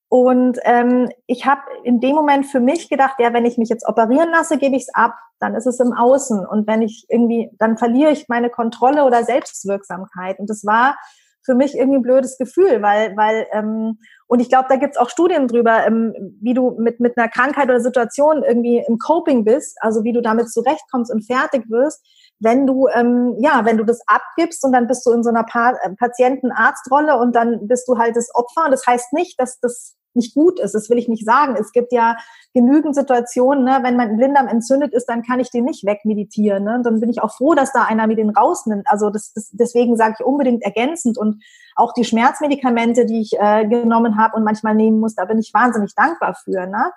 Und 0.08 0.58
ähm, 0.64 1.10
ich 1.26 1.44
habe 1.44 1.60
in 1.84 2.00
dem 2.00 2.14
Moment 2.14 2.46
für 2.46 2.60
mich 2.60 2.88
gedacht, 2.88 3.16
ja, 3.18 3.34
wenn 3.34 3.44
ich 3.44 3.58
mich 3.58 3.68
jetzt 3.68 3.86
operieren 3.86 4.30
lasse, 4.30 4.56
gebe 4.56 4.76
ich 4.76 4.84
es 4.84 4.94
ab, 4.94 5.14
dann 5.40 5.54
ist 5.54 5.66
es 5.66 5.78
im 5.78 5.92
Außen. 5.92 6.46
Und 6.46 6.66
wenn 6.66 6.80
ich 6.80 7.04
irgendwie, 7.10 7.50
dann 7.58 7.76
verliere 7.76 8.12
ich 8.12 8.28
meine 8.28 8.48
Kontrolle 8.48 9.04
oder 9.04 9.22
Selbstwirksamkeit. 9.22 10.38
Und 10.38 10.48
das 10.48 10.64
war 10.64 10.96
für 11.44 11.54
mich 11.54 11.76
irgendwie 11.76 11.98
ein 11.98 12.02
blödes 12.02 12.38
Gefühl, 12.38 12.80
weil, 12.80 13.14
weil 13.14 13.46
ähm, 13.52 13.98
und 14.32 14.40
ich 14.40 14.48
glaube, 14.48 14.64
da 14.70 14.76
gibt's 14.76 14.96
auch 14.96 15.10
Studien 15.10 15.46
drüber, 15.46 15.86
ähm, 15.86 16.14
wie 16.40 16.54
du 16.54 16.70
mit, 16.78 17.00
mit 17.00 17.18
einer 17.18 17.28
Krankheit 17.28 17.66
oder 17.68 17.80
Situation 17.80 18.42
irgendwie 18.42 18.82
im 18.88 18.96
Coping 18.96 19.44
bist, 19.44 19.76
also 19.82 20.04
wie 20.04 20.14
du 20.14 20.22
damit 20.22 20.50
zurechtkommst 20.50 21.12
und 21.12 21.26
fertig 21.26 21.68
wirst, 21.68 22.02
wenn 22.38 22.66
du, 22.66 22.88
ähm, 22.94 23.36
ja, 23.40 23.66
wenn 23.66 23.76
du 23.76 23.84
das 23.84 24.00
abgibst 24.06 24.64
und 24.64 24.72
dann 24.72 24.86
bist 24.86 25.04
du 25.04 25.10
in 25.10 25.22
so 25.22 25.28
einer 25.28 25.44
pa 25.44 25.72
äh, 25.82 25.90
Patienten-Arzt-Rolle 25.98 27.18
und 27.18 27.36
dann 27.36 27.68
bist 27.68 27.86
du 27.86 27.98
halt 27.98 28.16
das 28.16 28.34
Opfer. 28.34 28.64
Und 28.64 28.70
das 28.70 28.86
heißt 28.86 29.12
nicht, 29.12 29.38
dass 29.38 29.60
das 29.60 29.96
nicht 30.14 30.34
gut 30.34 30.60
ist. 30.60 30.74
Das 30.74 30.90
will 30.90 30.98
ich 30.98 31.08
nicht 31.08 31.24
sagen. 31.24 31.56
Es 31.58 31.72
gibt 31.72 31.92
ja 31.92 32.16
genügend 32.54 32.94
Situationen, 32.94 33.64
ne, 33.64 33.80
wenn 33.82 33.96
mein 33.96 34.16
Blinddarm 34.16 34.48
entzündet 34.48 34.92
ist, 34.92 35.06
dann 35.06 35.22
kann 35.22 35.40
ich 35.40 35.50
den 35.50 35.64
nicht 35.64 35.84
wegmeditieren. 35.84 36.64
Ne? 36.64 36.80
Dann 36.84 37.00
bin 37.00 37.10
ich 37.10 37.22
auch 37.22 37.34
froh, 37.36 37.54
dass 37.54 37.72
da 37.72 37.84
einer 37.84 38.06
mir 38.06 38.16
den 38.16 38.30
rausnimmt. 38.30 38.86
Also 38.86 39.10
das, 39.10 39.32
das, 39.32 39.50
deswegen 39.52 39.96
sage 39.96 40.16
ich 40.18 40.24
unbedingt 40.24 40.62
ergänzend 40.62 41.18
und 41.18 41.42
auch 41.74 41.92
die 41.94 42.04
Schmerzmedikamente, 42.04 43.06
die 43.06 43.20
ich 43.20 43.32
äh, 43.38 43.66
genommen 43.66 44.18
habe 44.18 44.36
und 44.36 44.44
manchmal 44.44 44.74
nehmen 44.74 45.00
muss, 45.00 45.14
da 45.14 45.24
bin 45.24 45.38
ich 45.38 45.52
wahnsinnig 45.54 45.94
dankbar 45.94 46.34
für. 46.34 46.66
Ne? 46.66 46.92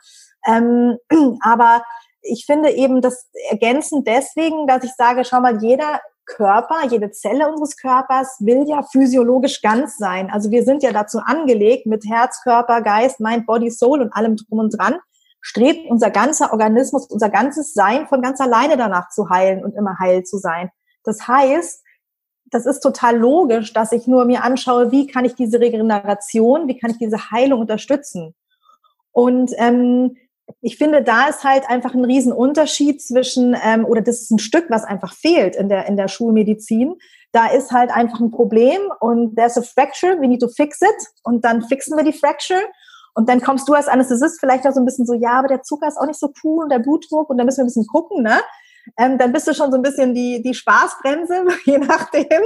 Ähm, 0.47 0.97
aber 1.41 1.83
ich 2.21 2.45
finde 2.45 2.71
eben 2.71 3.01
das 3.01 3.29
ergänzend 3.49 4.07
deswegen, 4.07 4.67
dass 4.67 4.83
ich 4.83 4.93
sage, 4.95 5.23
schau 5.25 5.41
mal, 5.41 5.61
jeder 5.61 6.01
Körper, 6.25 6.87
jede 6.89 7.11
Zelle 7.11 7.47
unseres 7.49 7.77
Körpers 7.77 8.37
will 8.39 8.65
ja 8.67 8.83
physiologisch 8.83 9.61
ganz 9.61 9.97
sein. 9.97 10.29
Also 10.31 10.51
wir 10.51 10.63
sind 10.63 10.83
ja 10.83 10.91
dazu 10.91 11.19
angelegt, 11.19 11.85
mit 11.85 12.05
Herz, 12.05 12.41
Körper, 12.43 12.81
Geist, 12.81 13.19
Mind, 13.19 13.45
Body, 13.45 13.69
Soul 13.69 14.01
und 14.01 14.11
allem 14.13 14.35
drum 14.35 14.59
und 14.59 14.77
dran, 14.77 14.97
strebt 15.41 15.89
unser 15.89 16.09
ganzer 16.09 16.51
Organismus, 16.51 17.05
unser 17.07 17.29
ganzes 17.29 17.73
Sein 17.73 18.07
von 18.07 18.21
ganz 18.21 18.41
alleine 18.41 18.77
danach 18.77 19.09
zu 19.09 19.29
heilen 19.29 19.63
und 19.63 19.75
immer 19.75 19.99
heil 19.99 20.23
zu 20.23 20.37
sein. 20.37 20.71
Das 21.03 21.27
heißt, 21.27 21.83
das 22.45 22.65
ist 22.65 22.79
total 22.79 23.17
logisch, 23.17 23.73
dass 23.73 23.91
ich 23.91 24.07
nur 24.07 24.25
mir 24.25 24.43
anschaue, 24.43 24.91
wie 24.91 25.07
kann 25.07 25.25
ich 25.25 25.35
diese 25.35 25.59
Regeneration, 25.59 26.67
wie 26.67 26.77
kann 26.77 26.91
ich 26.91 26.97
diese 26.97 27.31
Heilung 27.31 27.61
unterstützen. 27.61 28.35
Und 29.11 29.51
ähm, 29.57 30.17
ich 30.61 30.77
finde, 30.77 31.03
da 31.03 31.27
ist 31.27 31.43
halt 31.43 31.67
einfach 31.69 31.93
ein 31.93 32.05
Riesenunterschied 32.05 33.01
zwischen, 33.01 33.55
ähm, 33.63 33.85
oder 33.85 34.01
das 34.01 34.21
ist 34.21 34.31
ein 34.31 34.39
Stück, 34.39 34.65
was 34.69 34.83
einfach 34.83 35.13
fehlt 35.13 35.55
in 35.55 35.69
der, 35.69 35.87
in 35.87 35.97
der 35.97 36.07
Schulmedizin. 36.07 36.95
Da 37.31 37.47
ist 37.47 37.71
halt 37.71 37.91
einfach 37.91 38.19
ein 38.19 38.31
Problem 38.31 38.79
und 38.99 39.35
there's 39.35 39.57
a 39.57 39.61
fracture, 39.61 40.19
we 40.21 40.27
need 40.27 40.41
to 40.41 40.47
fix 40.47 40.81
it. 40.81 41.07
Und 41.23 41.43
dann 41.43 41.63
fixen 41.63 41.97
wir 41.97 42.03
die 42.03 42.17
Fracture. 42.17 42.61
Und 43.15 43.29
dann 43.29 43.41
kommst 43.41 43.67
du 43.69 43.73
als 43.73 43.87
Anästhesist 43.87 44.39
vielleicht 44.39 44.67
auch 44.67 44.73
so 44.73 44.81
ein 44.81 44.85
bisschen 44.85 45.05
so, 45.05 45.13
ja, 45.13 45.39
aber 45.39 45.47
der 45.47 45.63
Zucker 45.63 45.87
ist 45.87 45.97
auch 45.97 46.05
nicht 46.05 46.19
so 46.19 46.31
cool 46.43 46.63
und 46.63 46.69
der 46.69 46.79
Blutdruck 46.79 47.29
und 47.29 47.37
da 47.37 47.43
müssen 47.43 47.59
wir 47.59 47.63
ein 47.63 47.67
bisschen 47.67 47.87
gucken, 47.87 48.23
ne? 48.23 48.39
Ähm, 48.97 49.17
dann 49.17 49.33
bist 49.33 49.47
du 49.47 49.53
schon 49.53 49.71
so 49.71 49.77
ein 49.77 49.81
bisschen 49.81 50.13
die, 50.13 50.41
die 50.41 50.53
Spaßbremse, 50.53 51.45
je 51.65 51.77
nachdem. 51.77 52.43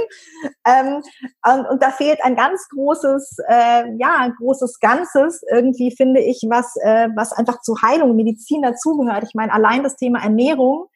Ähm, 0.66 1.02
und, 1.46 1.66
und 1.66 1.82
da 1.82 1.90
fehlt 1.90 2.22
ein 2.22 2.36
ganz 2.36 2.68
großes, 2.68 3.38
äh, 3.48 3.96
ja, 3.98 4.16
ein 4.18 4.34
großes 4.36 4.80
Ganzes, 4.80 5.42
irgendwie 5.50 5.94
finde 5.94 6.20
ich, 6.20 6.44
was, 6.48 6.76
äh, 6.82 7.08
was 7.14 7.32
einfach 7.32 7.60
zu 7.60 7.76
Heilung, 7.82 8.16
Medizin 8.16 8.62
dazugehört. 8.62 9.24
Ich 9.24 9.34
meine, 9.34 9.52
allein 9.52 9.82
das 9.82 9.96
Thema 9.96 10.22
Ernährung 10.22 10.86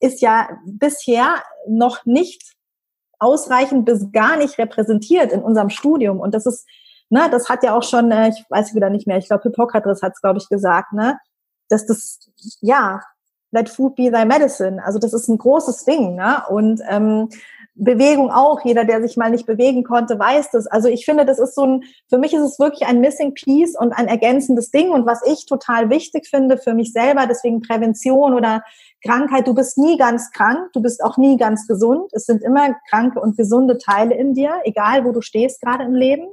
ist 0.00 0.20
ja 0.20 0.48
bisher 0.66 1.42
noch 1.66 2.04
nicht 2.04 2.54
ausreichend 3.18 3.84
bis 3.84 4.10
gar 4.10 4.36
nicht 4.36 4.58
repräsentiert 4.58 5.32
in 5.32 5.42
unserem 5.42 5.70
Studium. 5.70 6.18
Und 6.20 6.34
das 6.34 6.44
ist, 6.44 6.66
ne, 7.08 7.28
das 7.30 7.48
hat 7.48 7.62
ja 7.62 7.76
auch 7.76 7.84
schon, 7.84 8.10
äh, 8.10 8.30
ich 8.30 8.44
weiß 8.48 8.74
wieder 8.74 8.90
nicht 8.90 9.06
mehr, 9.06 9.16
ich 9.16 9.28
glaube, 9.28 9.44
Hippokrates 9.44 10.02
hat 10.02 10.12
es, 10.14 10.20
glaube 10.20 10.38
ich, 10.38 10.48
gesagt, 10.48 10.92
ne, 10.92 11.18
dass 11.68 11.86
das, 11.86 12.18
ja, 12.60 13.00
let 13.52 13.68
food 13.68 13.94
be 13.94 14.10
thy 14.10 14.24
medicine. 14.24 14.82
Also 14.84 14.98
das 14.98 15.12
ist 15.12 15.28
ein 15.28 15.38
großes 15.38 15.84
Ding. 15.84 16.16
Ne? 16.16 16.42
Und 16.48 16.80
ähm, 16.88 17.28
Bewegung 17.74 18.30
auch. 18.30 18.64
Jeder, 18.64 18.84
der 18.84 19.00
sich 19.00 19.16
mal 19.16 19.30
nicht 19.30 19.46
bewegen 19.46 19.82
konnte, 19.82 20.18
weiß 20.18 20.50
das. 20.50 20.66
Also 20.66 20.88
ich 20.88 21.04
finde, 21.04 21.24
das 21.24 21.38
ist 21.38 21.54
so 21.54 21.64
ein, 21.64 21.84
für 22.08 22.18
mich 22.18 22.34
ist 22.34 22.42
es 22.42 22.58
wirklich 22.58 22.86
ein 22.86 23.00
Missing 23.00 23.34
Piece 23.34 23.76
und 23.78 23.92
ein 23.92 24.08
ergänzendes 24.08 24.70
Ding. 24.70 24.90
Und 24.90 25.06
was 25.06 25.20
ich 25.26 25.46
total 25.46 25.88
wichtig 25.88 26.28
finde 26.28 26.58
für 26.58 26.74
mich 26.74 26.92
selber, 26.92 27.26
deswegen 27.26 27.62
Prävention 27.62 28.34
oder 28.34 28.62
Krankheit, 29.04 29.46
du 29.46 29.54
bist 29.54 29.78
nie 29.78 29.96
ganz 29.96 30.30
krank, 30.32 30.70
du 30.74 30.82
bist 30.82 31.02
auch 31.02 31.16
nie 31.16 31.36
ganz 31.36 31.66
gesund. 31.66 32.10
Es 32.12 32.26
sind 32.26 32.42
immer 32.42 32.74
kranke 32.90 33.20
und 33.20 33.36
gesunde 33.36 33.78
Teile 33.78 34.14
in 34.14 34.34
dir, 34.34 34.60
egal 34.64 35.04
wo 35.04 35.12
du 35.12 35.22
stehst 35.22 35.60
gerade 35.60 35.84
im 35.84 35.94
Leben. 35.94 36.26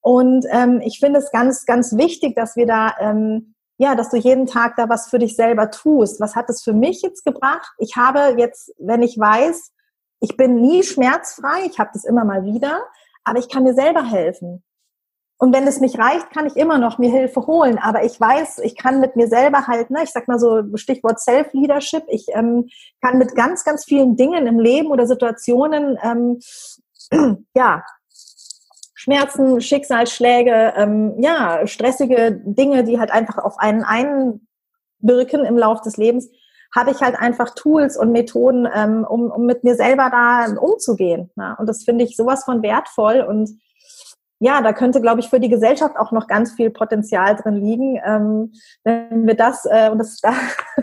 Und 0.00 0.46
ähm, 0.50 0.80
ich 0.84 0.98
finde 0.98 1.20
es 1.20 1.30
ganz, 1.30 1.64
ganz 1.64 1.96
wichtig, 1.96 2.34
dass 2.34 2.56
wir 2.56 2.66
da 2.66 2.94
ähm, 2.98 3.54
ja, 3.82 3.96
dass 3.96 4.10
du 4.10 4.16
jeden 4.16 4.46
Tag 4.46 4.76
da 4.76 4.88
was 4.88 5.08
für 5.08 5.18
dich 5.18 5.34
selber 5.34 5.68
tust. 5.72 6.20
Was 6.20 6.36
hat 6.36 6.48
es 6.48 6.62
für 6.62 6.72
mich 6.72 7.02
jetzt 7.02 7.24
gebracht? 7.24 7.68
Ich 7.78 7.96
habe 7.96 8.36
jetzt, 8.38 8.72
wenn 8.78 9.02
ich 9.02 9.18
weiß, 9.18 9.72
ich 10.20 10.36
bin 10.36 10.60
nie 10.60 10.84
schmerzfrei, 10.84 11.66
ich 11.66 11.80
habe 11.80 11.90
das 11.92 12.04
immer 12.04 12.24
mal 12.24 12.44
wieder, 12.44 12.84
aber 13.24 13.40
ich 13.40 13.48
kann 13.48 13.64
mir 13.64 13.74
selber 13.74 14.04
helfen. 14.04 14.62
Und 15.36 15.52
wenn 15.52 15.66
es 15.66 15.80
nicht 15.80 15.98
reicht, 15.98 16.30
kann 16.30 16.46
ich 16.46 16.54
immer 16.54 16.78
noch 16.78 16.98
mir 16.98 17.10
Hilfe 17.10 17.44
holen. 17.48 17.76
Aber 17.78 18.04
ich 18.04 18.20
weiß, 18.20 18.60
ich 18.60 18.76
kann 18.76 19.00
mit 19.00 19.16
mir 19.16 19.26
selber 19.26 19.66
halt, 19.66 19.90
ne, 19.90 20.04
ich 20.04 20.10
sag 20.10 20.28
mal 20.28 20.38
so 20.38 20.62
Stichwort 20.76 21.18
Self-Leadership, 21.18 22.04
ich 22.06 22.26
ähm, 22.34 22.68
kann 23.00 23.18
mit 23.18 23.34
ganz, 23.34 23.64
ganz 23.64 23.84
vielen 23.84 24.14
Dingen 24.14 24.46
im 24.46 24.60
Leben 24.60 24.92
oder 24.92 25.08
Situationen 25.08 25.98
ähm, 26.04 26.38
ja 27.56 27.82
Schmerzen, 29.02 29.60
Schicksalsschläge, 29.60 30.74
ähm, 30.76 31.14
ja, 31.18 31.66
stressige 31.66 32.40
Dinge, 32.44 32.84
die 32.84 33.00
halt 33.00 33.10
einfach 33.10 33.38
auf 33.38 33.58
einen 33.58 33.82
einwirken 33.82 35.44
im 35.44 35.58
Lauf 35.58 35.80
des 35.80 35.96
Lebens, 35.96 36.30
habe 36.72 36.92
ich 36.92 37.00
halt 37.00 37.16
einfach 37.18 37.52
Tools 37.56 37.96
und 37.98 38.12
Methoden, 38.12 38.68
ähm, 38.72 39.04
um, 39.04 39.32
um 39.32 39.44
mit 39.44 39.64
mir 39.64 39.74
selber 39.74 40.08
da 40.08 40.54
umzugehen. 40.56 41.32
Ne? 41.34 41.56
Und 41.58 41.68
das 41.68 41.82
finde 41.82 42.04
ich 42.04 42.14
sowas 42.14 42.44
von 42.44 42.62
wertvoll 42.62 43.22
und 43.22 43.50
ja, 44.38 44.62
da 44.62 44.72
könnte, 44.72 45.00
glaube 45.00 45.18
ich, 45.18 45.28
für 45.28 45.40
die 45.40 45.48
Gesellschaft 45.48 45.96
auch 45.96 46.12
noch 46.12 46.28
ganz 46.28 46.52
viel 46.52 46.70
Potenzial 46.70 47.34
drin 47.34 47.56
liegen, 47.56 48.00
ähm, 48.04 48.52
wenn 48.84 49.26
wir 49.26 49.34
das 49.34 49.64
äh, 49.64 49.90
das, 49.96 50.20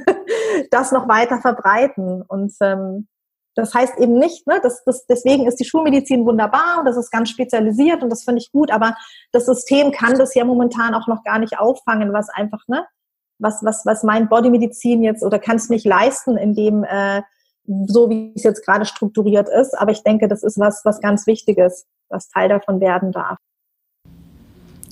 das 0.72 0.92
noch 0.92 1.08
weiter 1.08 1.40
verbreiten. 1.40 2.22
Und 2.22 2.54
ähm, 2.62 3.08
das 3.56 3.74
heißt 3.74 3.98
eben 4.00 4.14
nicht, 4.14 4.48
ne, 4.48 4.60
das, 4.62 4.84
das, 4.86 5.06
deswegen 5.06 5.48
ist 5.48 5.60
die 5.60 5.66
Schulmedizin 5.66 6.26
wunderbar 6.26 6.80
und 6.80 6.86
das 6.86 6.98
ist 6.98 7.12
ganz 7.12 7.30
spezialisiert 7.30 8.04
und 8.04 8.10
das 8.10 8.24
finde 8.24 8.40
ich 8.40 8.52
gut, 8.52 8.72
aber 8.72 8.96
das 9.32 9.46
System 9.46 9.92
kann 9.92 10.18
das 10.18 10.36
ja 10.36 10.46
momentan 10.46 10.94
auch 10.94 11.08
noch 11.08 11.24
gar 11.24 11.40
nicht 11.40 11.60
auffangen, 11.60 12.14
was 12.14 12.30
einfach, 12.30 12.62
ne, 12.68 12.86
was, 13.40 13.64
was, 13.64 13.86
was 13.86 14.04
mein 14.04 14.30
Bodymedizin 14.30 15.04
jetzt 15.04 15.24
oder 15.24 15.40
kann 15.40 15.56
es 15.56 15.70
nicht 15.70 15.86
leisten, 15.86 16.38
indem 16.38 16.84
äh, 16.84 17.22
so 17.88 18.10
wie 18.10 18.34
es 18.36 18.44
jetzt 18.44 18.66
gerade 18.66 18.86
strukturiert 18.86 19.48
ist. 19.50 19.78
Aber 19.78 19.92
ich 19.92 20.04
denke, 20.04 20.28
das 20.28 20.44
ist 20.44 20.60
was, 20.60 20.82
was 20.86 21.02
ganz 21.02 21.28
Wichtiges, 21.28 21.86
was 22.10 22.28
Teil 22.30 22.50
davon 22.50 22.80
werden 22.82 23.12
darf. 23.12 23.38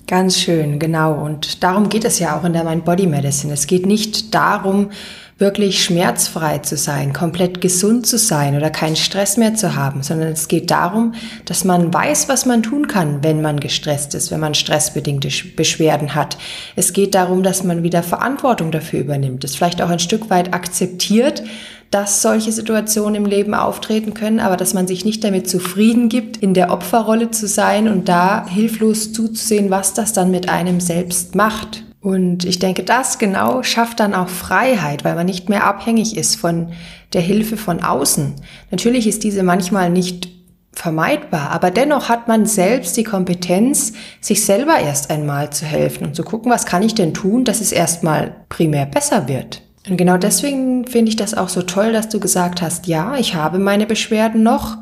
Ganz 0.08 0.38
schön, 0.38 0.80
genau. 0.80 1.22
Und 1.22 1.64
darum 1.64 1.90
geht 1.90 2.06
es 2.06 2.20
ja 2.20 2.38
auch 2.38 2.46
in 2.46 2.54
der 2.54 2.64
Mind 2.64 2.86
Body 2.86 3.08
Medicine. 3.08 3.52
Es 3.54 3.68
geht 3.68 3.86
nicht 3.86 4.34
darum, 4.34 4.92
wirklich 5.40 5.84
schmerzfrei 5.84 6.60
zu 6.60 6.78
sein, 6.78 7.14
komplett 7.14 7.62
gesund 7.62 8.08
zu 8.08 8.18
sein 8.18 8.56
oder 8.56 8.72
keinen 8.72 8.96
Stress 8.96 9.38
mehr 9.38 9.54
zu 9.54 9.76
haben, 9.76 10.02
sondern 10.02 10.30
es 10.30 10.48
geht 10.48 10.72
darum, 10.72 11.14
dass 11.46 11.64
man 11.64 11.94
weiß, 11.94 12.28
was 12.28 12.46
man 12.48 12.64
tun 12.64 12.88
kann, 12.88 13.24
wenn 13.24 13.42
man 13.42 13.60
gestresst 13.60 14.16
ist, 14.16 14.32
wenn 14.32 14.40
man 14.40 14.56
stressbedingte 14.56 15.30
Beschwerden 15.56 16.16
hat. 16.16 16.38
Es 16.76 16.92
geht 16.92 17.14
darum, 17.14 17.44
dass 17.44 17.64
man 17.64 17.84
wieder 17.84 18.02
Verantwortung 18.02 18.72
dafür 18.72 19.02
übernimmt, 19.02 19.44
es 19.44 19.56
vielleicht 19.56 19.82
auch 19.82 19.90
ein 19.90 20.00
Stück 20.00 20.32
weit 20.32 20.54
akzeptiert, 20.54 21.44
dass 21.92 22.22
solche 22.22 22.52
Situationen 22.52 23.16
im 23.16 23.26
Leben 23.26 23.54
auftreten 23.54 24.14
können, 24.14 24.40
aber 24.40 24.58
dass 24.58 24.74
man 24.74 24.88
sich 24.88 25.06
nicht 25.06 25.24
damit 25.24 25.50
zufrieden 25.50 26.10
gibt, 26.10 26.38
in 26.38 26.54
der 26.54 26.72
Opferrolle 26.72 27.32
zu 27.32 27.48
sein 27.48 27.88
und 27.88 28.10
da 28.10 28.46
hilflos 28.48 29.14
zuzusehen, 29.14 29.70
was 29.70 29.94
das 29.94 30.14
dann 30.14 30.32
mit 30.32 30.50
einem 30.50 30.82
selbst 30.82 31.36
macht. 31.36 31.87
Und 32.08 32.46
ich 32.46 32.58
denke, 32.58 32.84
das 32.84 33.20
genau 33.20 33.64
schafft 33.64 34.00
dann 34.00 34.14
auch 34.14 34.30
Freiheit, 34.30 35.04
weil 35.04 35.16
man 35.16 35.26
nicht 35.26 35.50
mehr 35.50 35.66
abhängig 35.66 36.16
ist 36.16 36.38
von 36.38 36.70
der 37.12 37.20
Hilfe 37.20 37.58
von 37.58 37.84
außen. 37.84 38.36
Natürlich 38.72 39.08
ist 39.08 39.26
diese 39.26 39.44
manchmal 39.44 39.90
nicht 39.90 40.30
vermeidbar, 40.72 41.50
aber 41.50 41.70
dennoch 41.70 42.08
hat 42.08 42.30
man 42.30 42.46
selbst 42.46 42.96
die 42.96 43.04
Kompetenz, 43.04 43.92
sich 44.22 44.46
selber 44.46 44.80
erst 44.80 45.10
einmal 45.10 45.50
zu 45.50 45.66
helfen 45.66 46.08
und 46.08 46.16
zu 46.16 46.24
gucken, 46.24 46.50
was 46.50 46.66
kann 46.66 46.82
ich 46.82 46.96
denn 46.96 47.14
tun, 47.14 47.44
dass 47.44 47.60
es 47.60 47.74
erstmal 47.74 48.38
primär 48.48 48.86
besser 48.86 49.28
wird. 49.28 49.62
Und 49.90 49.98
genau 49.98 50.16
deswegen 50.16 50.88
finde 50.88 51.10
ich 51.10 51.18
das 51.18 51.34
auch 51.34 51.50
so 51.50 51.62
toll, 51.62 51.92
dass 51.92 52.08
du 52.08 52.22
gesagt 52.22 52.62
hast, 52.62 52.88
ja, 52.88 53.18
ich 53.18 53.36
habe 53.36 53.60
meine 53.60 53.86
Beschwerden 53.86 54.44
noch 54.44 54.78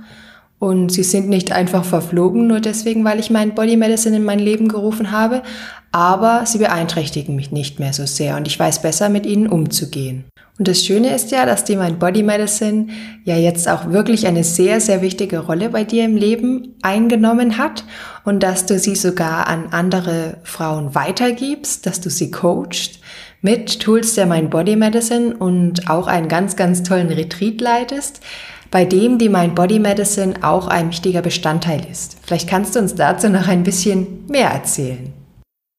und 0.60 0.92
sie 0.92 1.04
sind 1.04 1.28
nicht 1.28 1.52
einfach 1.52 1.84
verflogen, 1.84 2.48
nur 2.48 2.60
deswegen, 2.60 3.04
weil 3.04 3.20
ich 3.20 3.30
mein 3.30 3.56
Body 3.56 3.78
Medicine 3.78 4.18
in 4.18 4.24
mein 4.24 4.40
Leben 4.40 4.68
gerufen 4.68 5.12
habe, 5.12 5.44
aber 5.92 6.46
sie 6.46 6.58
beeinträchtigen 6.58 7.36
mich 7.36 7.52
nicht 7.52 7.80
mehr 7.80 7.94
so 7.94 8.06
sehr 8.06 8.38
und 8.38 8.48
ich 8.48 8.60
weiß 8.60 8.82
besser 8.82 9.10
mit 9.10 9.26
ihnen 9.26 9.48
umzugehen. 9.48 10.26
Und 10.58 10.70
das 10.70 10.86
Schöne 10.86 11.14
ist 11.14 11.32
ja, 11.32 11.46
dass 11.46 11.66
die 11.66 11.76
Mind 11.76 12.00
Body 12.00 12.24
Medicine 12.24 12.88
ja 13.26 13.36
jetzt 13.36 13.68
auch 13.68 13.92
wirklich 13.92 14.26
eine 14.26 14.46
sehr, 14.46 14.80
sehr 14.80 15.02
wichtige 15.02 15.40
Rolle 15.40 15.70
bei 15.70 15.84
dir 15.84 16.06
im 16.06 16.16
Leben 16.16 16.76
eingenommen 16.82 17.58
hat 17.58 17.84
und 18.24 18.42
dass 18.42 18.66
du 18.66 18.80
sie 18.80 18.96
sogar 18.96 19.48
an 19.48 19.68
andere 19.72 20.38
Frauen 20.44 20.96
weitergibst, 20.96 21.86
dass 21.86 22.00
du 22.00 22.10
sie 22.10 22.32
coachst 22.32 23.00
mit 23.42 23.82
Tools 23.82 24.16
der 24.16 24.26
Mind 24.26 24.50
Body 24.50 24.78
Medicine 24.78 25.36
und 25.36 25.90
auch 25.90 26.08
einen 26.08 26.30
ganz, 26.30 26.56
ganz 26.56 26.84
tollen 26.84 27.10
Retreat 27.10 27.60
leitest, 27.60 28.22
bei 28.72 28.86
dem 28.86 29.18
die 29.18 29.30
Mind 29.30 29.56
Body 29.56 29.80
Medicine 29.80 30.36
auch 30.42 30.68
ein 30.68 30.90
wichtiger 30.90 31.22
Bestandteil 31.22 31.86
ist. 31.90 32.18
Vielleicht 32.24 32.50
kannst 32.50 32.76
du 32.76 32.80
uns 32.80 32.96
dazu 32.96 33.30
noch 33.30 33.48
ein 33.48 33.64
bisschen 33.64 34.26
mehr 34.28 34.50
erzählen. 34.50 35.14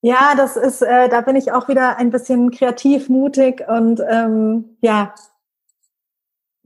Ja, 0.02 0.34
das 0.36 0.56
ist, 0.56 0.82
äh, 0.82 1.08
da 1.08 1.20
bin 1.20 1.36
ich 1.36 1.52
auch 1.52 1.68
wieder 1.68 1.98
ein 1.98 2.10
bisschen 2.10 2.50
kreativ, 2.50 3.08
mutig 3.08 3.64
und 3.68 4.00
ähm, 4.08 4.76
ja, 4.80 5.12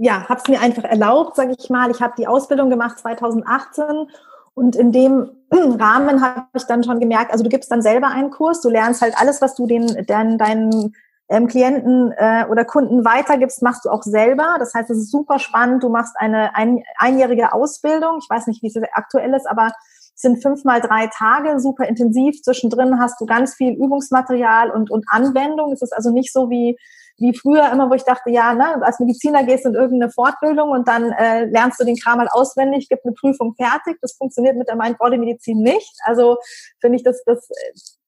ja, 0.03 0.27
habe 0.29 0.41
es 0.43 0.49
mir 0.49 0.61
einfach 0.61 0.85
erlaubt, 0.85 1.37
sage 1.37 1.55
ich 1.59 1.69
mal. 1.69 1.91
Ich 1.91 2.01
habe 2.01 2.15
die 2.17 2.27
Ausbildung 2.27 2.71
gemacht 2.71 2.99
2018 2.99 4.09
Und 4.55 4.75
in 4.75 4.93
dem 4.93 5.31
Rahmen 5.51 6.23
habe 6.23 6.47
ich 6.55 6.65
dann 6.65 6.83
schon 6.83 7.01
gemerkt, 7.01 7.33
also 7.33 7.45
du 7.45 7.51
gibst 7.51 7.71
dann 7.71 7.83
selber 7.83 8.09
einen 8.09 8.31
Kurs, 8.31 8.63
du 8.63 8.71
lernst 8.71 9.03
halt 9.03 9.15
alles, 9.21 9.43
was 9.43 9.55
du 9.55 9.67
den, 9.67 9.87
den 10.07 10.39
deinen 10.39 10.95
ähm, 11.31 11.47
Klienten 11.47 12.13
äh, 12.17 12.45
oder 12.51 12.65
Kunden 12.65 13.05
weitergibst, 13.05 13.63
machst 13.63 13.85
du 13.85 13.91
auch 13.91 14.03
selber. 14.03 14.57
Das 14.59 14.75
heißt, 14.75 14.91
es 14.91 14.99
ist 14.99 15.11
super 15.11 15.39
spannend. 15.39 15.83
Du 15.83 15.89
machst 15.89 16.15
eine 16.19 16.55
ein, 16.55 16.83
einjährige 16.99 17.53
Ausbildung. 17.53 18.19
Ich 18.21 18.29
weiß 18.29 18.49
nicht, 18.49 18.63
wie 18.63 18.67
es 18.67 18.75
aktuell 18.93 19.33
ist, 19.35 19.49
aber 19.49 19.73
es 20.15 20.23
sind 20.23 20.43
fünf 20.43 20.65
mal 20.65 20.81
drei 20.81 21.07
Tage, 21.07 21.61
super 21.61 21.87
intensiv. 21.87 22.43
Zwischendrin 22.43 23.01
hast 23.01 23.21
du 23.21 23.27
ganz 23.27 23.55
viel 23.55 23.73
Übungsmaterial 23.73 24.71
und, 24.71 24.91
und 24.91 25.07
Anwendung. 25.09 25.73
Es 25.73 25.83
ist 25.83 25.93
also 25.93 26.11
nicht 26.11 26.33
so 26.33 26.51
wie 26.51 26.77
wie 27.21 27.37
früher 27.37 27.71
immer, 27.71 27.91
wo 27.91 27.95
ich 27.95 28.05
dachte, 28.05 28.31
ja, 28.31 28.55
ne, 28.55 28.83
als 28.83 28.99
Mediziner 28.99 29.45
gehst 29.45 29.67
du 29.67 29.69
in 29.69 29.75
irgendeine 29.75 30.11
Fortbildung 30.11 30.71
und 30.71 30.89
dann 30.89 31.13
äh, 31.13 31.45
lernst 31.45 31.79
du 31.79 31.85
den 31.85 31.97
Kram 31.97 32.17
mal 32.17 32.29
auswendig, 32.29 32.89
gibt 32.89 33.05
eine 33.05 33.15
Prüfung 33.15 33.55
fertig. 33.55 33.99
Das 34.01 34.15
funktioniert 34.15 34.57
mit 34.57 34.69
der 34.69 34.77
Mind-Body-Medizin 34.77 35.59
nicht. 35.59 35.93
Also 36.05 36.39
finde 36.81 36.97
ich, 36.97 37.05
das, 37.05 37.23
das 37.25 37.47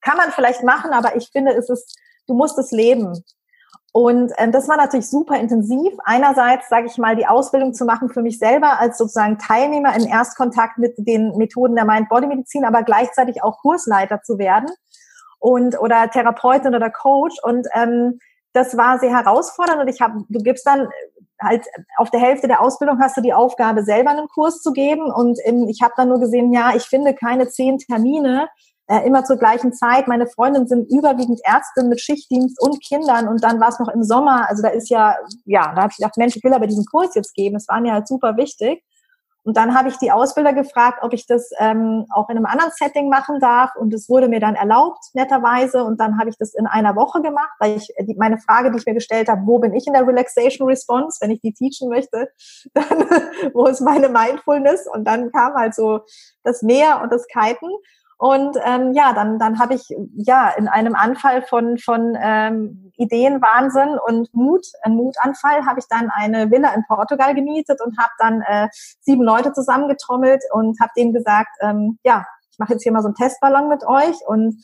kann 0.00 0.16
man 0.16 0.30
vielleicht 0.30 0.64
machen, 0.64 0.92
aber 0.92 1.14
ich 1.14 1.28
finde, 1.30 1.52
es 1.52 1.68
ist, 1.68 1.94
du 2.32 2.38
musst 2.38 2.58
es 2.58 2.70
leben. 2.70 3.22
Und 3.92 4.32
ähm, 4.38 4.52
das 4.52 4.68
war 4.68 4.78
natürlich 4.78 5.08
super 5.08 5.38
intensiv. 5.38 5.92
Einerseits, 6.04 6.70
sage 6.70 6.86
ich 6.86 6.96
mal, 6.96 7.14
die 7.14 7.26
Ausbildung 7.26 7.74
zu 7.74 7.84
machen 7.84 8.08
für 8.08 8.22
mich 8.22 8.38
selber 8.38 8.80
als 8.80 8.96
sozusagen 8.96 9.36
Teilnehmer 9.36 9.94
in 9.94 10.06
Erstkontakt 10.06 10.78
mit 10.78 10.94
den 10.96 11.36
Methoden 11.36 11.76
der 11.76 11.84
Mind-Body-Medizin, 11.84 12.64
aber 12.64 12.84
gleichzeitig 12.84 13.42
auch 13.42 13.58
Kursleiter 13.58 14.22
zu 14.22 14.38
werden 14.38 14.70
und 15.40 15.78
oder 15.78 16.08
Therapeutin 16.08 16.74
oder 16.74 16.88
Coach. 16.88 17.36
Und 17.42 17.66
ähm, 17.74 18.18
das 18.54 18.78
war 18.78 18.98
sehr 18.98 19.14
herausfordernd 19.14 19.82
und 19.82 19.88
ich 19.88 20.00
habe, 20.00 20.24
du 20.26 20.38
gibst 20.38 20.66
dann 20.66 20.88
halt 21.38 21.66
auf 21.98 22.10
der 22.10 22.20
Hälfte 22.20 22.48
der 22.48 22.62
Ausbildung 22.62 22.98
hast 23.00 23.16
du 23.16 23.20
die 23.20 23.34
Aufgabe, 23.34 23.82
selber 23.82 24.10
einen 24.10 24.28
Kurs 24.28 24.62
zu 24.62 24.72
geben 24.72 25.10
und 25.10 25.38
in, 25.44 25.68
ich 25.68 25.82
habe 25.82 25.92
dann 25.96 26.08
nur 26.08 26.20
gesehen, 26.20 26.52
ja, 26.52 26.72
ich 26.74 26.84
finde 26.84 27.14
keine 27.14 27.48
zehn 27.48 27.78
Termine 27.78 28.48
äh, 28.88 29.06
immer 29.06 29.24
zur 29.24 29.36
gleichen 29.36 29.72
Zeit. 29.72 30.08
Meine 30.08 30.26
Freundinnen 30.26 30.68
sind 30.68 30.90
überwiegend 30.90 31.40
Ärzte 31.44 31.84
mit 31.84 32.00
Schichtdienst 32.00 32.60
und 32.60 32.82
Kindern 32.82 33.28
und 33.28 33.42
dann 33.42 33.60
war 33.60 33.68
es 33.68 33.78
noch 33.78 33.88
im 33.88 34.02
Sommer, 34.02 34.48
also 34.48 34.62
da 34.62 34.68
ist 34.68 34.90
ja, 34.90 35.16
ja, 35.44 35.72
da 35.74 35.82
habe 35.82 35.90
ich 35.90 35.96
gedacht, 35.96 36.16
Mensch, 36.16 36.36
ich 36.36 36.44
will 36.44 36.54
aber 36.54 36.66
diesen 36.66 36.86
Kurs 36.86 37.14
jetzt 37.14 37.34
geben. 37.34 37.56
Es 37.56 37.68
war 37.68 37.80
mir 37.80 37.92
halt 37.92 38.08
super 38.08 38.36
wichtig. 38.36 38.82
Und 39.44 39.56
dann 39.56 39.74
habe 39.74 39.88
ich 39.88 39.96
die 39.96 40.12
Ausbilder 40.12 40.52
gefragt, 40.52 41.00
ob 41.02 41.12
ich 41.12 41.26
das 41.26 41.50
ähm, 41.58 42.06
auch 42.14 42.28
in 42.28 42.36
einem 42.36 42.46
anderen 42.46 42.70
Setting 42.70 43.08
machen 43.08 43.40
darf. 43.40 43.74
Und 43.74 43.92
es 43.92 44.08
wurde 44.08 44.28
mir 44.28 44.38
dann 44.38 44.54
erlaubt, 44.54 45.00
netterweise. 45.14 45.82
Und 45.82 46.00
dann 46.00 46.18
habe 46.18 46.30
ich 46.30 46.36
das 46.38 46.54
in 46.54 46.66
einer 46.66 46.94
Woche 46.94 47.22
gemacht, 47.22 47.52
weil 47.58 47.76
ich 47.76 47.92
die, 48.00 48.14
meine 48.14 48.38
Frage, 48.38 48.70
die 48.70 48.78
ich 48.78 48.86
mir 48.86 48.94
gestellt 48.94 49.28
habe, 49.28 49.42
wo 49.44 49.58
bin 49.58 49.74
ich 49.74 49.86
in 49.86 49.94
der 49.94 50.06
Relaxation 50.06 50.68
Response, 50.68 51.18
wenn 51.20 51.32
ich 51.32 51.40
die 51.40 51.52
teachen 51.52 51.88
möchte, 51.88 52.30
dann 52.74 53.04
wo 53.52 53.66
ist 53.66 53.80
meine 53.80 54.08
Mindfulness? 54.08 54.86
Und 54.86 55.04
dann 55.04 55.32
kam 55.32 55.54
halt 55.54 55.74
so 55.74 56.00
das 56.44 56.62
Meer 56.62 57.00
und 57.02 57.12
das 57.12 57.26
Kiten. 57.26 57.70
Und 58.22 58.56
ähm, 58.64 58.92
ja, 58.92 59.12
dann, 59.14 59.40
dann 59.40 59.58
habe 59.58 59.74
ich 59.74 59.92
ja 60.14 60.50
in 60.50 60.68
einem 60.68 60.94
Anfall 60.94 61.42
von, 61.42 61.76
von 61.76 62.16
ähm, 62.22 62.92
Ideenwahnsinn 62.96 63.98
und 64.06 64.32
Mut, 64.32 64.64
ein 64.84 64.94
Mutanfall, 64.94 65.66
habe 65.66 65.80
ich 65.80 65.86
dann 65.88 66.08
eine 66.08 66.48
Villa 66.48 66.72
in 66.72 66.84
Portugal 66.86 67.34
gemietet 67.34 67.80
und 67.84 67.98
habe 67.98 68.12
dann 68.20 68.42
äh, 68.42 68.68
sieben 69.00 69.24
Leute 69.24 69.52
zusammengetrommelt 69.52 70.40
und 70.52 70.78
habe 70.80 70.92
denen 70.96 71.12
gesagt, 71.12 71.50
ähm, 71.62 71.98
ja, 72.04 72.24
ich 72.52 72.60
mache 72.60 72.74
jetzt 72.74 72.84
hier 72.84 72.92
mal 72.92 73.02
so 73.02 73.08
einen 73.08 73.16
Testballon 73.16 73.68
mit 73.68 73.84
euch. 73.84 74.14
Und 74.24 74.62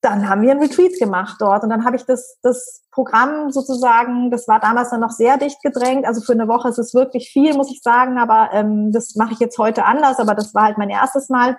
dann 0.00 0.26
haben 0.26 0.40
wir 0.40 0.52
ein 0.52 0.60
Retreat 0.62 0.98
gemacht 0.98 1.36
dort. 1.40 1.62
Und 1.62 1.68
dann 1.68 1.84
habe 1.84 1.96
ich 1.96 2.06
das, 2.06 2.38
das 2.40 2.84
Programm 2.90 3.50
sozusagen, 3.50 4.30
das 4.30 4.48
war 4.48 4.60
damals 4.60 4.88
dann 4.88 5.00
noch 5.00 5.10
sehr 5.10 5.36
dicht 5.36 5.62
gedrängt, 5.62 6.06
also 6.06 6.22
für 6.22 6.32
eine 6.32 6.48
Woche 6.48 6.70
ist 6.70 6.78
es 6.78 6.94
wirklich 6.94 7.28
viel, 7.28 7.52
muss 7.54 7.70
ich 7.70 7.82
sagen, 7.82 8.16
aber 8.16 8.48
ähm, 8.54 8.92
das 8.92 9.14
mache 9.14 9.34
ich 9.34 9.40
jetzt 9.40 9.58
heute 9.58 9.84
anders, 9.84 10.18
aber 10.18 10.34
das 10.34 10.54
war 10.54 10.62
halt 10.62 10.78
mein 10.78 10.88
erstes 10.88 11.28
Mal 11.28 11.58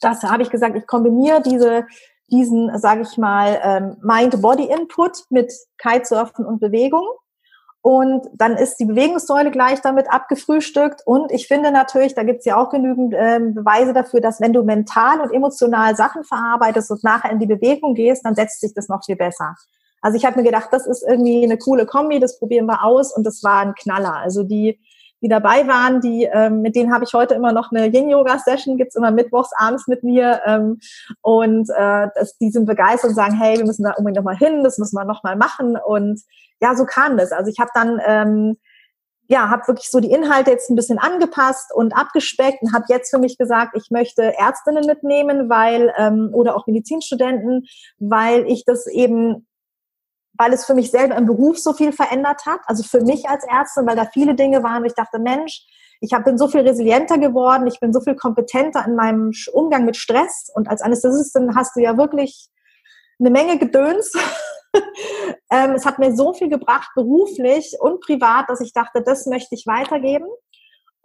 das 0.00 0.22
habe 0.22 0.42
ich 0.42 0.50
gesagt, 0.50 0.76
ich 0.76 0.86
kombiniere 0.86 1.42
diese, 1.42 1.86
diesen, 2.30 2.76
sage 2.78 3.02
ich 3.02 3.16
mal, 3.18 3.60
ähm, 3.62 3.96
Mind-Body-Input 4.02 5.26
mit 5.30 5.52
Kitesurfen 5.78 6.44
und 6.44 6.60
Bewegung. 6.60 7.06
Und 7.82 8.26
dann 8.34 8.56
ist 8.56 8.78
die 8.80 8.84
Bewegungssäule 8.84 9.52
gleich 9.52 9.80
damit 9.80 10.10
abgefrühstückt. 10.10 11.02
Und 11.04 11.30
ich 11.30 11.46
finde 11.46 11.70
natürlich, 11.70 12.16
da 12.16 12.24
gibt 12.24 12.40
es 12.40 12.44
ja 12.44 12.56
auch 12.56 12.70
genügend 12.70 13.14
ähm, 13.16 13.54
Beweise 13.54 13.92
dafür, 13.92 14.20
dass 14.20 14.40
wenn 14.40 14.52
du 14.52 14.64
mental 14.64 15.20
und 15.20 15.32
emotional 15.32 15.94
Sachen 15.94 16.24
verarbeitest 16.24 16.90
und 16.90 17.04
nachher 17.04 17.30
in 17.30 17.38
die 17.38 17.46
Bewegung 17.46 17.94
gehst, 17.94 18.24
dann 18.24 18.34
setzt 18.34 18.60
sich 18.60 18.74
das 18.74 18.88
noch 18.88 19.04
viel 19.04 19.14
besser. 19.14 19.54
Also 20.00 20.16
ich 20.16 20.24
habe 20.24 20.36
mir 20.36 20.44
gedacht, 20.44 20.68
das 20.72 20.84
ist 20.86 21.04
irgendwie 21.08 21.44
eine 21.44 21.58
coole 21.58 21.86
Kombi, 21.86 22.18
das 22.18 22.40
probieren 22.40 22.66
wir 22.66 22.84
aus 22.84 23.16
und 23.16 23.24
das 23.24 23.44
war 23.44 23.60
ein 23.60 23.74
Knaller. 23.74 24.16
Also 24.16 24.42
die 24.42 24.80
die 25.26 25.28
dabei 25.28 25.66
waren, 25.66 26.00
die, 26.00 26.22
ähm, 26.22 26.62
mit 26.62 26.76
denen 26.76 26.94
habe 26.94 27.04
ich 27.04 27.12
heute 27.12 27.34
immer 27.34 27.50
noch 27.50 27.72
eine 27.72 27.86
Yin-Yoga-Session, 27.86 28.76
gibt's 28.76 28.94
immer 28.94 29.10
mittwochs 29.10 29.50
abends 29.58 29.88
mit 29.88 30.04
mir. 30.04 30.40
Ähm, 30.46 30.78
und 31.20 31.68
äh, 31.70 32.06
das, 32.14 32.38
die 32.38 32.50
sind 32.50 32.64
begeistert 32.64 33.10
und 33.10 33.16
sagen, 33.16 33.36
hey, 33.36 33.58
wir 33.58 33.66
müssen 33.66 33.82
da 33.82 33.94
unbedingt 33.94 34.24
nochmal 34.24 34.36
hin, 34.36 34.62
das 34.62 34.78
müssen 34.78 34.94
wir 34.94 35.04
nochmal 35.04 35.34
machen. 35.34 35.76
Und 35.76 36.22
ja, 36.60 36.76
so 36.76 36.84
kam 36.84 37.16
das. 37.16 37.32
Also 37.32 37.50
ich 37.50 37.58
habe 37.58 37.70
dann 37.74 38.00
ähm, 38.06 38.56
ja, 39.28 39.50
habe 39.50 39.66
wirklich 39.66 39.90
so 39.90 39.98
die 39.98 40.12
Inhalte 40.12 40.52
jetzt 40.52 40.70
ein 40.70 40.76
bisschen 40.76 41.00
angepasst 41.00 41.74
und 41.74 41.92
abgespeckt 41.96 42.62
und 42.62 42.72
habe 42.72 42.84
jetzt 42.88 43.10
für 43.10 43.18
mich 43.18 43.36
gesagt, 43.36 43.76
ich 43.76 43.90
möchte 43.90 44.38
Ärztinnen 44.38 44.86
mitnehmen, 44.86 45.50
weil 45.50 45.92
ähm, 45.98 46.30
oder 46.32 46.54
auch 46.54 46.68
Medizinstudenten, 46.68 47.66
weil 47.98 48.46
ich 48.46 48.64
das 48.64 48.86
eben 48.86 49.48
weil 50.38 50.52
es 50.52 50.64
für 50.64 50.74
mich 50.74 50.90
selber 50.90 51.16
im 51.16 51.26
Beruf 51.26 51.58
so 51.58 51.72
viel 51.72 51.92
verändert 51.92 52.46
hat. 52.46 52.60
Also 52.66 52.82
für 52.82 53.00
mich 53.00 53.28
als 53.28 53.44
Ärztin, 53.44 53.86
weil 53.86 53.96
da 53.96 54.06
viele 54.12 54.34
Dinge 54.34 54.62
waren, 54.62 54.82
wo 54.82 54.86
ich 54.86 54.94
dachte, 54.94 55.18
Mensch, 55.18 55.66
ich 56.00 56.12
hab, 56.12 56.24
bin 56.24 56.38
so 56.38 56.48
viel 56.48 56.60
resilienter 56.60 57.18
geworden, 57.18 57.66
ich 57.66 57.80
bin 57.80 57.92
so 57.92 58.00
viel 58.00 58.14
kompetenter 58.14 58.84
in 58.86 58.96
meinem 58.96 59.32
Umgang 59.52 59.84
mit 59.84 59.96
Stress. 59.96 60.50
Und 60.54 60.68
als 60.68 60.82
Anästhesistin 60.82 61.54
hast 61.54 61.76
du 61.76 61.80
ja 61.80 61.96
wirklich 61.96 62.48
eine 63.18 63.30
Menge 63.30 63.58
Gedöns. 63.58 64.12
ähm, 65.50 65.72
es 65.72 65.86
hat 65.86 65.98
mir 65.98 66.14
so 66.14 66.34
viel 66.34 66.48
gebracht, 66.48 66.90
beruflich 66.94 67.76
und 67.80 68.00
privat, 68.00 68.48
dass 68.50 68.60
ich 68.60 68.72
dachte, 68.72 69.02
das 69.02 69.26
möchte 69.26 69.54
ich 69.54 69.66
weitergeben. 69.66 70.26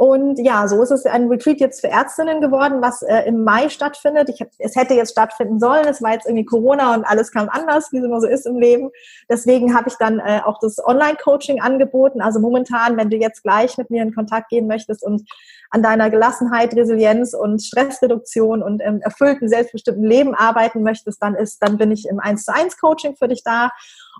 Und 0.01 0.39
ja, 0.39 0.67
so 0.67 0.81
ist 0.81 0.89
es 0.89 1.05
ein 1.05 1.27
Retreat 1.27 1.59
jetzt 1.59 1.81
für 1.81 1.89
Ärztinnen 1.89 2.41
geworden, 2.41 2.81
was 2.81 3.03
äh, 3.03 3.21
im 3.27 3.43
Mai 3.43 3.69
stattfindet. 3.69 4.29
Ich, 4.29 4.43
es 4.57 4.75
hätte 4.75 4.95
jetzt 4.95 5.11
stattfinden 5.11 5.59
sollen, 5.59 5.85
es 5.85 6.01
war 6.01 6.13
jetzt 6.13 6.25
irgendwie 6.25 6.43
Corona 6.43 6.95
und 6.95 7.03
alles 7.03 7.31
kam 7.31 7.49
anders, 7.49 7.91
wie 7.91 7.99
es 7.99 8.03
immer 8.05 8.19
so 8.19 8.25
ist 8.25 8.47
im 8.47 8.57
Leben. 8.57 8.89
Deswegen 9.29 9.75
habe 9.75 9.89
ich 9.89 9.95
dann 9.99 10.17
äh, 10.17 10.41
auch 10.43 10.57
das 10.59 10.83
Online-Coaching 10.83 11.61
angeboten. 11.61 12.19
Also 12.19 12.39
momentan, 12.39 12.97
wenn 12.97 13.11
du 13.11 13.17
jetzt 13.17 13.43
gleich 13.43 13.77
mit 13.77 13.91
mir 13.91 14.01
in 14.01 14.15
Kontakt 14.15 14.49
gehen 14.49 14.65
möchtest 14.65 15.03
und 15.03 15.29
an 15.69 15.83
deiner 15.83 16.09
Gelassenheit, 16.09 16.75
Resilienz 16.75 17.35
und 17.35 17.61
Stressreduktion 17.61 18.63
und 18.63 18.81
ähm, 18.81 19.01
erfüllten, 19.01 19.49
selbstbestimmten 19.49 20.03
Leben 20.03 20.33
arbeiten 20.33 20.81
möchtest, 20.81 21.21
dann 21.21 21.35
ist, 21.35 21.59
dann 21.61 21.77
bin 21.77 21.91
ich 21.91 22.07
im 22.07 22.19
1 22.19 22.43
zu 22.45 22.55
1 22.55 22.79
Coaching 22.79 23.17
für 23.17 23.27
dich 23.27 23.43
da. 23.43 23.69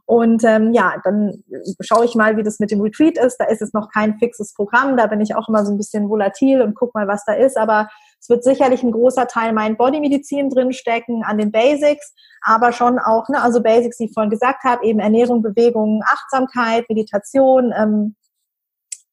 Und 0.06 0.44
ähm, 0.44 0.74
ja, 0.74 0.96
dann 1.04 1.44
schaue 1.80 2.06
ich 2.06 2.16
mal, 2.16 2.38
wie 2.38 2.44
das 2.44 2.60
mit 2.60 2.72
dem 2.72 2.82
Retreat 2.82 3.18
ist. 3.18 3.38
Da 3.38 3.46
ist 3.46 3.62
es 3.62 3.74
noch 3.74 3.90
kein 3.90 4.18
fixes 4.18 4.54
Programm. 4.54 4.98
Da 4.98 5.08
bin 5.08 5.22
ich 5.22 5.36
auch 5.36 5.48
immer 5.48 5.66
so 5.66 5.72
ein 5.72 5.78
bisschen 5.78 6.10
volatil 6.10 6.62
und 6.62 6.76
guck 6.76 6.94
mal, 6.94 7.08
was 7.08 7.24
da 7.26 7.34
ist. 7.34 7.58
Aber 7.58 7.88
es 8.20 8.30
wird 8.30 8.44
sicherlich 8.44 8.84
ein 8.84 8.92
großer 8.92 9.28
Teil 9.28 9.52
mein 9.54 9.78
Bodymedizin 9.78 10.50
drinstecken 10.50 11.24
an 11.24 11.38
den 11.38 11.52
Basics, 11.52 12.14
aber 12.42 12.72
schon 12.72 13.00
auch, 13.00 13.28
ne, 13.30 13.42
also 13.42 13.62
Basics, 13.64 13.98
die 13.98 14.06
ich 14.06 14.14
vorhin 14.14 14.30
gesagt 14.30 14.64
habe, 14.64 14.86
eben 14.86 15.00
Ernährung, 15.00 15.42
Bewegung, 15.42 16.04
Achtsamkeit, 16.06 16.86
Meditation, 16.88 17.74
ähm, 17.76 18.16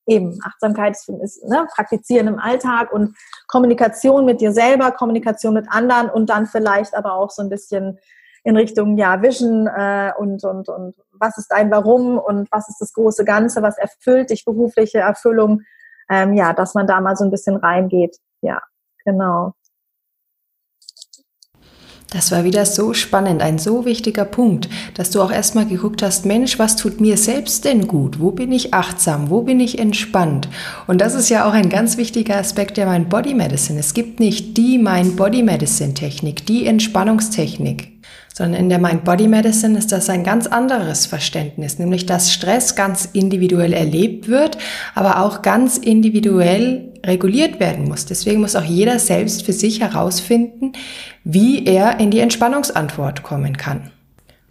eben 0.06 0.38
Achtsamkeit 0.44 0.92
ist, 0.92 1.08
ist 1.08 1.44
ne, 1.44 1.66
praktizieren 1.74 2.26
im 2.26 2.38
Alltag 2.38 2.92
und 2.92 3.16
Kommunikation 3.46 4.24
mit 4.24 4.40
dir 4.40 4.52
selber, 4.52 4.90
Kommunikation 4.90 5.54
mit 5.54 5.66
anderen 5.70 6.10
und 6.10 6.28
dann 6.28 6.46
vielleicht 6.46 6.94
aber 6.94 7.14
auch 7.14 7.30
so 7.30 7.42
ein 7.42 7.50
bisschen 7.50 7.98
in 8.48 8.56
Richtung 8.56 8.96
ja 8.96 9.20
Vision 9.20 9.66
äh, 9.66 10.10
und 10.18 10.42
und 10.42 10.70
und 10.70 10.94
was 11.12 11.36
ist 11.36 11.48
dein 11.48 11.70
Warum 11.70 12.16
und 12.16 12.50
was 12.50 12.66
ist 12.70 12.80
das 12.80 12.94
große 12.94 13.26
Ganze, 13.26 13.60
was 13.60 13.76
erfüllt 13.76 14.30
dich 14.30 14.46
berufliche 14.46 15.00
Erfüllung, 15.00 15.60
ähm, 16.08 16.32
ja, 16.32 16.54
dass 16.54 16.72
man 16.74 16.86
da 16.86 16.98
mal 17.02 17.14
so 17.14 17.24
ein 17.24 17.30
bisschen 17.30 17.56
reingeht, 17.56 18.16
ja, 18.40 18.62
genau. 19.04 19.52
Das 22.10 22.32
war 22.32 22.42
wieder 22.44 22.64
so 22.64 22.94
spannend, 22.94 23.42
ein 23.42 23.58
so 23.58 23.84
wichtiger 23.84 24.24
Punkt, 24.24 24.70
dass 24.94 25.10
du 25.10 25.20
auch 25.20 25.30
erstmal 25.30 25.66
geguckt 25.66 26.02
hast, 26.02 26.24
Mensch, 26.24 26.58
was 26.58 26.76
tut 26.76 27.02
mir 27.02 27.18
selbst 27.18 27.66
denn 27.66 27.86
gut? 27.86 28.18
Wo 28.18 28.30
bin 28.30 28.50
ich 28.50 28.72
achtsam? 28.72 29.28
Wo 29.28 29.42
bin 29.42 29.60
ich 29.60 29.78
entspannt? 29.78 30.48
Und 30.86 31.02
das 31.02 31.14
ist 31.14 31.28
ja 31.28 31.46
auch 31.46 31.52
ein 31.52 31.68
ganz 31.68 31.98
wichtiger 31.98 32.38
Aspekt 32.38 32.78
der 32.78 32.86
Mind 32.86 33.10
Body 33.10 33.34
Medicine. 33.34 33.78
Es 33.78 33.92
gibt 33.92 34.20
nicht 34.20 34.56
die 34.56 34.78
Mind 34.78 35.18
Body 35.18 35.42
Medicine 35.42 35.92
Technik, 35.92 36.46
die 36.46 36.64
Entspannungstechnik 36.64 37.97
sondern 38.38 38.60
in 38.60 38.68
der 38.68 38.78
Mind-Body-Medicine 38.78 39.76
ist 39.76 39.90
das 39.90 40.08
ein 40.08 40.22
ganz 40.22 40.46
anderes 40.46 41.06
Verständnis, 41.06 41.80
nämlich 41.80 42.06
dass 42.06 42.32
Stress 42.32 42.76
ganz 42.76 43.04
individuell 43.12 43.72
erlebt 43.72 44.28
wird, 44.28 44.58
aber 44.94 45.24
auch 45.24 45.42
ganz 45.42 45.76
individuell 45.76 46.92
reguliert 47.04 47.58
werden 47.58 47.88
muss. 47.88 48.06
Deswegen 48.06 48.40
muss 48.40 48.54
auch 48.54 48.62
jeder 48.62 49.00
selbst 49.00 49.44
für 49.44 49.52
sich 49.52 49.80
herausfinden, 49.80 50.74
wie 51.24 51.66
er 51.66 51.98
in 51.98 52.12
die 52.12 52.20
Entspannungsantwort 52.20 53.24
kommen 53.24 53.56
kann. 53.56 53.90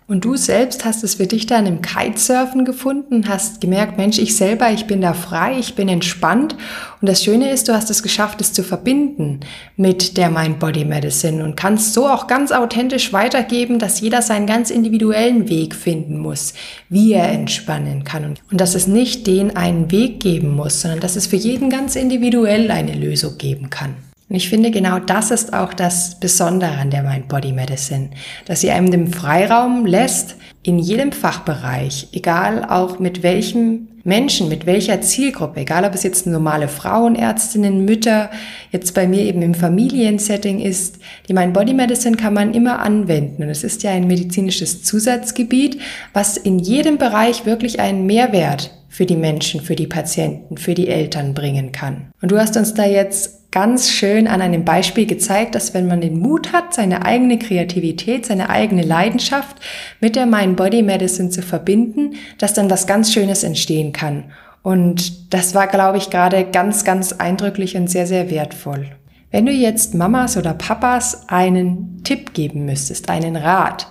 Und 0.09 0.23
du 0.23 0.37
selbst 0.37 0.85
hast 0.85 1.03
es 1.03 1.15
für 1.15 1.27
dich 1.27 1.47
dann 1.47 1.65
im 1.65 1.81
Kitesurfen 1.81 2.63
gefunden, 2.63 3.27
hast 3.27 3.59
gemerkt, 3.59 3.97
Mensch, 3.97 4.19
ich 4.19 4.37
selber, 4.37 4.71
ich 4.71 4.87
bin 4.87 5.01
da 5.01 5.13
frei, 5.13 5.59
ich 5.59 5.75
bin 5.75 5.89
entspannt. 5.89 6.55
Und 7.01 7.09
das 7.09 7.25
Schöne 7.25 7.51
ist, 7.51 7.67
du 7.67 7.73
hast 7.73 7.89
es 7.89 8.03
geschafft, 8.03 8.39
es 8.39 8.53
zu 8.53 8.63
verbinden 8.63 9.41
mit 9.75 10.15
der 10.15 10.29
Mind 10.29 10.59
Body 10.59 10.85
Medicine 10.85 11.43
und 11.43 11.57
kannst 11.57 11.93
so 11.93 12.07
auch 12.07 12.27
ganz 12.27 12.53
authentisch 12.53 13.11
weitergeben, 13.11 13.79
dass 13.79 13.99
jeder 13.99 14.21
seinen 14.21 14.47
ganz 14.47 14.69
individuellen 14.69 15.49
Weg 15.49 15.75
finden 15.75 16.19
muss, 16.19 16.53
wie 16.87 17.11
er 17.11 17.29
entspannen 17.29 18.05
kann. 18.05 18.37
Und 18.49 18.61
dass 18.61 18.75
es 18.75 18.87
nicht 18.87 19.27
den 19.27 19.57
einen 19.57 19.91
Weg 19.91 20.21
geben 20.21 20.55
muss, 20.55 20.81
sondern 20.81 21.01
dass 21.01 21.17
es 21.17 21.27
für 21.27 21.35
jeden 21.35 21.69
ganz 21.69 21.97
individuell 21.97 22.71
eine 22.71 22.93
Lösung 22.93 23.37
geben 23.37 23.69
kann. 23.69 24.06
Und 24.29 24.35
ich 24.35 24.49
finde, 24.49 24.71
genau 24.71 24.99
das 24.99 25.31
ist 25.31 25.53
auch 25.53 25.73
das 25.73 26.19
Besondere 26.19 26.71
an 26.71 26.89
der 26.89 27.03
Mind 27.03 27.29
Body 27.29 27.53
Medicine, 27.53 28.09
dass 28.45 28.59
sie 28.59 28.71
einem 28.71 28.91
den 28.91 29.07
Freiraum 29.07 29.85
lässt, 29.85 30.35
in 30.63 30.79
jedem 30.79 31.13
Fachbereich, 31.13 32.09
egal 32.11 32.65
auch 32.65 32.99
mit 32.99 33.23
welchem 33.23 33.87
Menschen, 34.03 34.49
mit 34.49 34.65
welcher 34.65 34.99
Zielgruppe, 35.01 35.61
egal 35.61 35.85
ob 35.85 35.93
es 35.93 36.03
jetzt 36.03 36.27
normale 36.27 36.67
Frauenärztinnen, 36.67 37.85
Mütter, 37.85 38.29
jetzt 38.71 38.93
bei 38.93 39.07
mir 39.07 39.21
eben 39.21 39.41
im 39.41 39.53
Familiensetting 39.53 40.59
ist, 40.59 40.99
die 41.29 41.33
Mind 41.33 41.53
Body 41.53 41.73
Medicine 41.73 42.17
kann 42.17 42.33
man 42.33 42.53
immer 42.53 42.79
anwenden. 42.79 43.43
Und 43.43 43.49
es 43.49 43.63
ist 43.63 43.83
ja 43.83 43.91
ein 43.91 44.07
medizinisches 44.07 44.83
Zusatzgebiet, 44.83 45.79
was 46.11 46.35
in 46.35 46.59
jedem 46.59 46.97
Bereich 46.97 47.45
wirklich 47.45 47.79
einen 47.79 48.05
Mehrwert 48.05 48.71
für 48.89 49.05
die 49.05 49.17
Menschen, 49.17 49.61
für 49.61 49.75
die 49.75 49.87
Patienten, 49.87 50.57
für 50.57 50.73
die 50.73 50.87
Eltern 50.87 51.33
bringen 51.33 51.71
kann. 51.71 52.07
Und 52.21 52.31
du 52.31 52.39
hast 52.39 52.57
uns 52.57 52.73
da 52.73 52.85
jetzt 52.85 53.36
ganz 53.51 53.89
schön 53.89 54.27
an 54.27 54.41
einem 54.41 54.65
Beispiel 54.65 55.05
gezeigt, 55.05 55.55
dass 55.55 55.73
wenn 55.73 55.87
man 55.87 56.01
den 56.01 56.19
Mut 56.19 56.53
hat, 56.53 56.73
seine 56.73 57.05
eigene 57.05 57.39
Kreativität, 57.39 58.25
seine 58.25 58.49
eigene 58.49 58.83
Leidenschaft 58.83 59.57
mit 60.01 60.15
der 60.15 60.25
Mind 60.25 60.57
Body 60.57 60.83
Medicine 60.83 61.29
zu 61.29 61.41
verbinden, 61.41 62.15
dass 62.37 62.53
dann 62.53 62.69
was 62.69 62.87
ganz 62.87 63.13
Schönes 63.13 63.43
entstehen 63.43 63.93
kann. 63.93 64.25
Und 64.63 65.33
das 65.33 65.55
war, 65.55 65.67
glaube 65.67 65.97
ich, 65.97 66.09
gerade 66.09 66.43
ganz, 66.43 66.83
ganz 66.83 67.13
eindrücklich 67.13 67.77
und 67.77 67.89
sehr, 67.89 68.05
sehr 68.05 68.29
wertvoll. 68.29 68.87
Wenn 69.31 69.45
du 69.45 69.51
jetzt 69.51 69.93
Mamas 69.93 70.37
oder 70.37 70.53
Papas 70.53 71.29
einen 71.29 72.01
Tipp 72.03 72.33
geben 72.33 72.65
müsstest, 72.65 73.09
einen 73.09 73.35
Rat, 73.35 73.87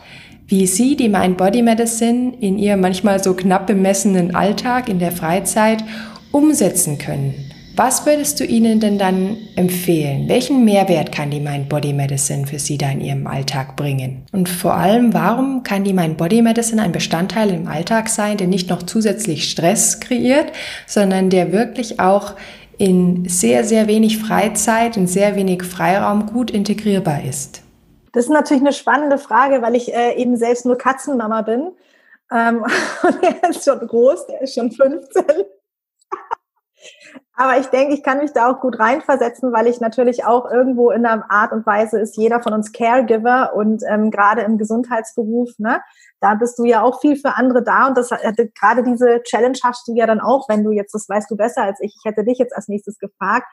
wie 0.47 0.67
sie 0.67 0.97
die 0.97 1.09
Mind 1.09 1.37
Body 1.39 1.63
Medicine 1.63 2.35
in 2.41 2.59
ihrem 2.59 2.81
manchmal 2.81 3.23
so 3.23 3.35
knapp 3.35 3.67
bemessenen 3.67 4.35
Alltag 4.35 4.89
in 4.89 4.99
der 4.99 5.13
Freizeit 5.13 5.83
umsetzen 6.31 6.99
können, 6.99 7.35
was 7.77 8.07
würdest 8.07 8.41
du 8.41 8.45
ihnen 8.45 8.81
denn 8.81 8.97
dann 8.97 9.37
empfehlen? 9.55 10.29
Welchen 10.29 10.65
Mehrwert 10.65 11.13
kann 11.13 11.31
die 11.31 11.41
Mind 11.41 11.69
Body 11.69 11.93
Medicine 11.93 12.47
für 12.47 12.59
sie 12.59 12.79
da 12.79 12.91
in 12.91 13.03
ihrem 13.03 13.27
Alltag 13.27 13.77
bringen? 13.77 14.25
Und 14.33 14.49
vor 14.49 14.75
allem, 14.75 15.13
warum 15.13 15.63
kann 15.63 15.85
die 15.85 15.93
Mind 15.93 16.17
Body 16.17 16.41
Medicine 16.41 16.81
ein 16.81 16.93
Bestandteil 16.93 17.51
im 17.51 17.69
Alltag 17.69 18.09
sein, 18.09 18.39
der 18.39 18.47
nicht 18.47 18.71
noch 18.71 18.83
zusätzlich 18.83 19.51
Stress 19.51 20.01
kreiert, 20.01 20.53
sondern 20.87 21.29
der 21.29 21.53
wirklich 21.53 22.01
auch 22.01 22.33
in 22.79 23.29
sehr, 23.29 23.63
sehr 23.63 23.87
wenig 23.87 24.19
Freizeit, 24.19 24.97
in 24.97 25.07
sehr 25.07 25.37
wenig 25.37 25.63
Freiraum 25.63 26.27
gut 26.27 26.51
integrierbar 26.51 27.25
ist? 27.25 27.63
Das 28.13 28.25
ist 28.25 28.31
natürlich 28.31 28.63
eine 28.63 28.73
spannende 28.73 29.19
Frage, 29.19 29.61
weil 29.61 29.75
ich 29.77 29.95
äh, 29.95 30.15
eben 30.15 30.39
selbst 30.39 30.65
nur 30.65 30.79
Katzenmama 30.79 31.43
bin. 31.43 31.73
Ähm, 32.33 32.65
und 33.03 33.23
er 33.23 33.51
ist 33.51 33.65
schon 33.65 33.87
groß, 33.87 34.29
der 34.29 34.41
ist 34.41 34.55
schon 34.55 34.73
15. 34.73 35.25
Aber 37.39 37.59
ich 37.59 37.67
denke, 37.67 37.93
ich 37.93 38.03
kann 38.03 38.19
mich 38.19 38.33
da 38.33 38.51
auch 38.51 38.61
gut 38.61 38.79
reinversetzen, 38.81 39.53
weil 39.53 39.67
ich 39.67 39.79
natürlich 39.79 40.25
auch 40.25 40.51
irgendwo 40.51 40.91
in 40.91 41.05
einer 41.05 41.31
Art 41.31 41.53
und 41.53 41.67
Weise 41.67 42.01
ist 42.01 42.17
jeder 42.17 42.43
von 42.43 42.55
uns 42.55 42.73
Caregiver 42.73 43.55
und 43.55 43.83
ähm, 43.87 44.11
gerade 44.11 44.41
im 44.41 44.57
Gesundheitsberuf, 44.57 45.51
ne, 45.59 45.83
da 46.21 46.35
bist 46.35 46.59
du 46.59 46.65
ja 46.65 46.83
auch 46.83 47.01
viel 47.03 47.17
für 47.17 47.37
andere 47.37 47.63
da 47.63 47.89
und 47.89 47.99
das 47.99 48.09
gerade 48.09 48.83
diese 48.83 49.23
Challenge 49.23 49.59
hast 49.63 49.87
du 49.87 49.95
ja 49.95 50.07
dann 50.07 50.21
auch, 50.21 50.49
wenn 50.49 50.65
du 50.65 50.71
jetzt, 50.71 50.95
das 50.95 51.09
weißt 51.11 51.31
du 51.31 51.37
besser 51.37 51.63
als 51.63 51.79
ich, 51.83 51.95
ich 51.95 52.11
hätte 52.11 52.25
dich 52.25 52.39
jetzt 52.39 52.57
als 52.57 52.69
nächstes 52.69 52.99
gefragt, 52.99 53.47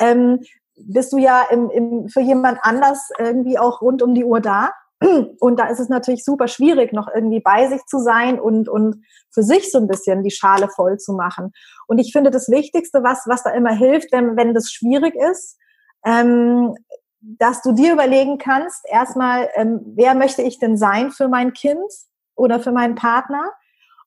ähm, 0.00 0.40
bist 0.74 1.12
du 1.12 1.18
ja 1.18 1.44
im, 1.50 1.70
im, 1.70 2.08
für 2.08 2.20
jemand 2.20 2.58
anders 2.62 3.10
irgendwie 3.16 3.58
auch 3.58 3.80
rund 3.80 4.02
um 4.02 4.14
die 4.14 4.24
Uhr 4.24 4.40
da 4.40 4.72
und 5.40 5.58
da 5.58 5.68
ist 5.68 5.80
es 5.80 5.88
natürlich 5.88 6.24
super 6.24 6.46
schwierig, 6.46 6.92
noch 6.92 7.08
irgendwie 7.12 7.40
bei 7.40 7.68
sich 7.68 7.84
zu 7.86 7.98
sein 7.98 8.38
und, 8.38 8.68
und 8.68 9.04
für 9.30 9.42
sich 9.42 9.70
so 9.70 9.78
ein 9.78 9.88
bisschen 9.88 10.22
die 10.22 10.30
Schale 10.30 10.68
voll 10.68 10.98
zu 10.98 11.14
machen. 11.14 11.52
Und 11.86 11.98
ich 11.98 12.12
finde, 12.12 12.30
das 12.30 12.50
Wichtigste, 12.50 13.02
was, 13.02 13.24
was 13.26 13.42
da 13.42 13.50
immer 13.50 13.72
hilft, 13.72 14.12
wenn, 14.12 14.36
wenn 14.36 14.54
das 14.54 14.70
schwierig 14.70 15.14
ist, 15.14 15.58
ähm, 16.04 16.74
dass 17.20 17.62
du 17.62 17.72
dir 17.72 17.92
überlegen 17.92 18.38
kannst, 18.38 18.84
erstmal, 18.88 19.48
ähm, 19.54 19.80
wer 19.94 20.14
möchte 20.14 20.42
ich 20.42 20.58
denn 20.58 20.76
sein 20.76 21.10
für 21.10 21.28
mein 21.28 21.52
Kind 21.52 21.90
oder 22.34 22.60
für 22.60 22.72
meinen 22.72 22.94
Partner? 22.94 23.52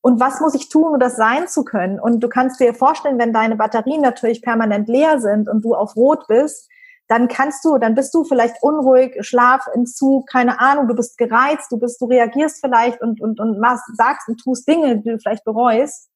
Und 0.01 0.19
was 0.19 0.41
muss 0.41 0.53
ich 0.53 0.69
tun, 0.69 0.93
um 0.93 0.99
das 0.99 1.15
sein 1.15 1.47
zu 1.47 1.63
können? 1.63 1.99
Und 1.99 2.19
du 2.19 2.27
kannst 2.27 2.59
dir 2.59 2.73
vorstellen, 2.73 3.19
wenn 3.19 3.33
deine 3.33 3.55
Batterien 3.55 4.01
natürlich 4.01 4.41
permanent 4.41 4.89
leer 4.89 5.19
sind 5.19 5.47
und 5.47 5.63
du 5.63 5.75
auf 5.75 5.95
Rot 5.95 6.27
bist, 6.27 6.69
dann 7.07 7.27
kannst 7.27 7.65
du, 7.65 7.77
dann 7.77 7.95
bist 7.95 8.13
du 8.13 8.23
vielleicht 8.23 8.61
unruhig, 8.61 9.17
Schlafentzug, 9.21 10.27
keine 10.27 10.59
Ahnung, 10.59 10.87
du 10.87 10.95
bist 10.95 11.17
gereizt, 11.17 11.71
du 11.71 11.77
bist, 11.77 12.01
du 12.01 12.05
reagierst 12.05 12.61
vielleicht 12.61 13.01
und, 13.01 13.21
und, 13.21 13.39
und 13.39 13.59
machst, 13.59 13.83
sagst 13.95 14.27
und 14.29 14.37
tust 14.37 14.67
Dinge, 14.67 14.97
die 14.97 15.11
du 15.11 15.19
vielleicht 15.19 15.43
bereust. 15.43 16.09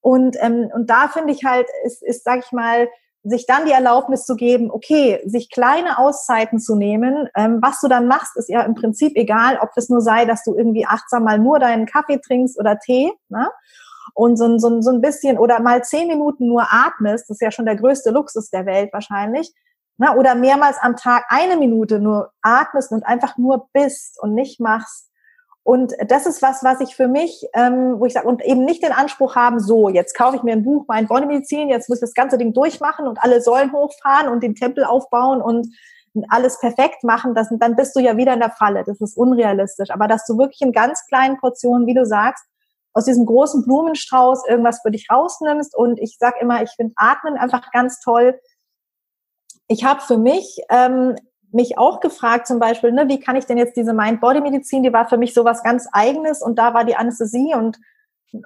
Und, 0.00 0.36
ähm, 0.40 0.70
und 0.72 0.88
da 0.88 1.08
finde 1.08 1.32
ich 1.32 1.44
halt, 1.44 1.66
ist, 1.84 2.02
ist, 2.02 2.24
sag 2.24 2.40
ich 2.44 2.52
mal, 2.52 2.88
sich 3.22 3.44
dann 3.46 3.66
die 3.66 3.72
Erlaubnis 3.72 4.24
zu 4.24 4.34
geben, 4.34 4.70
okay, 4.70 5.20
sich 5.26 5.50
kleine 5.50 5.98
Auszeiten 5.98 6.58
zu 6.58 6.74
nehmen. 6.74 7.28
Ähm, 7.36 7.58
was 7.60 7.80
du 7.80 7.88
dann 7.88 8.06
machst, 8.06 8.36
ist 8.36 8.48
ja 8.48 8.62
im 8.62 8.74
Prinzip 8.74 9.12
egal, 9.16 9.58
ob 9.60 9.74
das 9.74 9.90
nur 9.90 10.00
sei, 10.00 10.24
dass 10.24 10.42
du 10.42 10.54
irgendwie 10.54 10.86
achtsam 10.86 11.24
mal 11.24 11.38
nur 11.38 11.58
deinen 11.58 11.84
Kaffee 11.84 12.18
trinkst 12.18 12.58
oder 12.58 12.78
Tee. 12.78 13.12
Ne? 13.28 13.50
Und 14.14 14.36
so, 14.38 14.56
so, 14.58 14.80
so 14.80 14.90
ein 14.90 15.02
bisschen 15.02 15.38
oder 15.38 15.60
mal 15.60 15.84
zehn 15.84 16.08
Minuten 16.08 16.48
nur 16.48 16.66
atmest, 16.70 17.28
das 17.28 17.36
ist 17.36 17.42
ja 17.42 17.50
schon 17.50 17.66
der 17.66 17.76
größte 17.76 18.10
Luxus 18.10 18.48
der 18.48 18.64
Welt 18.64 18.90
wahrscheinlich, 18.92 19.52
na, 20.00 20.16
oder 20.16 20.34
mehrmals 20.34 20.78
am 20.80 20.96
Tag 20.96 21.26
eine 21.28 21.58
Minute 21.58 22.00
nur 22.00 22.32
atmest 22.40 22.90
und 22.90 23.04
einfach 23.04 23.36
nur 23.36 23.68
bist 23.74 24.18
und 24.22 24.34
nicht 24.34 24.58
machst. 24.58 25.10
Und 25.62 25.92
das 26.08 26.24
ist 26.24 26.40
was, 26.40 26.64
was 26.64 26.80
ich 26.80 26.96
für 26.96 27.06
mich, 27.06 27.46
ähm, 27.52 28.00
wo 28.00 28.06
ich 28.06 28.14
sage, 28.14 28.26
und 28.26 28.42
eben 28.42 28.64
nicht 28.64 28.82
den 28.82 28.92
Anspruch 28.92 29.36
haben, 29.36 29.60
so, 29.60 29.90
jetzt 29.90 30.16
kaufe 30.16 30.36
ich 30.36 30.42
mir 30.42 30.52
ein 30.52 30.64
Buch, 30.64 30.86
mein 30.88 31.06
Bodymedizin, 31.06 31.68
jetzt 31.68 31.90
muss 31.90 31.98
ich 31.98 32.08
das 32.08 32.14
ganze 32.14 32.38
Ding 32.38 32.54
durchmachen 32.54 33.06
und 33.06 33.22
alle 33.22 33.42
Säulen 33.42 33.72
hochfahren 33.72 34.30
und 34.30 34.42
den 34.42 34.54
Tempel 34.54 34.84
aufbauen 34.84 35.42
und 35.42 35.68
alles 36.30 36.58
perfekt 36.58 37.04
machen, 37.04 37.34
das, 37.34 37.48
dann 37.50 37.76
bist 37.76 37.94
du 37.94 38.00
ja 38.00 38.16
wieder 38.16 38.32
in 38.32 38.40
der 38.40 38.50
Falle. 38.52 38.84
Das 38.86 39.02
ist 39.02 39.18
unrealistisch. 39.18 39.90
Aber 39.90 40.08
dass 40.08 40.24
du 40.24 40.38
wirklich 40.38 40.62
in 40.62 40.72
ganz 40.72 41.06
kleinen 41.08 41.36
Portionen, 41.36 41.86
wie 41.86 41.94
du 41.94 42.06
sagst, 42.06 42.42
aus 42.94 43.04
diesem 43.04 43.26
großen 43.26 43.64
Blumenstrauß 43.64 44.48
irgendwas 44.48 44.80
für 44.80 44.90
dich 44.90 45.08
rausnimmst. 45.12 45.76
Und 45.76 46.00
ich 46.00 46.16
sage 46.18 46.38
immer, 46.40 46.62
ich 46.62 46.70
finde 46.70 46.94
Atmen 46.96 47.36
einfach 47.36 47.70
ganz 47.70 48.00
toll 48.00 48.40
ich 49.70 49.84
habe 49.84 50.00
für 50.00 50.18
mich 50.18 50.58
ähm, 50.68 51.14
mich 51.52 51.78
auch 51.78 52.00
gefragt, 52.00 52.48
zum 52.48 52.58
Beispiel, 52.58 52.90
ne, 52.92 53.08
wie 53.08 53.20
kann 53.20 53.36
ich 53.36 53.46
denn 53.46 53.56
jetzt 53.56 53.76
diese 53.76 53.92
Mind-Body-Medizin, 53.92 54.82
die 54.82 54.92
war 54.92 55.08
für 55.08 55.16
mich 55.16 55.32
so 55.32 55.44
was 55.44 55.62
ganz 55.62 55.86
Eigenes 55.92 56.42
und 56.42 56.58
da 56.58 56.74
war 56.74 56.84
die 56.84 56.96
Anästhesie 56.96 57.54
und, 57.54 57.78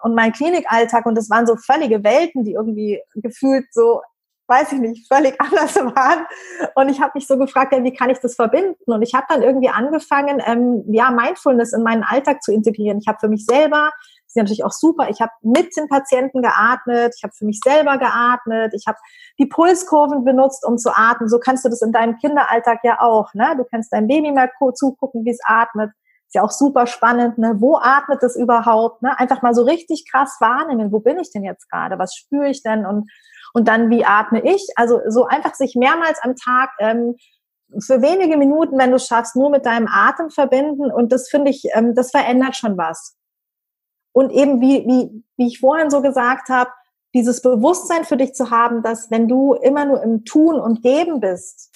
und 0.02 0.14
mein 0.14 0.32
Klinikalltag 0.32 1.06
und 1.06 1.14
das 1.14 1.30
waren 1.30 1.46
so 1.46 1.56
völlige 1.56 2.04
Welten, 2.04 2.44
die 2.44 2.52
irgendwie 2.52 3.00
gefühlt 3.14 3.64
so, 3.72 4.02
weiß 4.48 4.72
ich 4.72 4.80
nicht, 4.80 5.08
völlig 5.10 5.34
anders 5.40 5.74
waren. 5.76 6.26
Und 6.74 6.90
ich 6.90 7.00
habe 7.00 7.12
mich 7.14 7.26
so 7.26 7.38
gefragt, 7.38 7.72
ja, 7.72 7.82
wie 7.82 7.94
kann 7.94 8.10
ich 8.10 8.18
das 8.18 8.34
verbinden? 8.34 8.92
Und 8.92 9.00
ich 9.00 9.14
habe 9.14 9.26
dann 9.30 9.42
irgendwie 9.42 9.70
angefangen, 9.70 10.42
ähm, 10.44 10.84
ja, 10.88 11.10
Mindfulness 11.10 11.72
in 11.72 11.82
meinen 11.82 12.02
Alltag 12.02 12.42
zu 12.42 12.52
integrieren. 12.52 12.98
Ich 12.98 13.08
habe 13.08 13.18
für 13.18 13.28
mich 13.28 13.46
selber 13.46 13.92
ist 14.34 14.42
natürlich 14.42 14.64
auch 14.64 14.72
super. 14.72 15.08
Ich 15.10 15.20
habe 15.20 15.32
mit 15.42 15.76
den 15.76 15.88
Patienten 15.88 16.42
geatmet, 16.42 17.14
ich 17.16 17.22
habe 17.22 17.32
für 17.32 17.44
mich 17.44 17.60
selber 17.64 17.98
geatmet, 17.98 18.74
ich 18.74 18.86
habe 18.86 18.98
die 19.38 19.46
Pulskurven 19.46 20.24
benutzt, 20.24 20.66
um 20.66 20.76
zu 20.76 20.90
atmen. 20.94 21.28
So 21.28 21.38
kannst 21.38 21.64
du 21.64 21.68
das 21.68 21.82
in 21.82 21.92
deinem 21.92 22.18
Kinderalltag 22.18 22.80
ja 22.82 23.00
auch. 23.00 23.32
Ne? 23.34 23.54
Du 23.56 23.64
kannst 23.64 23.92
deinem 23.92 24.08
Baby 24.08 24.32
mal 24.32 24.50
zugucken, 24.74 25.24
wie 25.24 25.30
es 25.30 25.40
atmet. 25.46 25.90
Ist 26.26 26.34
ja 26.34 26.42
auch 26.42 26.50
super 26.50 26.86
spannend. 26.86 27.38
Ne? 27.38 27.54
Wo 27.58 27.76
atmet 27.76 28.22
es 28.22 28.34
überhaupt? 28.34 29.02
Ne? 29.02 29.18
Einfach 29.18 29.42
mal 29.42 29.54
so 29.54 29.62
richtig 29.62 30.10
krass 30.10 30.36
wahrnehmen. 30.40 30.90
Wo 30.90 30.98
bin 30.98 31.18
ich 31.18 31.30
denn 31.30 31.44
jetzt 31.44 31.70
gerade? 31.70 31.98
Was 31.98 32.14
spüre 32.16 32.48
ich 32.48 32.62
denn? 32.62 32.86
Und 32.86 33.08
und 33.56 33.68
dann 33.68 33.88
wie 33.88 34.04
atme 34.04 34.40
ich? 34.44 34.66
Also 34.74 35.00
so 35.06 35.26
einfach 35.26 35.54
sich 35.54 35.76
mehrmals 35.76 36.18
am 36.22 36.34
Tag 36.34 36.70
ähm, 36.80 37.14
für 37.78 38.02
wenige 38.02 38.36
Minuten, 38.36 38.78
wenn 38.78 38.90
du 38.90 38.98
schaffst, 38.98 39.36
nur 39.36 39.48
mit 39.48 39.64
deinem 39.64 39.88
Atem 39.88 40.30
verbinden. 40.30 40.90
Und 40.90 41.12
das 41.12 41.28
finde 41.28 41.50
ich, 41.50 41.62
ähm, 41.72 41.94
das 41.94 42.10
verändert 42.10 42.56
schon 42.56 42.76
was. 42.76 43.16
Und 44.14 44.30
eben, 44.30 44.60
wie, 44.60 44.86
wie, 44.86 45.24
wie 45.36 45.48
ich 45.48 45.58
vorhin 45.58 45.90
so 45.90 46.00
gesagt 46.00 46.48
habe, 46.48 46.70
dieses 47.14 47.42
Bewusstsein 47.42 48.04
für 48.04 48.16
dich 48.16 48.32
zu 48.32 48.50
haben, 48.50 48.82
dass 48.82 49.10
wenn 49.10 49.28
du 49.28 49.54
immer 49.54 49.84
nur 49.84 50.02
im 50.02 50.24
Tun 50.24 50.58
und 50.58 50.82
Geben 50.82 51.20
bist, 51.20 51.70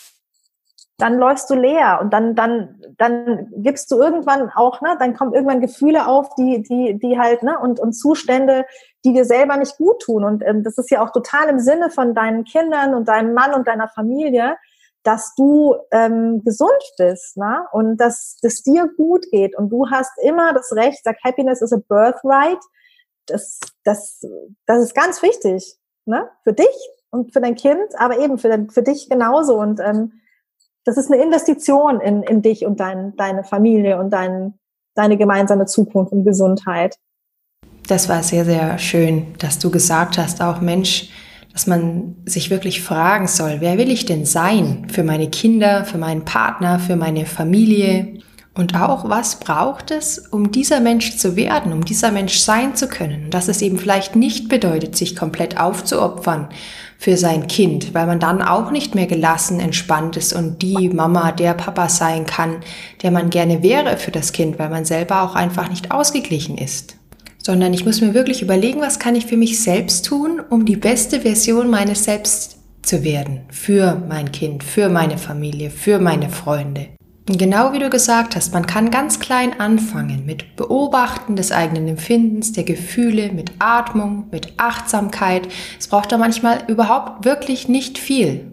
dann 0.99 1.17
läufst 1.19 1.51
du 1.51 1.55
leer 1.55 1.99
und 2.01 2.13
dann, 2.13 2.35
dann, 2.35 2.81
dann 2.97 3.49
gibst 3.57 3.91
du 3.91 4.01
irgendwann 4.01 4.51
auch, 4.51 4.81
ne, 4.81 4.97
dann 4.99 5.15
kommen 5.15 5.33
irgendwann 5.33 5.61
Gefühle 5.61 6.07
auf, 6.09 6.35
die, 6.37 6.63
die, 6.63 6.99
die 6.99 7.19
halt, 7.19 7.43
ne, 7.43 7.59
und, 7.59 7.79
und 7.79 7.93
Zustände, 7.93 8.67
die 9.05 9.13
dir 9.13 9.25
selber 9.25 9.57
nicht 9.57 9.77
gut 9.77 10.03
tun. 10.03 10.25
Und 10.25 10.45
ähm, 10.45 10.65
das 10.65 10.77
ist 10.79 10.91
ja 10.91 11.05
auch 11.05 11.11
total 11.11 11.49
im 11.49 11.61
Sinne 11.61 11.91
von 11.91 12.15
deinen 12.15 12.45
Kindern 12.45 12.95
und 12.95 13.07
deinem 13.07 13.33
Mann 13.35 13.55
und 13.55 13.69
deiner 13.69 13.89
Familie, 13.89 14.57
dass 15.03 15.35
du 15.37 15.77
ähm, 15.91 16.43
gesund 16.45 16.71
bist 16.97 17.37
ne? 17.37 17.65
und 17.73 17.97
dass 17.99 18.39
es 18.43 18.63
dir 18.63 18.91
gut 18.97 19.27
geht. 19.31 19.57
Und 19.57 19.71
du 19.71 19.89
hast 19.91 20.13
immer 20.23 20.53
das 20.53 20.73
Recht, 20.73 21.03
sag 21.05 21.17
Happiness 21.25 21.63
is 21.63 21.73
a 21.73 21.79
birthright. 21.89 22.59
Das, 23.27 23.61
das, 23.85 24.21
das 24.67 24.83
ist 24.83 24.95
ganz 24.95 25.23
wichtig 25.23 25.77
ne? 26.05 26.29
für 26.45 26.53
dich 26.53 26.91
und 27.11 27.33
für 27.33 27.41
dein 27.41 27.55
Kind, 27.55 27.89
aber 27.97 28.19
eben 28.19 28.39
für, 28.39 28.67
für 28.71 28.83
dich 28.83 29.09
genauso. 29.09 29.59
Und 29.59 29.81
ähm, 29.81 30.13
das 30.85 30.97
ist 30.97 31.11
eine 31.11 31.23
Investition 31.23 32.01
in, 32.01 32.23
in 32.23 32.43
dich 32.43 32.65
und 32.65 32.81
dein, 32.81 33.17
deine 33.17 33.45
Familie 33.45 33.99
und 33.99 34.11
dein, 34.11 34.59
deine 34.95 35.17
gemeinsame 35.17 35.67
Zukunft 35.67 36.13
und 36.13 36.25
Gesundheit. 36.25 36.97
Das 37.87 38.09
war 38.09 38.23
sehr, 38.23 38.45
sehr 38.45 38.79
schön, 38.79 39.35
dass 39.39 39.59
du 39.59 39.71
gesagt 39.71 40.19
hast, 40.19 40.43
auch 40.43 40.61
Mensch, 40.61 41.11
dass 41.53 41.67
man 41.67 42.15
sich 42.25 42.51
wirklich 42.51 42.83
fragen 42.83 43.27
soll, 43.27 43.57
wer 43.61 43.79
will 43.79 43.91
ich 43.91 44.07
denn 44.07 44.25
sein 44.25 44.87
für 44.91 45.03
meine 45.03 45.29
Kinder, 45.29 45.85
für 45.85 45.99
meinen 45.99 46.25
Partner, 46.25 46.79
für 46.79 46.97
meine 46.97 47.27
Familie? 47.27 48.19
Und 48.55 48.75
auch, 48.75 49.09
was 49.09 49.39
braucht 49.39 49.93
es, 49.93 50.19
um 50.19 50.51
dieser 50.51 50.81
Mensch 50.81 51.17
zu 51.17 51.37
werden, 51.37 51.73
um 51.73 51.85
dieser 51.85 52.11
Mensch 52.11 52.39
sein 52.39 52.75
zu 52.75 52.89
können? 52.89 53.31
Dass 53.31 53.47
es 53.47 53.63
eben 53.63 53.79
vielleicht 53.79 54.17
nicht 54.17 54.49
bedeutet, 54.49 54.97
sich 54.97 55.15
komplett 55.15 55.61
aufzuopfern 55.61 56.49
für 56.99 57.17
sein 57.17 57.47
Kind, 57.47 57.95
weil 57.95 58.09
man 58.09 58.19
dann 58.19 58.43
auch 58.43 58.73
nicht 58.73 58.97
mehr 58.97 59.07
gelassen, 59.07 59.61
entspannt 59.61 60.17
ist 60.17 60.33
und 60.33 60.61
die 60.61 60.89
Mama, 60.89 61.31
der 61.31 61.55
Papa 61.55 61.89
sein 61.89 62.27
kann, 62.27 62.57
der 63.03 63.13
man 63.13 63.31
gerne 63.31 63.63
wäre 63.63 63.97
für 63.97 64.11
das 64.11 64.33
Kind, 64.33 64.59
weil 64.59 64.71
man 64.71 64.85
selber 64.85 65.23
auch 65.23 65.37
einfach 65.37 65.71
nicht 65.71 65.93
ausgeglichen 65.93 66.59
ist 66.59 66.98
sondern 67.49 67.73
ich 67.73 67.87
muss 67.87 68.03
mir 68.03 68.13
wirklich 68.13 68.43
überlegen, 68.43 68.83
was 68.83 68.99
kann 68.99 69.17
ich 69.17 69.25
für 69.25 69.39
mich 69.39 69.63
selbst 69.63 70.05
tun, 70.05 70.43
um 70.51 70.67
die 70.67 70.77
beste 70.77 71.23
Version 71.23 71.71
meines 71.71 72.05
Selbst 72.05 72.59
zu 72.83 73.05
werden, 73.05 73.41
für 73.49 74.03
mein 74.07 74.33
Kind, 74.33 74.63
für 74.63 74.91
meine 74.91 75.17
Familie, 75.17 75.71
für 75.71 75.99
meine 75.99 76.29
Freunde. 76.29 76.89
Und 77.27 77.39
genau 77.39 77.73
wie 77.73 77.79
du 77.79 77.89
gesagt 77.89 78.37
hast, 78.37 78.53
man 78.53 78.67
kann 78.67 78.91
ganz 78.91 79.19
klein 79.19 79.59
anfangen 79.59 80.27
mit 80.27 80.57
Beobachten 80.57 81.37
des 81.37 81.51
eigenen 81.51 81.89
Empfindens, 81.89 82.53
der 82.53 82.65
Gefühle, 82.65 83.33
mit 83.33 83.53
Atmung, 83.61 84.27
mit 84.31 84.53
Achtsamkeit. 84.59 85.49
Es 85.81 85.89
braucht 85.89 86.13
da 86.13 86.19
manchmal 86.19 86.65
überhaupt 86.69 87.25
wirklich 87.25 87.67
nicht 87.67 87.97
viel. 87.97 88.53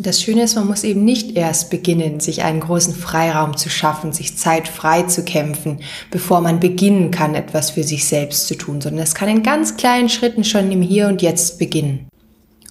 Das 0.00 0.22
Schöne 0.22 0.44
ist, 0.44 0.54
man 0.54 0.68
muss 0.68 0.84
eben 0.84 1.04
nicht 1.04 1.36
erst 1.36 1.70
beginnen, 1.70 2.20
sich 2.20 2.44
einen 2.44 2.60
großen 2.60 2.94
Freiraum 2.94 3.56
zu 3.56 3.68
schaffen, 3.68 4.12
sich 4.12 4.38
Zeit 4.38 4.68
frei 4.68 5.02
zu 5.02 5.24
kämpfen, 5.24 5.80
bevor 6.12 6.40
man 6.40 6.60
beginnen 6.60 7.10
kann, 7.10 7.34
etwas 7.34 7.70
für 7.70 7.82
sich 7.82 8.06
selbst 8.06 8.46
zu 8.46 8.54
tun, 8.54 8.80
sondern 8.80 9.02
es 9.02 9.16
kann 9.16 9.28
in 9.28 9.42
ganz 9.42 9.76
kleinen 9.76 10.08
Schritten 10.08 10.44
schon 10.44 10.70
im 10.70 10.82
Hier 10.82 11.08
und 11.08 11.20
Jetzt 11.20 11.58
beginnen. 11.58 12.06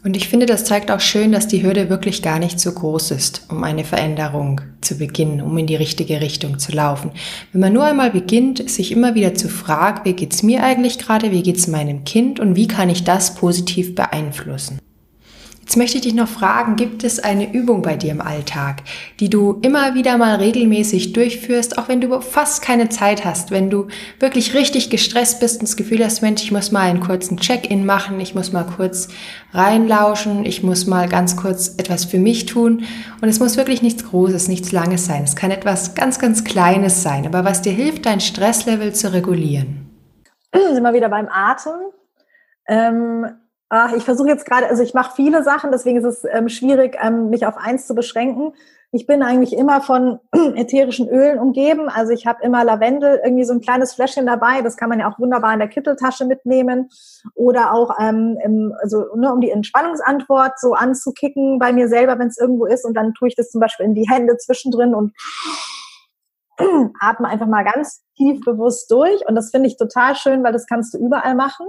Und 0.05 0.15
ich 0.15 0.29
finde, 0.29 0.45
das 0.45 0.63
zeigt 0.63 0.89
auch 0.89 1.01
schön, 1.01 1.33
dass 1.33 1.49
die 1.49 1.63
Hürde 1.63 1.89
wirklich 1.89 2.21
gar 2.21 2.39
nicht 2.39 2.61
so 2.61 2.71
groß 2.71 3.11
ist, 3.11 3.41
um 3.49 3.61
eine 3.65 3.83
Veränderung 3.83 4.61
zu 4.79 4.97
beginnen, 4.97 5.41
um 5.41 5.57
in 5.57 5.67
die 5.67 5.75
richtige 5.75 6.21
Richtung 6.21 6.59
zu 6.59 6.71
laufen. 6.71 7.11
Wenn 7.51 7.59
man 7.59 7.73
nur 7.73 7.83
einmal 7.83 8.11
beginnt, 8.11 8.69
sich 8.69 8.93
immer 8.93 9.15
wieder 9.15 9.35
zu 9.35 9.49
fragen, 9.49 10.05
wie 10.05 10.13
geht's 10.13 10.43
mir 10.43 10.63
eigentlich 10.63 10.97
gerade, 10.97 11.31
wie 11.31 11.43
geht's 11.43 11.67
meinem 11.67 12.05
Kind 12.05 12.39
und 12.39 12.55
wie 12.55 12.69
kann 12.69 12.89
ich 12.89 13.03
das 13.03 13.35
positiv 13.35 13.95
beeinflussen? 13.95 14.79
Jetzt 15.67 15.75
möchte 15.75 15.97
ich 15.97 16.03
dich 16.03 16.13
noch 16.13 16.29
fragen, 16.29 16.77
gibt 16.77 17.03
es 17.03 17.19
eine 17.19 17.53
Übung 17.53 17.81
bei 17.81 17.97
dir 17.97 18.11
im 18.11 18.21
Alltag, 18.21 18.83
die 19.19 19.29
du 19.29 19.59
immer 19.63 19.95
wieder 19.95 20.17
mal 20.17 20.35
regelmäßig 20.35 21.11
durchführst, 21.11 21.77
auch 21.77 21.89
wenn 21.89 21.99
du 21.99 22.21
fast 22.21 22.61
keine 22.61 22.87
Zeit 22.87 23.25
hast, 23.25 23.51
wenn 23.51 23.69
du 23.69 23.89
wirklich 24.21 24.53
richtig 24.53 24.89
gestresst 24.89 25.41
bist 25.41 25.59
und 25.59 25.67
das 25.67 25.75
Gefühl 25.75 26.05
hast, 26.05 26.21
Mensch, 26.21 26.41
ich 26.41 26.53
muss 26.53 26.71
mal 26.71 26.89
einen 26.89 27.01
kurzen 27.01 27.35
Check-in 27.35 27.85
machen, 27.85 28.17
ich 28.21 28.33
muss 28.33 28.53
mal 28.53 28.63
kurz 28.63 29.09
reinlauschen, 29.51 30.45
ich 30.45 30.63
muss 30.63 30.87
mal 30.87 31.09
ganz 31.09 31.35
kurz 31.35 31.75
etwas 31.77 32.05
für 32.05 32.17
mich 32.17 32.45
tun 32.45 32.85
und 33.21 33.27
es 33.27 33.41
muss 33.41 33.57
wirklich 33.57 33.81
nichts 33.81 34.05
Großes, 34.05 34.47
nichts 34.47 34.71
Langes 34.71 35.05
sein. 35.05 35.25
Es 35.25 35.35
kann 35.35 35.51
etwas 35.51 35.95
ganz, 35.95 36.17
ganz 36.17 36.45
Kleines 36.45 37.03
sein, 37.03 37.25
aber 37.25 37.43
was 37.43 37.61
dir 37.61 37.73
hilft, 37.73 38.05
dein 38.05 38.21
Stresslevel 38.21 38.95
zu 38.95 39.11
regulieren. 39.11 39.91
Sind 40.53 40.83
wir 40.83 40.93
wieder 40.93 41.09
beim 41.09 41.27
Atem. 41.29 41.73
Ähm 42.69 43.25
Ach, 43.69 43.93
ich 43.93 44.03
versuche 44.03 44.29
jetzt 44.29 44.45
gerade, 44.45 44.67
also 44.67 44.81
ich 44.81 44.93
mache 44.93 45.13
viele 45.15 45.43
Sachen, 45.43 45.71
deswegen 45.71 45.97
ist 45.97 46.05
es 46.05 46.23
ähm, 46.23 46.47
schwierig, 46.47 46.97
ähm, 47.01 47.29
mich 47.29 47.45
auf 47.45 47.57
eins 47.57 47.85
zu 47.85 47.95
beschränken. 47.95 48.53
Ich 48.91 49.05
bin 49.05 49.21
eigentlich 49.21 49.51
immer 49.51 49.81
von 49.81 50.19
ätherischen 50.55 51.09
Ölen 51.09 51.37
umgeben. 51.37 51.89
Also 51.89 52.13
ich 52.13 52.25
habe 52.25 52.41
immer 52.43 52.63
Lavendel, 52.63 53.19
irgendwie 53.21 53.43
so 53.43 53.51
ein 53.51 53.59
kleines 53.59 53.93
Fläschchen 53.93 54.25
dabei. 54.25 54.61
Das 54.61 54.77
kann 54.77 54.87
man 54.87 55.01
ja 55.01 55.11
auch 55.11 55.19
wunderbar 55.19 55.51
in 55.51 55.59
der 55.59 55.67
Kitteltasche 55.67 56.23
mitnehmen. 56.23 56.89
Oder 57.35 57.73
auch, 57.73 57.91
ähm, 57.99 58.37
im, 58.41 58.73
also, 58.81 59.13
ne, 59.15 59.33
um 59.33 59.41
die 59.41 59.51
Entspannungsantwort 59.51 60.57
so 60.57 60.73
anzukicken 60.73 61.59
bei 61.59 61.73
mir 61.73 61.89
selber, 61.89 62.17
wenn 62.17 62.29
es 62.29 62.37
irgendwo 62.37 62.65
ist. 62.65 62.85
Und 62.85 62.93
dann 62.93 63.13
tue 63.15 63.27
ich 63.27 63.35
das 63.35 63.49
zum 63.49 63.59
Beispiel 63.59 63.85
in 63.85 63.95
die 63.95 64.07
Hände 64.09 64.37
zwischendrin 64.37 64.95
und 64.95 65.11
atme 67.01 67.27
einfach 67.27 67.47
mal 67.47 67.65
ganz 67.65 68.03
tief 68.15 68.39
bewusst 68.45 68.89
durch. 68.89 69.27
Und 69.27 69.35
das 69.35 69.51
finde 69.51 69.67
ich 69.67 69.75
total 69.75 70.15
schön, 70.15 70.41
weil 70.45 70.53
das 70.53 70.65
kannst 70.65 70.93
du 70.93 70.97
überall 70.97 71.35
machen. 71.35 71.67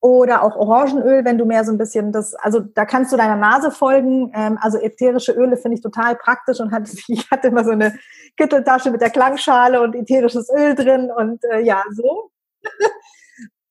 Oder 0.00 0.42
auch 0.44 0.54
Orangenöl, 0.54 1.24
wenn 1.24 1.38
du 1.38 1.44
mehr 1.44 1.64
so 1.64 1.72
ein 1.72 1.78
bisschen 1.78 2.12
das, 2.12 2.34
also 2.34 2.60
da 2.60 2.84
kannst 2.84 3.12
du 3.12 3.16
deiner 3.16 3.36
Nase 3.36 3.72
folgen. 3.72 4.30
Ähm, 4.34 4.56
also 4.60 4.78
ätherische 4.78 5.32
Öle 5.32 5.56
finde 5.56 5.76
ich 5.76 5.82
total 5.82 6.14
praktisch 6.14 6.60
und 6.60 6.70
hatte, 6.70 6.92
ich 7.08 7.30
hatte 7.30 7.48
immer 7.48 7.64
so 7.64 7.72
eine 7.72 7.98
Kitteltasche 8.36 8.90
mit 8.90 9.00
der 9.00 9.10
Klangschale 9.10 9.80
und 9.82 9.96
ätherisches 9.96 10.50
Öl 10.50 10.74
drin 10.74 11.10
und 11.10 11.42
äh, 11.44 11.60
ja, 11.60 11.82
so. 11.90 12.30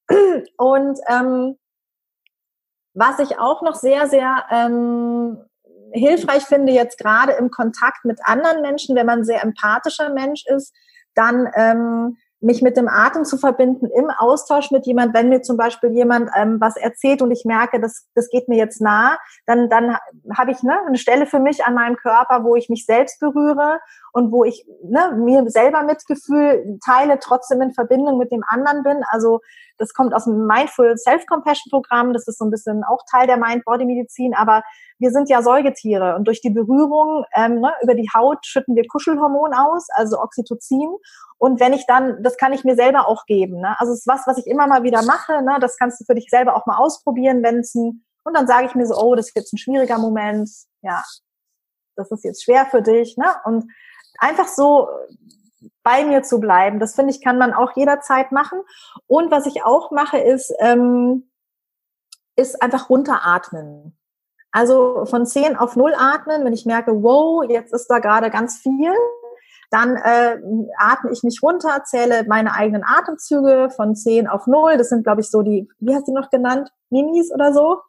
und 0.58 1.00
ähm, 1.08 1.58
was 2.94 3.20
ich 3.20 3.40
auch 3.40 3.62
noch 3.62 3.76
sehr, 3.76 4.08
sehr 4.08 4.44
ähm, 4.50 5.38
hilfreich 5.94 6.44
finde, 6.44 6.74
jetzt 6.74 6.98
gerade 6.98 7.34
im 7.34 7.52
Kontakt 7.52 8.06
mit 8.06 8.20
anderen 8.24 8.62
Menschen, 8.62 8.96
wenn 8.96 9.06
man 9.06 9.24
sehr 9.24 9.44
empathischer 9.44 10.10
Mensch 10.10 10.44
ist, 10.48 10.74
dann 11.14 11.48
ähm, 11.56 12.18
mich 12.40 12.62
mit 12.62 12.78
dem 12.78 12.88
Atem 12.88 13.26
zu 13.26 13.38
verbinden 13.38 13.88
im 13.88 14.12
Austausch 14.12 14.70
mit 14.70 14.86
jemand, 14.86 15.16
wenn 15.16 15.30
mir 15.30 15.42
zum 15.42 15.58
Beispiel 15.58 15.92
jemand 15.92 16.30
ähm, 16.36 16.58
was 16.60 16.76
erzählt 16.78 17.22
und 17.24 17.32
ich 17.32 17.46
merke, 17.46 17.80
das, 17.80 18.08
das 18.14 18.30
geht 18.30 18.48
mir 18.48 18.58
jetzt 18.58 18.80
nah, 18.80 19.18
dann, 19.48 19.70
dann 19.70 19.98
habe 20.38 20.52
ich 20.52 20.62
ne, 20.62 20.78
eine 20.86 20.98
Stelle 20.98 21.26
für 21.26 21.40
mich 21.40 21.66
an 21.66 21.74
meinem 21.74 21.96
Körper, 21.96 22.44
wo 22.44 22.56
ich 22.56 22.70
mich 22.70 22.86
selbst 22.86 23.20
berühre 23.20 23.80
und 24.14 24.32
wo 24.32 24.44
ich 24.44 24.68
ne, 24.84 25.18
mir 25.18 25.50
selber 25.50 25.82
Mitgefühl 25.84 26.78
teile, 26.86 27.18
trotzdem 27.20 27.62
in 27.62 27.74
Verbindung 27.74 28.20
mit 28.20 28.32
dem 28.32 28.44
anderen 28.48 28.84
bin. 28.84 29.04
Also 29.10 29.40
das 29.80 29.94
kommt 29.94 30.14
aus 30.14 30.26
dem 30.26 30.46
Mindful 30.46 30.96
Self-Compassion 30.96 31.72
Programm, 31.72 32.14
das 32.14 32.28
ist 32.28 32.38
so 32.38 32.46
ein 32.46 32.52
bisschen 32.52 32.84
auch 32.84 33.00
Teil 33.10 33.26
der 33.26 33.38
Mind-Body-Medizin, 33.38 34.36
aber 34.36 34.64
wir 35.00 35.12
sind 35.12 35.30
ja 35.30 35.42
Säugetiere 35.42 36.16
und 36.16 36.26
durch 36.26 36.42
die 36.42 36.50
Berührung 36.50 37.24
ähm, 37.36 37.62
ne, 37.62 37.72
über 37.82 37.96
die 37.96 38.10
Haut 38.16 38.46
schütten 38.46 38.76
wir 38.76 38.88
Kuschelhormon 38.88 39.54
aus, 39.54 39.88
also 39.94 40.20
Oxytocin. 40.20 40.90
Und 41.38 41.60
wenn 41.60 41.74
ich 41.74 41.86
dann, 41.86 42.24
das 42.24 42.38
kann 42.38 42.54
ich 42.54 42.64
mir 42.64 42.76
selber 42.76 43.08
auch 43.08 43.26
geben. 43.26 43.62
Ne? 43.62 43.76
Also 43.80 43.94
es 43.94 44.00
ist 44.00 44.08
was, 44.08 44.26
was 44.26 44.38
ich 44.40 44.48
immer 44.48 44.68
mal 44.68 44.84
wieder 44.84 45.04
mache. 45.04 45.44
Ne? 45.44 45.58
Das 45.62 45.78
kannst 45.78 46.00
du 46.02 46.06
für 46.06 46.16
dich 46.16 46.30
selber 46.30 46.56
auch 46.56 46.66
mal 46.66 46.78
ausprobieren, 46.78 47.44
wenn 47.44 47.60
es 47.60 47.76
ein, 47.76 48.04
und 48.24 48.36
dann 48.36 48.48
sage 48.48 48.66
ich 48.66 48.76
mir 48.76 48.86
so, 48.86 48.96
oh, 48.96 49.16
das 49.16 49.28
ist 49.28 49.36
jetzt 49.36 49.54
ein 49.54 49.58
schwieriger 49.58 50.00
Moment, 50.00 50.50
ja, 50.82 51.04
das 51.96 52.12
ist 52.12 52.24
jetzt 52.24 52.44
schwer 52.44 52.66
für 52.66 52.82
dich. 52.82 53.18
Ne? 53.18 53.28
Und 53.46 53.72
einfach 54.20 54.48
so 54.48 54.90
bei 55.84 56.04
mir 56.04 56.24
zu 56.24 56.40
bleiben, 56.40 56.80
das 56.80 56.96
finde 56.96 57.12
ich, 57.12 57.24
kann 57.24 57.38
man 57.38 57.54
auch 57.54 57.76
jederzeit 57.76 58.32
machen. 58.32 58.60
Und 59.06 59.32
was 59.32 59.46
ich 59.46 59.64
auch 59.64 59.92
mache, 59.92 60.18
ist, 60.18 60.54
ähm, 60.60 61.30
ist 62.36 62.62
einfach 62.62 62.90
runteratmen. 62.90 63.98
Also 64.52 65.06
von 65.06 65.26
10 65.26 65.56
auf 65.56 65.76
0 65.76 65.94
atmen, 65.98 66.46
wenn 66.46 66.54
ich 66.54 66.66
merke, 66.66 67.04
wow, 67.04 67.44
jetzt 67.48 67.74
ist 67.74 67.88
da 67.88 68.00
gerade 68.00 68.30
ganz 68.30 68.58
viel, 68.58 68.94
dann 69.70 69.98
äh, 69.98 70.38
atme 70.78 71.12
ich 71.12 71.24
mich 71.24 71.42
runter, 71.44 71.84
zähle 71.84 72.26
meine 72.28 72.54
eigenen 72.54 72.84
Atemzüge 72.86 73.70
von 73.76 73.96
10 73.96 74.28
auf 74.28 74.48
0. 74.48 74.78
Das 74.78 74.90
sind, 74.90 75.04
glaube 75.04 75.22
ich, 75.22 75.30
so 75.30 75.42
die, 75.42 75.68
wie 75.80 75.94
hast 75.94 76.08
du 76.08 76.14
noch 76.14 76.30
genannt? 76.30 76.70
Minis 76.90 77.32
oder 77.32 77.54
so? 77.54 77.82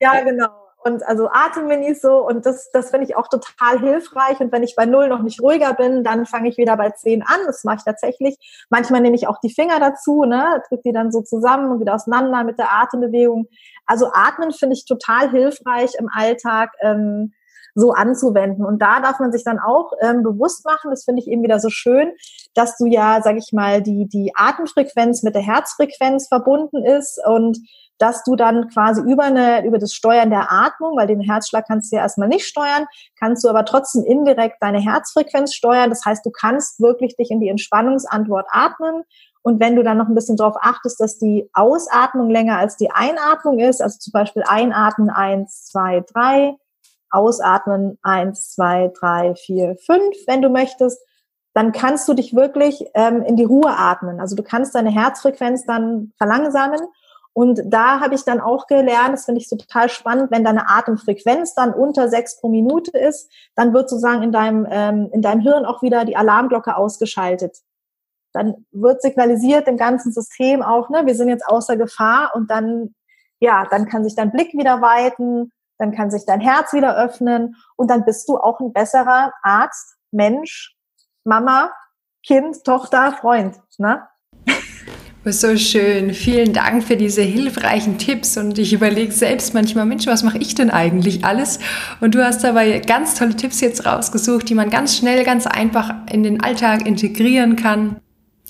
Ja, 0.00 0.20
genau 0.22 0.67
und 0.88 1.06
also 1.06 1.28
Atemminis 1.30 2.00
so 2.00 2.26
und 2.26 2.46
das, 2.46 2.70
das 2.72 2.90
finde 2.90 3.06
ich 3.06 3.16
auch 3.16 3.28
total 3.28 3.78
hilfreich 3.78 4.40
und 4.40 4.50
wenn 4.52 4.62
ich 4.62 4.74
bei 4.74 4.86
null 4.86 5.08
noch 5.08 5.22
nicht 5.22 5.40
ruhiger 5.40 5.74
bin, 5.74 6.02
dann 6.02 6.26
fange 6.26 6.48
ich 6.48 6.56
wieder 6.56 6.76
bei 6.76 6.90
zehn 6.90 7.22
an, 7.22 7.40
das 7.46 7.64
mache 7.64 7.76
ich 7.76 7.84
tatsächlich. 7.84 8.66
Manchmal 8.70 9.00
nehme 9.00 9.16
ich 9.16 9.28
auch 9.28 9.38
die 9.40 9.52
Finger 9.52 9.78
dazu, 9.78 10.24
ne, 10.24 10.62
drücke 10.68 10.82
die 10.86 10.92
dann 10.92 11.12
so 11.12 11.22
zusammen 11.22 11.70
und 11.70 11.80
wieder 11.80 11.94
auseinander 11.94 12.44
mit 12.44 12.58
der 12.58 12.72
Atembewegung. 12.72 13.46
Also 13.86 14.10
Atmen 14.12 14.52
finde 14.52 14.74
ich 14.74 14.84
total 14.84 15.30
hilfreich 15.30 15.92
im 15.98 16.08
Alltag. 16.12 16.72
Ähm, 16.80 17.32
so 17.78 17.92
anzuwenden. 17.92 18.64
Und 18.64 18.82
da 18.82 19.00
darf 19.00 19.20
man 19.20 19.30
sich 19.30 19.44
dann 19.44 19.58
auch 19.58 19.92
ähm, 20.02 20.22
bewusst 20.22 20.64
machen, 20.64 20.90
das 20.90 21.04
finde 21.04 21.22
ich 21.22 21.28
eben 21.28 21.42
wieder 21.42 21.60
so 21.60 21.70
schön, 21.70 22.10
dass 22.54 22.76
du 22.76 22.86
ja, 22.86 23.20
sag 23.22 23.36
ich 23.36 23.52
mal, 23.52 23.82
die, 23.82 24.08
die 24.08 24.32
Atemfrequenz 24.34 25.22
mit 25.22 25.34
der 25.34 25.42
Herzfrequenz 25.42 26.26
verbunden 26.28 26.84
ist 26.84 27.20
und 27.24 27.58
dass 27.98 28.22
du 28.24 28.36
dann 28.36 28.68
quasi 28.68 29.02
über 29.02 29.24
eine, 29.24 29.64
über 29.66 29.78
das 29.78 29.92
Steuern 29.92 30.30
der 30.30 30.50
Atmung, 30.52 30.96
weil 30.96 31.06
den 31.06 31.20
Herzschlag 31.20 31.66
kannst 31.66 31.92
du 31.92 31.96
ja 31.96 32.02
erstmal 32.02 32.28
nicht 32.28 32.46
steuern, 32.46 32.86
kannst 33.18 33.44
du 33.44 33.48
aber 33.48 33.64
trotzdem 33.64 34.04
indirekt 34.04 34.56
deine 34.60 34.80
Herzfrequenz 34.80 35.54
steuern. 35.54 35.90
Das 35.90 36.04
heißt, 36.04 36.24
du 36.24 36.30
kannst 36.30 36.80
wirklich 36.80 37.16
dich 37.16 37.30
in 37.30 37.40
die 37.40 37.48
Entspannungsantwort 37.48 38.46
atmen. 38.50 39.02
Und 39.42 39.60
wenn 39.60 39.76
du 39.76 39.82
dann 39.82 39.98
noch 39.98 40.08
ein 40.08 40.14
bisschen 40.14 40.36
darauf 40.36 40.56
achtest, 40.60 41.00
dass 41.00 41.18
die 41.18 41.48
Ausatmung 41.54 42.30
länger 42.30 42.58
als 42.58 42.76
die 42.76 42.90
Einatmung 42.90 43.58
ist, 43.58 43.80
also 43.80 43.98
zum 43.98 44.12
Beispiel 44.12 44.42
einatmen, 44.46 45.10
eins, 45.10 45.64
zwei, 45.64 46.04
drei, 46.12 46.54
ausatmen, 47.10 47.98
eins, 48.02 48.52
zwei, 48.52 48.92
drei, 48.98 49.34
vier, 49.34 49.76
fünf, 49.84 50.16
wenn 50.26 50.42
du 50.42 50.50
möchtest, 50.50 51.00
dann 51.54 51.72
kannst 51.72 52.06
du 52.08 52.14
dich 52.14 52.36
wirklich 52.36 52.84
ähm, 52.94 53.22
in 53.22 53.36
die 53.36 53.44
Ruhe 53.44 53.76
atmen. 53.76 54.20
Also 54.20 54.36
du 54.36 54.42
kannst 54.42 54.74
deine 54.74 54.90
Herzfrequenz 54.90 55.64
dann 55.64 56.12
verlangsamen. 56.18 56.80
Und 57.38 57.60
da 57.66 58.00
habe 58.00 58.16
ich 58.16 58.24
dann 58.24 58.40
auch 58.40 58.66
gelernt, 58.66 59.12
das 59.12 59.26
finde 59.26 59.40
ich 59.40 59.48
total 59.48 59.88
spannend, 59.88 60.32
wenn 60.32 60.42
deine 60.42 60.68
Atemfrequenz 60.68 61.54
dann 61.54 61.72
unter 61.72 62.08
sechs 62.08 62.40
pro 62.40 62.48
Minute 62.48 62.98
ist, 62.98 63.30
dann 63.54 63.72
wird 63.72 63.88
sozusagen 63.88 64.24
in 64.24 64.32
deinem, 64.32 64.66
ähm, 64.68 65.08
in 65.12 65.22
deinem 65.22 65.40
Hirn 65.42 65.64
auch 65.64 65.80
wieder 65.80 66.04
die 66.04 66.16
Alarmglocke 66.16 66.76
ausgeschaltet. 66.76 67.58
Dann 68.32 68.66
wird 68.72 69.02
signalisiert 69.02 69.68
dem 69.68 69.76
ganzen 69.76 70.10
System 70.10 70.62
auch, 70.62 70.90
ne, 70.90 71.06
wir 71.06 71.14
sind 71.14 71.28
jetzt 71.28 71.46
außer 71.46 71.76
Gefahr 71.76 72.32
und 72.34 72.50
dann, 72.50 72.96
ja, 73.38 73.68
dann 73.70 73.86
kann 73.86 74.02
sich 74.02 74.16
dein 74.16 74.32
Blick 74.32 74.54
wieder 74.54 74.82
weiten, 74.82 75.52
dann 75.78 75.92
kann 75.92 76.10
sich 76.10 76.26
dein 76.26 76.40
Herz 76.40 76.72
wieder 76.72 76.96
öffnen 76.96 77.54
und 77.76 77.88
dann 77.88 78.04
bist 78.04 78.28
du 78.28 78.36
auch 78.36 78.58
ein 78.58 78.72
besserer 78.72 79.32
Arzt, 79.44 79.96
Mensch, 80.10 80.74
Mama, 81.22 81.70
Kind, 82.26 82.64
Tochter, 82.64 83.12
Freund. 83.12 83.60
Ne? 83.76 84.02
So 85.24 85.56
schön. 85.56 86.14
Vielen 86.14 86.52
Dank 86.52 86.84
für 86.84 86.96
diese 86.96 87.22
hilfreichen 87.22 87.98
Tipps. 87.98 88.36
Und 88.36 88.58
ich 88.58 88.72
überlege 88.72 89.12
selbst 89.12 89.52
manchmal, 89.52 89.84
Mensch, 89.84 90.06
was 90.06 90.22
mache 90.22 90.38
ich 90.38 90.54
denn 90.54 90.70
eigentlich 90.70 91.24
alles? 91.24 91.58
Und 92.00 92.14
du 92.14 92.24
hast 92.24 92.44
dabei 92.44 92.78
ganz 92.78 93.14
tolle 93.14 93.36
Tipps 93.36 93.60
jetzt 93.60 93.84
rausgesucht, 93.84 94.48
die 94.48 94.54
man 94.54 94.70
ganz 94.70 94.96
schnell, 94.96 95.24
ganz 95.24 95.46
einfach 95.46 95.94
in 96.10 96.22
den 96.22 96.42
Alltag 96.42 96.86
integrieren 96.86 97.56
kann. 97.56 97.96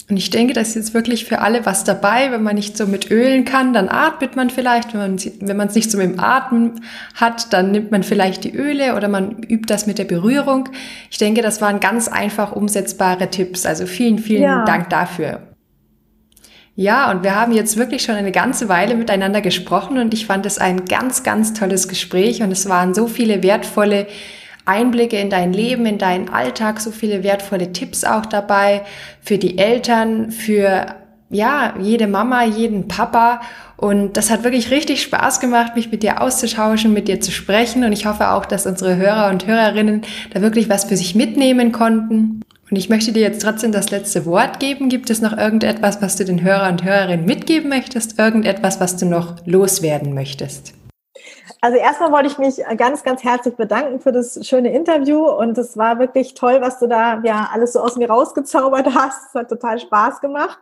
Und 0.09 0.16
ich 0.16 0.31
denke, 0.31 0.55
da 0.55 0.61
ist 0.61 0.75
jetzt 0.75 0.95
wirklich 0.95 1.25
für 1.25 1.41
alle 1.41 1.66
was 1.66 1.85
dabei. 1.85 2.31
Wenn 2.31 2.43
man 2.43 2.55
nicht 2.55 2.77
so 2.77 2.87
mit 2.87 3.11
Ölen 3.11 3.45
kann, 3.45 3.73
dann 3.73 3.89
atmet 3.89 4.37
man 4.37 4.49
vielleicht. 4.49 4.95
Wenn 4.95 5.01
man, 5.01 5.19
wenn 5.41 5.57
man 5.57 5.69
es 5.69 5.75
nicht 5.75 5.91
so 5.91 5.99
mit 5.99 6.12
dem 6.12 6.21
Atmen 6.21 6.81
hat, 7.14 7.53
dann 7.53 7.73
nimmt 7.73 7.91
man 7.91 8.03
vielleicht 8.03 8.45
die 8.45 8.55
Öle 8.55 8.95
oder 8.95 9.09
man 9.09 9.43
übt 9.43 9.66
das 9.66 9.87
mit 9.87 9.99
der 9.99 10.05
Berührung. 10.05 10.69
Ich 11.11 11.19
denke, 11.19 11.43
das 11.43 11.61
waren 11.61 11.81
ganz 11.81 12.09
einfach 12.09 12.53
umsetzbare 12.53 13.31
Tipps. 13.31 13.66
Also 13.66 13.87
vielen, 13.87 14.19
vielen 14.19 14.43
ja. 14.43 14.64
Dank 14.64 14.89
dafür. 14.89 15.48
Ja, 16.81 17.11
und 17.11 17.24
wir 17.24 17.35
haben 17.35 17.51
jetzt 17.51 17.76
wirklich 17.76 18.03
schon 18.03 18.14
eine 18.14 18.31
ganze 18.31 18.68
Weile 18.68 18.95
miteinander 18.95 19.41
gesprochen 19.41 19.99
und 19.99 20.14
ich 20.14 20.26
fand 20.26 20.47
es 20.47 20.59
ein 20.59 20.85
ganz, 20.85 21.24
ganz 21.24 21.53
tolles 21.53 21.89
Gespräch 21.89 22.41
und 22.41 22.53
es 22.53 22.68
waren 22.68 22.95
so 22.95 23.09
viele 23.09 23.43
wertvolle 23.43 24.07
Einblicke 24.64 25.18
in 25.18 25.29
dein 25.29 25.53
Leben, 25.53 25.87
in 25.87 25.99
deinen 25.99 26.29
Alltag, 26.29 26.79
so 26.79 26.93
viele 26.93 27.24
wertvolle 27.24 27.72
Tipps 27.72 28.05
auch 28.05 28.26
dabei 28.26 28.83
für 29.20 29.39
die 29.39 29.59
Eltern, 29.59 30.31
für 30.31 30.95
ja, 31.31 31.74
jede 31.81 32.07
Mama, 32.07 32.45
jeden 32.45 32.87
Papa. 32.87 33.41
Und 33.76 34.16
das 34.16 34.31
hat 34.31 34.45
wirklich 34.45 34.70
richtig 34.70 35.03
Spaß 35.03 35.41
gemacht, 35.41 35.74
mich 35.74 35.91
mit 35.91 36.05
dir 36.05 36.22
auszutauschen, 36.22 36.93
mit 36.93 37.09
dir 37.09 37.20
zu 37.20 37.33
sprechen. 37.33 37.83
Und 37.83 37.91
ich 37.91 38.07
hoffe 38.07 38.31
auch, 38.31 38.47
dass 38.47 38.66
unsere 38.66 38.95
Hörer 38.95 39.31
und 39.31 39.49
Hörerinnen 39.49 40.03
da 40.33 40.43
wirklich 40.43 40.68
was 40.68 40.85
für 40.85 40.97
sich 40.97 41.16
mitnehmen 41.16 41.72
konnten. 41.72 42.43
Und 42.71 42.77
ich 42.77 42.89
möchte 42.89 43.12
dir 43.12 43.23
jetzt 43.23 43.43
trotzdem 43.43 43.73
das 43.73 43.91
letzte 43.91 44.27
Wort 44.27 44.61
geben. 44.61 44.89
Gibt 44.89 45.11
es 45.11 45.23
noch 45.23 45.37
irgendetwas, 45.37 46.03
was 46.03 46.16
du 46.16 46.25
den 46.25 46.43
Hörer 46.43 46.69
und 46.69 46.85
Hörerinnen 46.85 47.25
mitgeben 47.25 47.71
möchtest? 47.71 48.19
Irgendetwas, 48.19 48.81
was 48.81 48.97
du 48.97 49.07
noch 49.07 49.37
loswerden 49.47 50.12
möchtest? 50.12 50.75
Also 51.61 51.77
erstmal 51.77 52.13
wollte 52.13 52.29
ich 52.29 52.39
mich 52.39 52.65
ganz, 52.77 53.03
ganz 53.03 53.25
herzlich 53.25 53.57
bedanken 53.57 53.99
für 53.99 54.13
das 54.13 54.39
schöne 54.47 54.73
Interview 54.73 55.29
und 55.29 55.59
es 55.59 55.77
war 55.77 55.99
wirklich 55.99 56.35
toll, 56.35 56.61
was 56.61 56.79
du 56.79 56.87
da 56.87 57.21
ja 57.25 57.51
alles 57.53 57.73
so 57.73 57.81
aus 57.81 57.97
mir 57.97 58.09
rausgezaubert 58.09 58.87
hast. 58.95 59.29
Es 59.29 59.35
hat 59.35 59.49
total 59.49 59.81
Spaß 59.81 60.21
gemacht. 60.21 60.57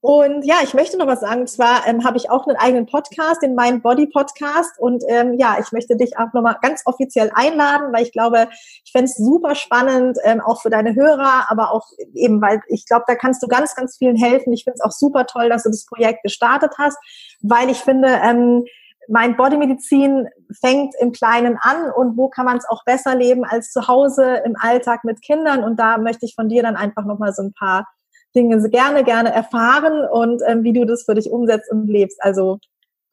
Und 0.00 0.44
ja, 0.44 0.56
ich 0.64 0.74
möchte 0.74 0.98
noch 0.98 1.06
was 1.06 1.20
sagen. 1.20 1.42
Und 1.42 1.46
zwar 1.48 1.86
ähm, 1.86 2.04
habe 2.04 2.16
ich 2.16 2.28
auch 2.28 2.48
einen 2.48 2.56
eigenen 2.56 2.86
Podcast, 2.86 3.42
den 3.42 3.54
Mind 3.54 3.84
Body 3.84 4.08
Podcast. 4.08 4.80
Und 4.80 5.04
ähm, 5.06 5.34
ja, 5.34 5.58
ich 5.60 5.70
möchte 5.70 5.96
dich 5.96 6.18
auch 6.18 6.32
nochmal 6.32 6.56
ganz 6.60 6.82
offiziell 6.86 7.30
einladen, 7.34 7.92
weil 7.92 8.02
ich 8.02 8.12
glaube, 8.12 8.48
ich 8.84 8.90
fände 8.90 9.04
es 9.04 9.16
super 9.16 9.54
spannend, 9.54 10.18
ähm, 10.24 10.40
auch 10.40 10.60
für 10.60 10.70
deine 10.70 10.96
Hörer, 10.96 11.50
aber 11.50 11.70
auch 11.70 11.86
eben, 12.14 12.42
weil 12.42 12.60
ich 12.66 12.86
glaube, 12.86 13.04
da 13.06 13.14
kannst 13.14 13.44
du 13.44 13.46
ganz, 13.46 13.76
ganz 13.76 13.96
vielen 13.96 14.16
helfen. 14.16 14.52
Ich 14.52 14.64
finde 14.64 14.78
es 14.78 14.84
auch 14.84 14.90
super 14.92 15.24
toll, 15.26 15.48
dass 15.50 15.62
du 15.62 15.68
das 15.68 15.86
Projekt 15.86 16.24
gestartet 16.24 16.72
hast, 16.78 16.98
weil 17.42 17.70
ich 17.70 17.78
finde, 17.78 18.08
ähm, 18.08 18.64
mein 19.12 19.36
Bodymedizin 19.36 20.26
fängt 20.58 20.94
im 20.98 21.12
Kleinen 21.12 21.58
an 21.60 21.90
und 21.90 22.16
wo 22.16 22.28
kann 22.28 22.46
man 22.46 22.56
es 22.56 22.66
auch 22.66 22.82
besser 22.84 23.14
leben 23.14 23.44
als 23.44 23.70
zu 23.70 23.86
Hause 23.86 24.42
im 24.46 24.56
Alltag 24.58 25.04
mit 25.04 25.20
Kindern. 25.20 25.62
Und 25.62 25.78
da 25.78 25.98
möchte 25.98 26.24
ich 26.24 26.34
von 26.34 26.48
dir 26.48 26.62
dann 26.62 26.76
einfach 26.76 27.04
nochmal 27.04 27.34
so 27.34 27.42
ein 27.42 27.52
paar 27.52 27.86
Dinge 28.34 28.58
gerne, 28.70 29.04
gerne 29.04 29.30
erfahren 29.30 30.08
und 30.10 30.42
ähm, 30.46 30.64
wie 30.64 30.72
du 30.72 30.86
das 30.86 31.02
für 31.04 31.14
dich 31.14 31.30
umsetzt 31.30 31.70
und 31.70 31.88
lebst. 31.88 32.24
Also 32.24 32.58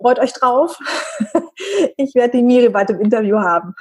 freut 0.01 0.19
euch 0.19 0.31
drauf. 0.31 0.79
ich 1.97 2.15
werde 2.15 2.37
die 2.37 2.43
Miri 2.43 2.69
bald 2.69 2.91
im 2.91 3.01
Interview 3.01 3.37
haben. 3.37 3.75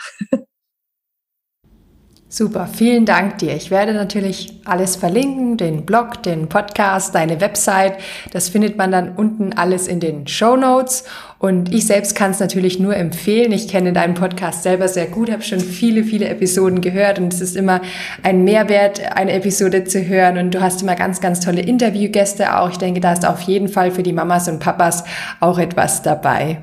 Super, 2.31 2.69
vielen 2.71 3.07
Dank 3.07 3.39
dir. 3.39 3.57
Ich 3.57 3.71
werde 3.71 3.95
natürlich 3.95 4.61
alles 4.67 4.97
verlinken, 4.97 5.57
den 5.57 5.87
Blog, 5.87 6.23
den 6.23 6.51
Podcast, 6.51 7.15
deine 7.15 7.41
Website. 7.41 7.95
Das 8.33 8.51
findet 8.51 8.77
man 8.77 8.93
dann 8.93 9.13
unten 9.17 9.55
alles 9.55 9.89
in 9.89 9.99
den 9.99 10.27
Show 10.27 10.55
Notes. 10.55 11.05
Und 11.39 11.75
ich 11.75 11.87
selbst 11.87 12.15
kann 12.15 12.33
es 12.33 12.39
natürlich 12.39 12.79
nur 12.79 12.95
empfehlen. 12.95 13.51
Ich 13.51 13.67
kenne 13.67 13.95
deinen 13.95 14.13
Podcast 14.13 14.63
selber 14.63 14.89
sehr 14.89 15.07
gut, 15.07 15.33
habe 15.33 15.43
schon 15.43 15.61
viele, 15.61 16.05
viele 16.05 16.29
Episoden 16.29 16.83
gehört 16.83 17.19
und 17.19 17.33
es 17.33 17.41
ist 17.41 17.57
immer 17.57 17.81
ein 18.23 18.45
Mehrwert, 18.45 19.01
eine 19.17 19.33
Episode 19.33 19.85
zu 19.85 20.07
hören. 20.07 20.37
Und 20.37 20.55
du 20.55 20.61
hast 20.61 20.83
immer 20.83 20.97
ganz, 20.97 21.23
ganz 21.23 21.41
tolle 21.41 21.63
Interviewgäste 21.63 22.59
auch. 22.59 22.69
Ich 22.69 22.79
denke, 22.79 23.01
da 23.01 23.15
ist 23.15 23.27
auf 23.27 23.41
jeden 23.41 23.69
Fall 23.69 23.91
für 23.91 24.03
die 24.03 24.13
Mamas 24.13 24.49
und 24.49 24.59
Papas 24.59 25.03
auch 25.41 25.59
etwas 25.59 26.03
dabei. 26.03 26.59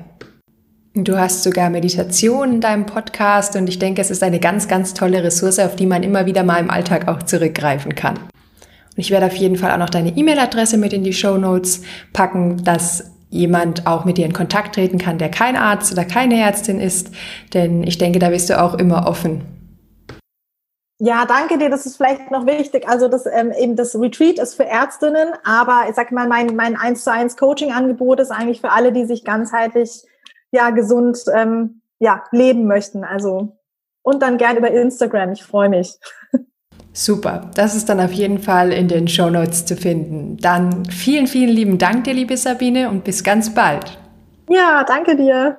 Du 0.98 1.18
hast 1.18 1.42
sogar 1.42 1.68
Meditation 1.68 2.54
in 2.54 2.60
deinem 2.62 2.86
Podcast 2.86 3.54
und 3.54 3.68
ich 3.68 3.78
denke, 3.78 4.00
es 4.00 4.10
ist 4.10 4.22
eine 4.22 4.40
ganz, 4.40 4.66
ganz 4.66 4.94
tolle 4.94 5.22
Ressource, 5.22 5.58
auf 5.58 5.76
die 5.76 5.84
man 5.84 6.02
immer 6.02 6.24
wieder 6.24 6.42
mal 6.42 6.58
im 6.58 6.70
Alltag 6.70 7.06
auch 7.06 7.22
zurückgreifen 7.22 7.94
kann. 7.94 8.14
Und 8.16 8.96
ich 8.96 9.10
werde 9.10 9.26
auf 9.26 9.34
jeden 9.34 9.56
Fall 9.56 9.72
auch 9.72 9.78
noch 9.78 9.90
deine 9.90 10.16
E-Mail-Adresse 10.16 10.78
mit 10.78 10.94
in 10.94 11.04
die 11.04 11.12
Show 11.12 11.36
Notes 11.36 11.82
packen, 12.14 12.64
dass 12.64 13.10
jemand 13.28 13.86
auch 13.86 14.06
mit 14.06 14.16
dir 14.16 14.24
in 14.24 14.32
Kontakt 14.32 14.76
treten 14.76 14.96
kann, 14.96 15.18
der 15.18 15.28
kein 15.28 15.54
Arzt 15.54 15.92
oder 15.92 16.06
keine 16.06 16.40
Ärztin 16.40 16.80
ist, 16.80 17.10
denn 17.52 17.82
ich 17.82 17.98
denke, 17.98 18.18
da 18.18 18.30
bist 18.30 18.48
du 18.48 18.58
auch 18.58 18.72
immer 18.72 19.06
offen. 19.06 19.42
Ja, 20.98 21.26
danke 21.26 21.58
dir. 21.58 21.68
Das 21.68 21.84
ist 21.84 21.98
vielleicht 21.98 22.30
noch 22.30 22.46
wichtig. 22.46 22.88
Also 22.88 23.08
das 23.08 23.26
ähm, 23.26 23.52
eben 23.60 23.76
das 23.76 23.94
Retreat 23.94 24.38
ist 24.38 24.54
für 24.54 24.64
Ärztinnen, 24.64 25.28
aber 25.44 25.84
ich 25.90 25.94
sag 25.94 26.10
mal, 26.10 26.26
mein 26.26 26.56
mein 26.56 26.74
1 26.74 27.04
zu 27.04 27.12
1 27.12 27.36
Coaching 27.36 27.70
Angebot 27.70 28.18
ist 28.18 28.30
eigentlich 28.30 28.62
für 28.62 28.70
alle, 28.70 28.92
die 28.92 29.04
sich 29.04 29.24
ganzheitlich 29.24 30.06
ja 30.56 30.70
gesund 30.70 31.18
ähm, 31.34 31.82
ja 31.98 32.24
leben 32.32 32.66
möchten. 32.66 33.04
Also 33.04 33.56
und 34.02 34.22
dann 34.22 34.38
gern 34.38 34.56
über 34.56 34.70
Instagram. 34.70 35.32
Ich 35.32 35.42
freue 35.42 35.68
mich. 35.68 35.98
Super, 36.92 37.50
das 37.54 37.74
ist 37.74 37.88
dann 37.90 38.00
auf 38.00 38.12
jeden 38.12 38.38
Fall 38.38 38.72
in 38.72 38.88
den 38.88 39.06
Show 39.06 39.28
Notes 39.28 39.66
zu 39.66 39.76
finden. 39.76 40.38
Dann 40.38 40.86
vielen, 40.86 41.26
vielen 41.26 41.50
lieben 41.50 41.76
Dank 41.76 42.04
dir, 42.04 42.14
liebe 42.14 42.36
Sabine, 42.38 42.88
und 42.88 43.04
bis 43.04 43.22
ganz 43.22 43.52
bald. 43.52 43.98
Ja, 44.48 44.82
danke 44.82 45.14
dir. 45.14 45.58